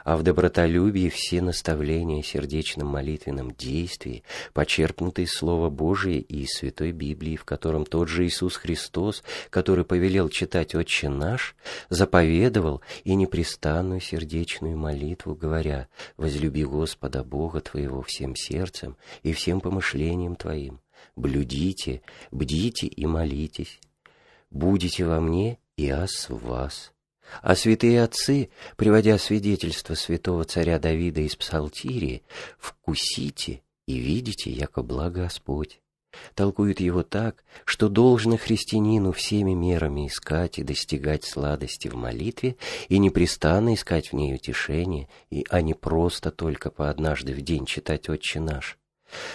а 0.04 0.16
в 0.16 0.22
добротолюбии 0.22 1.08
все 1.08 1.40
наставления 1.40 2.22
сердечном 2.22 2.88
молитвенном 2.88 3.52
действии, 3.52 4.22
почерпнутые 4.52 5.24
из 5.26 5.32
Слова 5.32 5.70
Божия 5.70 6.18
и 6.18 6.42
из 6.42 6.50
Святой 6.58 6.92
Библии, 6.92 7.36
в 7.36 7.44
котором 7.44 7.84
тот 7.84 8.08
же 8.08 8.26
Иисус 8.26 8.56
Христос, 8.56 9.22
который 9.50 9.84
повелел 9.84 10.28
читать 10.28 10.74
«Отче 10.74 11.08
наш», 11.08 11.56
заповедовал 11.88 12.82
и 13.04 13.14
непрестанную 13.14 14.00
сердечную 14.00 14.76
молитву, 14.76 15.34
говоря 15.34 15.88
«Возлюби 16.16 16.64
Господа 16.64 17.22
Бога 17.22 17.60
твоего 17.60 18.02
всем 18.02 18.36
сердцем 18.36 18.96
и 19.22 19.32
всем 19.32 19.60
помышлением 19.60 20.36
твоим, 20.36 20.80
блюдите, 21.14 22.02
бдите 22.30 22.86
и 22.86 23.06
молитесь, 23.06 23.80
будете 24.50 25.04
во 25.04 25.20
мне, 25.20 25.58
и 25.76 25.88
аз 25.88 26.28
в 26.28 26.46
вас». 26.46 26.92
А 27.42 27.54
святые 27.54 28.02
отцы, 28.02 28.50
приводя 28.76 29.18
свидетельство 29.18 29.94
святого 29.94 30.44
царя 30.44 30.78
Давида 30.78 31.22
из 31.22 31.36
Псалтирии, 31.36 32.22
«вкусите 32.58 33.62
и 33.86 33.98
видите, 33.98 34.50
яко 34.50 34.82
благ 34.82 35.12
Господь», 35.12 35.80
толкуют 36.34 36.80
его 36.80 37.02
так, 37.02 37.44
что 37.64 37.88
должно 37.88 38.36
христианину 38.36 39.12
всеми 39.12 39.52
мерами 39.52 40.06
искать 40.08 40.58
и 40.58 40.62
достигать 40.62 41.24
сладости 41.24 41.88
в 41.88 41.94
молитве 41.94 42.56
и 42.88 42.98
непрестанно 42.98 43.74
искать 43.74 44.12
в 44.12 44.14
ней 44.14 44.34
утешение, 44.34 45.08
и, 45.30 45.44
а 45.50 45.60
не 45.60 45.74
просто 45.74 46.30
только 46.30 46.70
по 46.70 46.90
однажды 46.90 47.34
в 47.34 47.40
день 47.42 47.66
читать 47.66 48.08
«Отче 48.08 48.40
наш». 48.40 48.78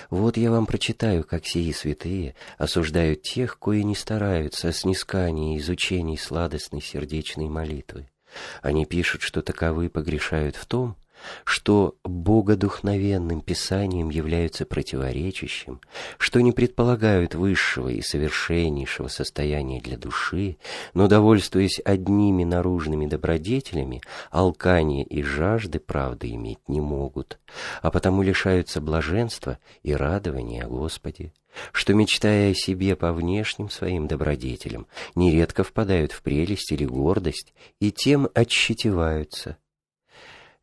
Вот 0.09 0.37
я 0.37 0.51
вам 0.51 0.65
прочитаю, 0.65 1.23
как 1.23 1.45
сии 1.45 1.71
святые 1.71 2.35
осуждают 2.57 3.21
тех, 3.21 3.57
кои 3.57 3.81
не 3.83 3.95
стараются 3.95 4.69
о 4.69 4.73
снискании 4.73 5.55
и 5.55 5.59
изучении 5.59 6.17
сладостной 6.17 6.81
сердечной 6.81 7.47
молитвы. 7.47 8.09
Они 8.61 8.85
пишут, 8.85 9.21
что 9.21 9.41
таковы 9.41 9.89
погрешают 9.89 10.55
в 10.55 10.65
том, 10.65 10.95
что 11.43 11.95
богодухновенным 12.03 13.41
писанием 13.41 14.09
являются 14.09 14.65
противоречащим, 14.65 15.81
что 16.17 16.41
не 16.41 16.51
предполагают 16.51 17.35
высшего 17.35 17.89
и 17.89 18.01
совершеннейшего 18.01 19.07
состояния 19.07 19.81
для 19.81 19.97
души, 19.97 20.57
но, 20.93 21.07
довольствуясь 21.07 21.81
одними 21.83 22.43
наружными 22.43 23.05
добродетелями, 23.05 24.01
алкания 24.29 25.03
и 25.03 25.21
жажды 25.23 25.79
правды 25.79 26.31
иметь 26.31 26.59
не 26.67 26.81
могут, 26.81 27.39
а 27.81 27.91
потому 27.91 28.21
лишаются 28.21 28.81
блаженства 28.81 29.57
и 29.83 29.93
радования 29.93 30.65
о 30.65 30.69
Господе, 30.69 31.33
что, 31.71 31.93
мечтая 31.93 32.51
о 32.51 32.55
себе 32.55 32.95
по 32.95 33.13
внешним 33.13 33.69
своим 33.69 34.07
добродетелям, 34.07 34.87
нередко 35.15 35.63
впадают 35.63 36.11
в 36.11 36.21
прелесть 36.21 36.71
или 36.71 36.85
гордость 36.85 37.53
и 37.79 37.91
тем 37.91 38.29
отщетеваются, 38.33 39.57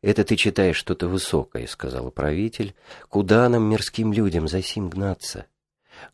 «Это 0.01 0.23
ты 0.23 0.37
читаешь 0.37 0.77
что-то 0.77 1.07
высокое»,— 1.07 1.67
сказал 1.67 2.07
управитель. 2.07 2.73
«Куда 3.09 3.49
нам, 3.49 3.63
мирским 3.63 4.13
людям, 4.13 4.47
за 4.47 4.61
сим 4.61 4.89
гнаться?» 4.89 5.45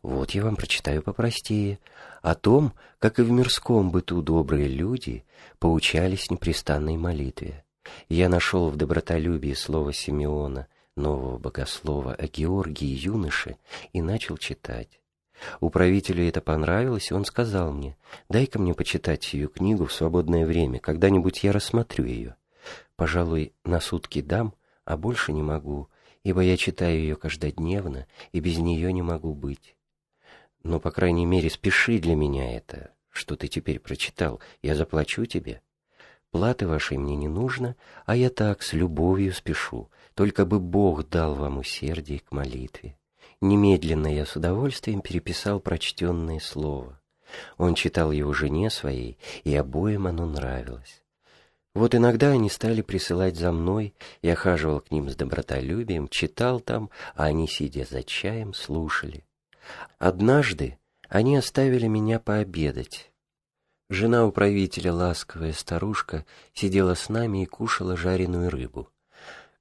«Вот 0.02 0.32
я 0.32 0.42
вам 0.42 0.56
прочитаю 0.56 1.02
попростее. 1.02 1.78
О 2.20 2.34
том, 2.34 2.72
как 2.98 3.20
и 3.20 3.22
в 3.22 3.30
мирском 3.30 3.92
быту 3.92 4.22
добрые 4.22 4.66
люди 4.66 5.24
поучались 5.60 6.30
непрестанной 6.30 6.96
молитве. 6.96 7.64
Я 8.08 8.28
нашел 8.28 8.70
в 8.70 8.76
добротолюбии 8.76 9.54
слово 9.54 9.92
Симеона, 9.92 10.66
нового 10.96 11.38
богослова, 11.38 12.14
о 12.14 12.26
Георгии 12.26 12.88
юноше, 12.88 13.56
и 13.92 14.02
начал 14.02 14.36
читать. 14.36 15.00
Управителю 15.60 16.26
это 16.26 16.40
понравилось, 16.40 17.12
и 17.12 17.14
он 17.14 17.24
сказал 17.24 17.72
мне, 17.72 17.96
«Дай-ка 18.28 18.58
мне 18.58 18.74
почитать 18.74 19.22
сию 19.22 19.48
книгу 19.48 19.86
в 19.86 19.92
свободное 19.92 20.44
время, 20.44 20.80
когда-нибудь 20.80 21.44
я 21.44 21.52
рассмотрю 21.52 22.06
ее». 22.06 22.36
Пожалуй, 22.96 23.52
на 23.64 23.80
сутки 23.80 24.22
дам, 24.22 24.54
а 24.84 24.96
больше 24.96 25.32
не 25.32 25.42
могу, 25.42 25.88
ибо 26.24 26.40
я 26.40 26.56
читаю 26.56 26.98
ее 26.98 27.16
каждодневно, 27.16 28.06
и 28.32 28.40
без 28.40 28.58
нее 28.58 28.92
не 28.92 29.02
могу 29.02 29.34
быть. 29.34 29.76
Но, 30.62 30.80
по 30.80 30.90
крайней 30.90 31.26
мере, 31.26 31.50
спеши 31.50 31.98
для 31.98 32.16
меня 32.16 32.56
это, 32.56 32.92
что 33.10 33.36
ты 33.36 33.48
теперь 33.48 33.78
прочитал, 33.78 34.40
я 34.62 34.74
заплачу 34.74 35.26
тебе. 35.26 35.62
Платы 36.30 36.66
вашей 36.66 36.96
мне 36.96 37.16
не 37.16 37.28
нужно, 37.28 37.76
а 38.04 38.16
я 38.16 38.30
так, 38.30 38.62
с 38.62 38.72
любовью 38.72 39.32
спешу, 39.32 39.90
только 40.14 40.44
бы 40.44 40.58
Бог 40.58 41.08
дал 41.08 41.34
вам 41.34 41.58
усердие 41.58 42.20
к 42.20 42.32
молитве. 42.32 42.98
Немедленно 43.40 44.12
я 44.12 44.24
с 44.24 44.34
удовольствием 44.36 45.02
переписал 45.02 45.60
прочтенное 45.60 46.40
слово. 46.40 47.00
Он 47.58 47.74
читал 47.74 48.10
его 48.10 48.32
жене 48.32 48.70
своей, 48.70 49.18
и 49.44 49.54
обоим 49.54 50.06
оно 50.06 50.26
нравилось. 50.26 51.02
Вот 51.76 51.94
иногда 51.94 52.30
они 52.30 52.48
стали 52.48 52.80
присылать 52.80 53.36
за 53.36 53.52
мной, 53.52 53.92
я 54.22 54.34
хаживал 54.34 54.80
к 54.80 54.90
ним 54.90 55.10
с 55.10 55.14
добротолюбием, 55.14 56.08
читал 56.08 56.58
там, 56.58 56.88
а 57.14 57.24
они, 57.24 57.46
сидя 57.46 57.84
за 57.84 58.02
чаем, 58.02 58.54
слушали. 58.54 59.26
Однажды 59.98 60.78
они 61.10 61.36
оставили 61.36 61.86
меня 61.86 62.18
пообедать. 62.18 63.12
Жена 63.90 64.24
управителя, 64.24 64.90
ласковая 64.90 65.52
старушка, 65.52 66.24
сидела 66.54 66.94
с 66.94 67.10
нами 67.10 67.42
и 67.42 67.46
кушала 67.46 67.94
жареную 67.94 68.48
рыбу. 68.48 68.88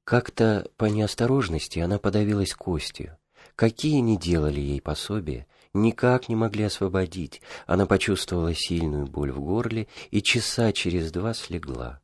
Как-то 0.05 0.69
по 0.77 0.85
неосторожности 0.85 1.79
она 1.79 1.99
подавилась 1.99 2.53
костью. 2.53 3.17
Какие 3.57 3.99
ни 3.99 4.15
делали 4.15 4.61
ей 4.61 4.79
пособия, 4.79 5.47
никак 5.73 6.29
не 6.29 6.37
могли 6.37 6.63
освободить. 6.63 7.41
Она 7.65 7.85
почувствовала 7.85 8.53
сильную 8.53 9.05
боль 9.05 9.33
в 9.33 9.41
горле 9.41 9.89
и 10.11 10.21
часа 10.21 10.71
через 10.71 11.11
два 11.11 11.33
слегла. 11.33 11.99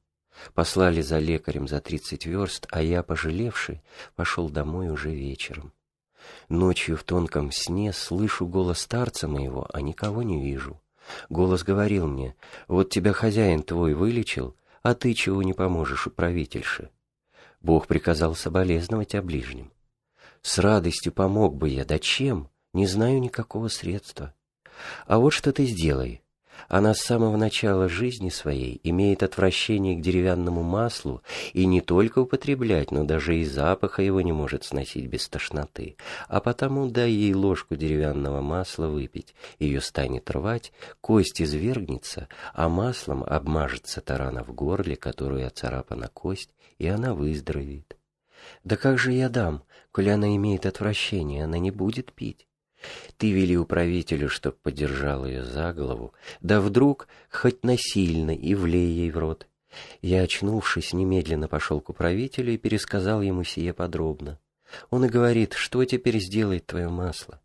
Послали 0.53 1.01
за 1.01 1.19
лекарем 1.19 1.67
за 1.67 1.79
тридцать 1.81 2.25
верст, 2.25 2.67
а 2.71 2.81
я, 2.81 3.03
пожалевший, 3.03 3.81
пошел 4.15 4.49
домой 4.49 4.89
уже 4.89 5.11
вечером. 5.11 5.73
Ночью 6.49 6.97
в 6.97 7.03
тонком 7.03 7.51
сне 7.51 7.93
слышу 7.93 8.45
голос 8.45 8.79
старца 8.79 9.27
моего, 9.27 9.67
а 9.73 9.81
никого 9.81 10.23
не 10.23 10.41
вижу. 10.41 10.81
Голос 11.29 11.63
говорил 11.63 12.07
мне, 12.07 12.35
вот 12.67 12.89
тебя 12.89 13.13
хозяин 13.13 13.63
твой 13.63 13.93
вылечил, 13.93 14.55
а 14.83 14.93
ты 14.93 15.13
чего 15.13 15.43
не 15.43 15.53
поможешь 15.53 16.07
управительше. 16.07 16.89
Бог 17.61 17.87
приказал 17.87 18.35
соболезновать 18.35 19.15
о 19.15 19.21
ближнем. 19.21 19.71
С 20.41 20.57
радостью 20.57 21.11
помог 21.11 21.55
бы 21.55 21.69
я, 21.69 21.85
да 21.85 21.99
чем? 21.99 22.49
Не 22.73 22.87
знаю 22.87 23.19
никакого 23.19 23.67
средства. 23.67 24.33
А 25.05 25.19
вот 25.19 25.31
что 25.31 25.51
ты 25.51 25.65
сделай. 25.65 26.20
Она 26.67 26.93
с 26.93 27.01
самого 27.01 27.37
начала 27.37 27.89
жизни 27.89 28.29
своей 28.29 28.79
имеет 28.83 29.23
отвращение 29.23 29.95
к 29.95 30.01
деревянному 30.01 30.63
маслу 30.63 31.21
и 31.53 31.65
не 31.65 31.81
только 31.81 32.19
употреблять, 32.19 32.91
но 32.91 33.03
даже 33.03 33.37
и 33.37 33.45
запаха 33.45 34.01
его 34.01 34.21
не 34.21 34.31
может 34.31 34.63
сносить 34.63 35.07
без 35.07 35.27
тошноты. 35.27 35.97
А 36.27 36.39
потому 36.41 36.89
дай 36.89 37.11
ей 37.11 37.33
ложку 37.33 37.75
деревянного 37.75 38.41
масла 38.41 38.87
выпить, 38.87 39.35
ее 39.59 39.81
станет 39.81 40.29
рвать, 40.31 40.71
кость 41.01 41.41
извергнется, 41.41 42.27
а 42.53 42.69
маслом 42.69 43.23
обмажется 43.23 44.01
тарана 44.01 44.43
в 44.43 44.53
горле, 44.53 44.95
которую 44.95 45.47
оцарапана 45.47 46.09
кость, 46.09 46.51
и 46.77 46.87
она 46.87 47.13
выздоровеет. 47.13 47.97
Да 48.63 48.75
как 48.75 48.97
же 48.97 49.11
я 49.11 49.29
дам, 49.29 49.63
коли 49.91 50.09
она 50.09 50.35
имеет 50.35 50.65
отвращение, 50.65 51.43
она 51.43 51.59
не 51.59 51.71
будет 51.71 52.11
пить? 52.13 52.47
Ты 53.17 53.31
вели 53.31 53.57
управителю, 53.57 54.29
чтоб 54.29 54.57
подержал 54.57 55.25
ее 55.25 55.43
за 55.43 55.73
голову, 55.73 56.13
да 56.39 56.61
вдруг 56.61 57.07
хоть 57.29 57.63
насильно 57.63 58.31
и 58.31 58.55
влей 58.55 58.91
ей 58.91 59.11
в 59.11 59.17
рот. 59.17 59.47
Я, 60.01 60.23
очнувшись, 60.23 60.93
немедленно 60.93 61.47
пошел 61.47 61.79
к 61.79 61.89
управителю 61.89 62.53
и 62.53 62.57
пересказал 62.57 63.21
ему 63.21 63.43
сие 63.43 63.73
подробно. 63.73 64.39
Он 64.89 65.05
и 65.05 65.09
говорит, 65.09 65.53
что 65.53 65.83
теперь 65.85 66.19
сделает 66.19 66.65
твое 66.65 66.89
масло? 66.89 67.41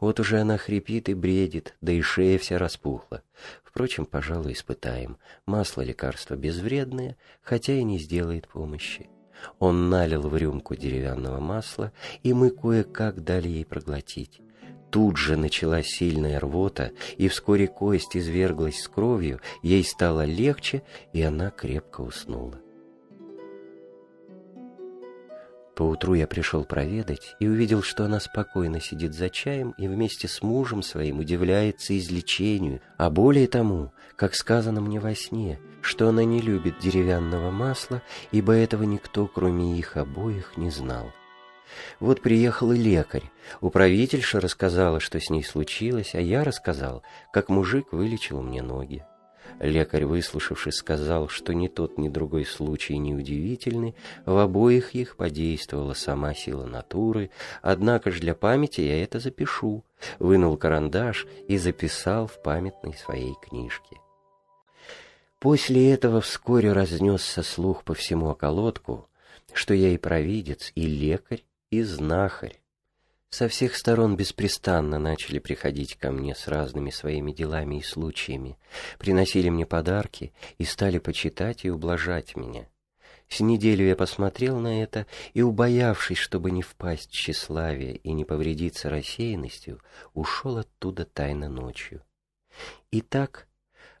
Вот 0.00 0.20
уже 0.20 0.40
она 0.40 0.58
хрипит 0.58 1.08
и 1.08 1.14
бредит, 1.14 1.76
да 1.80 1.92
и 1.92 2.00
шея 2.00 2.38
вся 2.38 2.58
распухла. 2.58 3.22
Впрочем, 3.62 4.06
пожалуй, 4.06 4.52
испытаем. 4.52 5.18
Масло 5.46 5.82
лекарство 5.82 6.34
безвредное, 6.36 7.16
хотя 7.42 7.72
и 7.72 7.82
не 7.82 7.98
сделает 7.98 8.48
помощи. 8.48 9.08
Он 9.58 9.90
налил 9.90 10.22
в 10.22 10.36
рюмку 10.36 10.74
деревянного 10.74 11.40
масла, 11.40 11.92
и 12.22 12.32
мы 12.32 12.50
кое-как 12.50 13.22
дали 13.24 13.48
ей 13.48 13.64
проглотить. 13.64 14.40
Тут 14.94 15.16
же 15.16 15.36
началась 15.36 15.88
сильная 15.88 16.38
рвота, 16.38 16.92
и 17.16 17.26
вскоре 17.26 17.66
кость 17.66 18.16
изверглась 18.16 18.80
с 18.80 18.86
кровью, 18.86 19.40
ей 19.60 19.82
стало 19.82 20.24
легче, 20.24 20.84
и 21.12 21.20
она 21.20 21.50
крепко 21.50 22.02
уснула. 22.02 22.60
Поутру 25.74 26.14
я 26.14 26.28
пришел 26.28 26.64
проведать 26.64 27.34
и 27.40 27.48
увидел, 27.48 27.82
что 27.82 28.04
она 28.04 28.20
спокойно 28.20 28.80
сидит 28.80 29.14
за 29.14 29.30
чаем 29.30 29.74
и 29.78 29.88
вместе 29.88 30.28
с 30.28 30.42
мужем 30.42 30.84
своим 30.84 31.18
удивляется 31.18 31.98
излечению, 31.98 32.80
а 32.96 33.10
более 33.10 33.48
тому, 33.48 33.90
как 34.14 34.36
сказано 34.36 34.80
мне 34.80 35.00
во 35.00 35.16
сне, 35.16 35.58
что 35.82 36.08
она 36.08 36.22
не 36.22 36.40
любит 36.40 36.78
деревянного 36.78 37.50
масла, 37.50 38.00
ибо 38.30 38.52
этого 38.52 38.84
никто, 38.84 39.26
кроме 39.26 39.76
их 39.76 39.96
обоих, 39.96 40.56
не 40.56 40.70
знал. 40.70 41.10
Вот 42.00 42.20
приехал 42.20 42.72
и 42.72 42.76
лекарь. 42.76 43.30
Управительша 43.60 44.40
рассказала, 44.40 45.00
что 45.00 45.20
с 45.20 45.30
ней 45.30 45.42
случилось, 45.42 46.14
а 46.14 46.20
я 46.20 46.44
рассказал, 46.44 47.02
как 47.32 47.48
мужик 47.48 47.92
вылечил 47.92 48.42
мне 48.42 48.62
ноги. 48.62 49.04
Лекарь, 49.60 50.04
выслушавший, 50.04 50.72
сказал, 50.72 51.28
что 51.28 51.54
ни 51.54 51.68
тот, 51.68 51.96
ни 51.96 52.08
другой 52.08 52.44
случай 52.44 52.98
не 52.98 53.14
удивительны, 53.14 53.94
в 54.26 54.36
обоих 54.36 54.94
их 54.94 55.16
подействовала 55.16 55.94
сама 55.94 56.34
сила 56.34 56.66
натуры, 56.66 57.30
однако 57.62 58.10
ж 58.10 58.20
для 58.20 58.34
памяти 58.34 58.80
я 58.80 59.02
это 59.02 59.20
запишу, 59.20 59.84
вынул 60.18 60.56
карандаш 60.56 61.26
и 61.46 61.56
записал 61.56 62.26
в 62.26 62.42
памятной 62.42 62.94
своей 62.94 63.34
книжке. 63.42 63.98
После 65.38 65.92
этого 65.92 66.20
вскоре 66.20 66.72
разнесся 66.72 67.42
слух 67.42 67.84
по 67.84 67.94
всему 67.94 68.28
околотку, 68.28 69.08
что 69.52 69.74
я 69.74 69.90
и 69.90 69.98
провидец, 69.98 70.72
и 70.74 70.86
лекарь, 70.86 71.44
и 71.78 71.82
знахарь. 71.82 72.60
Со 73.30 73.48
всех 73.48 73.74
сторон 73.74 74.16
беспрестанно 74.16 75.00
начали 75.00 75.40
приходить 75.40 75.96
ко 75.96 76.12
мне 76.12 76.36
с 76.36 76.46
разными 76.46 76.90
своими 76.90 77.32
делами 77.32 77.76
и 77.78 77.82
случаями, 77.82 78.56
приносили 78.98 79.48
мне 79.48 79.66
подарки 79.66 80.32
и 80.58 80.64
стали 80.64 80.98
почитать 80.98 81.64
и 81.64 81.70
ублажать 81.70 82.36
меня. 82.36 82.68
С 83.28 83.40
неделю 83.40 83.86
я 83.86 83.96
посмотрел 83.96 84.60
на 84.60 84.80
это 84.80 85.06
и, 85.32 85.42
убоявшись, 85.42 86.18
чтобы 86.18 86.52
не 86.52 86.62
впасть 86.62 87.10
в 87.10 87.12
тщеславие 87.12 87.96
и 87.96 88.12
не 88.12 88.24
повредиться 88.24 88.88
рассеянностью, 88.88 89.80
ушел 90.12 90.58
оттуда 90.58 91.04
тайно 91.04 91.48
ночью. 91.48 92.04
И 92.92 93.00
так 93.00 93.48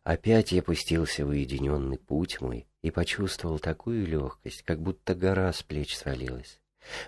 опять 0.04 0.52
я 0.52 0.62
пустился 0.62 1.26
в 1.26 1.30
уединенный 1.30 1.98
путь 1.98 2.40
мой 2.40 2.68
и 2.82 2.92
почувствовал 2.92 3.58
такую 3.58 4.06
легкость, 4.06 4.62
как 4.62 4.80
будто 4.80 5.16
гора 5.16 5.52
с 5.52 5.64
плеч 5.64 5.96
свалилась. 5.96 6.60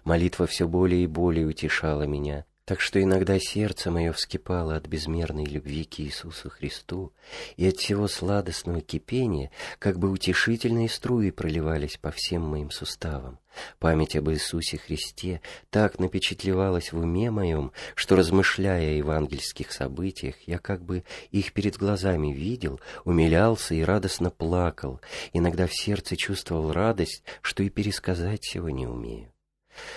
Молитва 0.04 0.46
все 0.46 0.66
более 0.66 1.04
и 1.04 1.06
более 1.06 1.46
утешала 1.46 2.02
меня, 2.02 2.44
так 2.66 2.80
что 2.80 3.00
иногда 3.00 3.38
сердце 3.38 3.92
мое 3.92 4.12
вскипало 4.12 4.74
от 4.74 4.88
безмерной 4.88 5.44
любви 5.44 5.84
к 5.84 6.00
Иисусу 6.00 6.50
Христу, 6.50 7.12
и 7.56 7.64
от 7.68 7.76
всего 7.76 8.08
сладостного 8.08 8.80
кипения, 8.80 9.52
как 9.78 10.00
бы 10.00 10.10
утешительные 10.10 10.88
струи 10.88 11.30
проливались 11.30 11.96
по 11.96 12.10
всем 12.10 12.42
моим 12.42 12.72
суставам. 12.72 13.38
Память 13.78 14.16
об 14.16 14.30
Иисусе 14.30 14.78
Христе 14.78 15.40
так 15.70 16.00
напечатлевалась 16.00 16.92
в 16.92 16.98
уме 16.98 17.30
моем, 17.30 17.70
что, 17.94 18.16
размышляя 18.16 18.90
о 18.90 18.96
евангельских 18.96 19.70
событиях, 19.70 20.34
я 20.46 20.58
как 20.58 20.84
бы 20.84 21.04
их 21.30 21.52
перед 21.52 21.76
глазами 21.76 22.32
видел, 22.32 22.80
умилялся 23.04 23.74
и 23.76 23.82
радостно 23.82 24.30
плакал, 24.30 25.00
иногда 25.32 25.68
в 25.68 25.72
сердце 25.72 26.16
чувствовал 26.16 26.72
радость, 26.72 27.22
что 27.42 27.62
и 27.62 27.68
пересказать 27.68 28.42
всего 28.42 28.70
не 28.70 28.88
умею. 28.88 29.30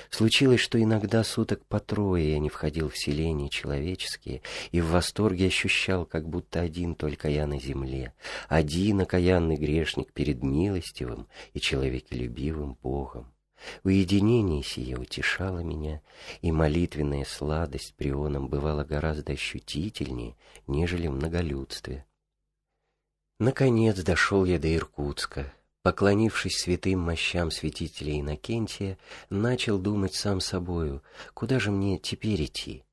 Случилось, 0.09 0.59
что 0.59 0.81
иногда 0.81 1.23
суток 1.23 1.65
по 1.65 1.79
трое 1.79 2.31
я 2.31 2.39
не 2.39 2.49
входил 2.49 2.89
в 2.89 2.97
селения 2.97 3.49
человеческие 3.49 4.41
и 4.71 4.81
в 4.81 4.91
восторге 4.91 5.47
ощущал, 5.47 6.05
как 6.05 6.27
будто 6.27 6.61
один 6.61 6.95
только 6.95 7.29
я 7.29 7.47
на 7.47 7.59
земле, 7.59 8.13
один 8.47 9.01
окаянный 9.01 9.55
грешник 9.55 10.13
перед 10.13 10.43
милостивым 10.43 11.27
и 11.53 11.59
человеколюбивым 11.59 12.77
Богом. 12.81 13.33
Уединение 13.83 14.63
сие 14.63 14.97
утешало 14.97 15.59
меня, 15.59 16.01
и 16.41 16.51
молитвенная 16.51 17.25
сладость 17.25 17.93
прионом 17.95 18.47
бывала 18.47 18.83
гораздо 18.83 19.33
ощутительнее, 19.33 20.35
нежели 20.67 21.07
в 21.07 21.11
многолюдстве. 21.11 22.05
Наконец 23.39 24.01
дошел 24.01 24.45
я 24.45 24.59
до 24.59 24.73
Иркутска, 24.73 25.53
Поклонившись 25.81 26.57
святым 26.57 26.99
мощам 26.99 27.51
святителя 27.51 28.19
Иннокентия, 28.19 28.97
начал 29.29 29.79
думать 29.79 30.13
сам 30.13 30.41
собою, 30.41 31.01
куда 31.33 31.59
же 31.59 31.71
мне 31.71 31.97
теперь 31.97 32.43
идти? 32.43 32.83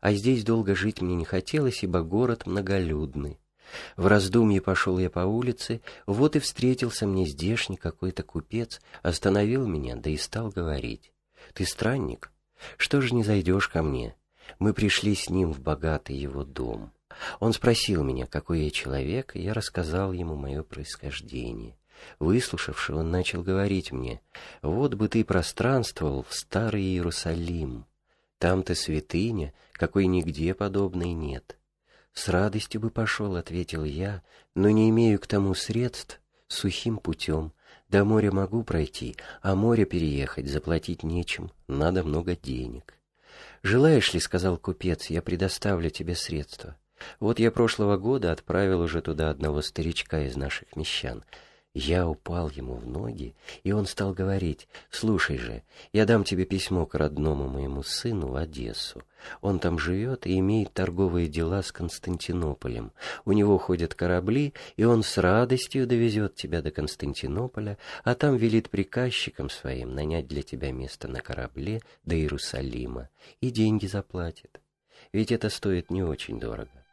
А 0.00 0.12
здесь 0.12 0.44
долго 0.44 0.74
жить 0.74 1.00
мне 1.00 1.14
не 1.14 1.24
хотелось, 1.24 1.82
ибо 1.82 2.02
город 2.02 2.44
многолюдный. 2.44 3.38
В 3.96 4.06
раздумье 4.06 4.60
пошел 4.60 4.98
я 4.98 5.08
по 5.08 5.20
улице, 5.20 5.80
вот 6.06 6.36
и 6.36 6.38
встретился 6.38 7.06
мне 7.06 7.24
здешний 7.24 7.78
какой-то 7.78 8.22
купец, 8.22 8.82
остановил 9.02 9.66
меня, 9.66 9.96
да 9.96 10.10
и 10.10 10.18
стал 10.18 10.50
говорить. 10.50 11.12
«Ты 11.54 11.64
странник? 11.64 12.30
Что 12.76 13.00
же 13.00 13.14
не 13.14 13.24
зайдешь 13.24 13.68
ко 13.68 13.82
мне? 13.82 14.14
Мы 14.58 14.74
пришли 14.74 15.14
с 15.14 15.30
ним 15.30 15.50
в 15.52 15.60
богатый 15.60 16.16
его 16.16 16.44
дом». 16.44 16.92
Он 17.40 17.54
спросил 17.54 18.02
меня, 18.02 18.26
какой 18.26 18.64
я 18.64 18.70
человек, 18.70 19.36
и 19.36 19.40
я 19.40 19.54
рассказал 19.54 20.12
ему 20.12 20.34
мое 20.34 20.62
происхождение. 20.62 21.76
Выслушавши, 22.18 22.94
он 22.94 23.10
начал 23.10 23.42
говорить 23.42 23.92
мне, 23.92 24.20
«Вот 24.62 24.94
бы 24.94 25.08
ты 25.08 25.24
пространствовал 25.24 26.24
в 26.28 26.34
Старый 26.34 26.82
Иерусалим. 26.82 27.86
Там-то 28.38 28.74
святыня, 28.74 29.52
какой 29.72 30.06
нигде 30.06 30.54
подобной 30.54 31.12
нет». 31.12 31.56
«С 32.12 32.28
радостью 32.28 32.80
бы 32.80 32.90
пошел»,— 32.90 33.36
ответил 33.36 33.84
я, 33.84 34.22
«но 34.54 34.70
не 34.70 34.88
имею 34.90 35.18
к 35.18 35.26
тому 35.26 35.54
средств 35.54 36.20
сухим 36.46 36.98
путем. 36.98 37.52
До 37.88 38.04
моря 38.04 38.30
могу 38.30 38.62
пройти, 38.62 39.16
а 39.42 39.54
море 39.54 39.84
переехать 39.84 40.48
заплатить 40.48 41.02
нечем, 41.02 41.50
надо 41.66 42.04
много 42.04 42.36
денег». 42.36 42.94
«Желаешь 43.62 44.12
ли,— 44.12 44.20
сказал 44.20 44.58
купец,— 44.58 45.06
я 45.10 45.22
предоставлю 45.22 45.90
тебе 45.90 46.14
средства. 46.14 46.76
Вот 47.20 47.38
я 47.38 47.50
прошлого 47.50 47.96
года 47.96 48.32
отправил 48.32 48.80
уже 48.80 49.02
туда 49.02 49.30
одного 49.30 49.62
старичка 49.62 50.22
из 50.22 50.36
наших 50.36 50.76
мещан. 50.76 51.24
Я 51.74 52.08
упал 52.08 52.50
ему 52.50 52.76
в 52.76 52.86
ноги, 52.86 53.34
и 53.64 53.72
он 53.72 53.86
стал 53.86 54.14
говорить, 54.14 54.68
«Слушай 54.90 55.38
же, 55.38 55.64
я 55.92 56.06
дам 56.06 56.22
тебе 56.22 56.44
письмо 56.44 56.86
к 56.86 56.94
родному 56.94 57.48
моему 57.48 57.82
сыну 57.82 58.28
в 58.28 58.36
Одессу. 58.36 59.02
Он 59.40 59.58
там 59.58 59.80
живет 59.80 60.24
и 60.24 60.38
имеет 60.38 60.72
торговые 60.72 61.26
дела 61.26 61.62
с 61.62 61.72
Константинополем. 61.72 62.92
У 63.24 63.32
него 63.32 63.58
ходят 63.58 63.94
корабли, 63.94 64.54
и 64.76 64.84
он 64.84 65.02
с 65.02 65.18
радостью 65.18 65.88
довезет 65.88 66.36
тебя 66.36 66.62
до 66.62 66.70
Константинополя, 66.70 67.76
а 68.04 68.14
там 68.14 68.36
велит 68.36 68.70
приказчикам 68.70 69.50
своим 69.50 69.96
нанять 69.96 70.28
для 70.28 70.42
тебя 70.42 70.70
место 70.70 71.08
на 71.08 71.20
корабле 71.20 71.80
до 72.04 72.14
Иерусалима, 72.14 73.08
и 73.40 73.50
деньги 73.50 73.86
заплатит. 73.86 74.60
Ведь 75.12 75.32
это 75.32 75.50
стоит 75.50 75.90
не 75.90 76.04
очень 76.04 76.38
дорого. 76.38 76.83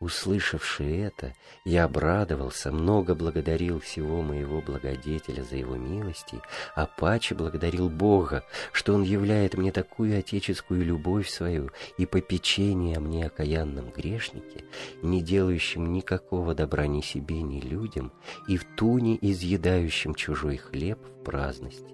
Услышавши 0.00 0.84
это, 0.84 1.34
я 1.64 1.82
обрадовался, 1.82 2.70
много 2.70 3.16
благодарил 3.16 3.80
всего 3.80 4.22
моего 4.22 4.60
благодетеля 4.60 5.42
за 5.42 5.56
его 5.56 5.74
милости, 5.74 6.40
а 6.76 6.86
паче 6.86 7.34
благодарил 7.34 7.88
Бога, 7.88 8.44
что 8.70 8.94
Он 8.94 9.02
являет 9.02 9.54
мне 9.54 9.72
такую 9.72 10.16
отеческую 10.16 10.84
любовь 10.84 11.28
свою 11.28 11.70
и 11.96 12.06
попечение 12.06 13.00
мне 13.00 13.26
окаянном 13.26 13.90
грешнике, 13.90 14.64
не 15.02 15.20
делающем 15.20 15.92
никакого 15.92 16.54
добра 16.54 16.86
ни 16.86 17.00
себе, 17.00 17.42
ни 17.42 17.60
людям, 17.60 18.12
и 18.46 18.56
в 18.56 18.64
туне 18.76 19.18
изъедающем 19.20 20.14
чужой 20.14 20.58
хлеб 20.58 21.00
в 21.02 21.24
праздности. 21.24 21.92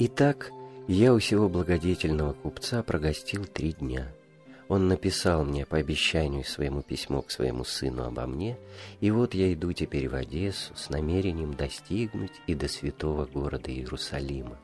Итак, 0.00 0.50
я 0.88 1.14
у 1.14 1.20
сего 1.20 1.48
благодетельного 1.48 2.32
купца 2.32 2.82
прогостил 2.82 3.44
три 3.44 3.72
дня— 3.72 4.12
он 4.68 4.88
написал 4.88 5.44
мне 5.44 5.66
по 5.66 5.76
обещанию 5.76 6.44
своему 6.44 6.82
письмо 6.82 7.22
к 7.22 7.30
своему 7.30 7.64
сыну 7.64 8.04
обо 8.04 8.26
мне, 8.26 8.56
и 9.00 9.10
вот 9.10 9.34
я 9.34 9.52
иду 9.52 9.72
теперь 9.72 10.08
в 10.08 10.14
Одессу 10.14 10.74
с 10.74 10.88
намерением 10.88 11.54
достигнуть 11.54 12.32
и 12.46 12.54
до 12.54 12.68
святого 12.68 13.26
города 13.26 13.70
Иерусалима. 13.70 14.58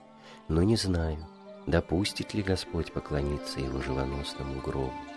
Но 0.48 0.62
не 0.62 0.76
знаю, 0.76 1.18
допустит 1.66 2.34
ли 2.34 2.42
Господь 2.42 2.92
поклониться 2.92 3.60
его 3.60 3.80
живоносному 3.80 4.60
гробу. 4.60 5.09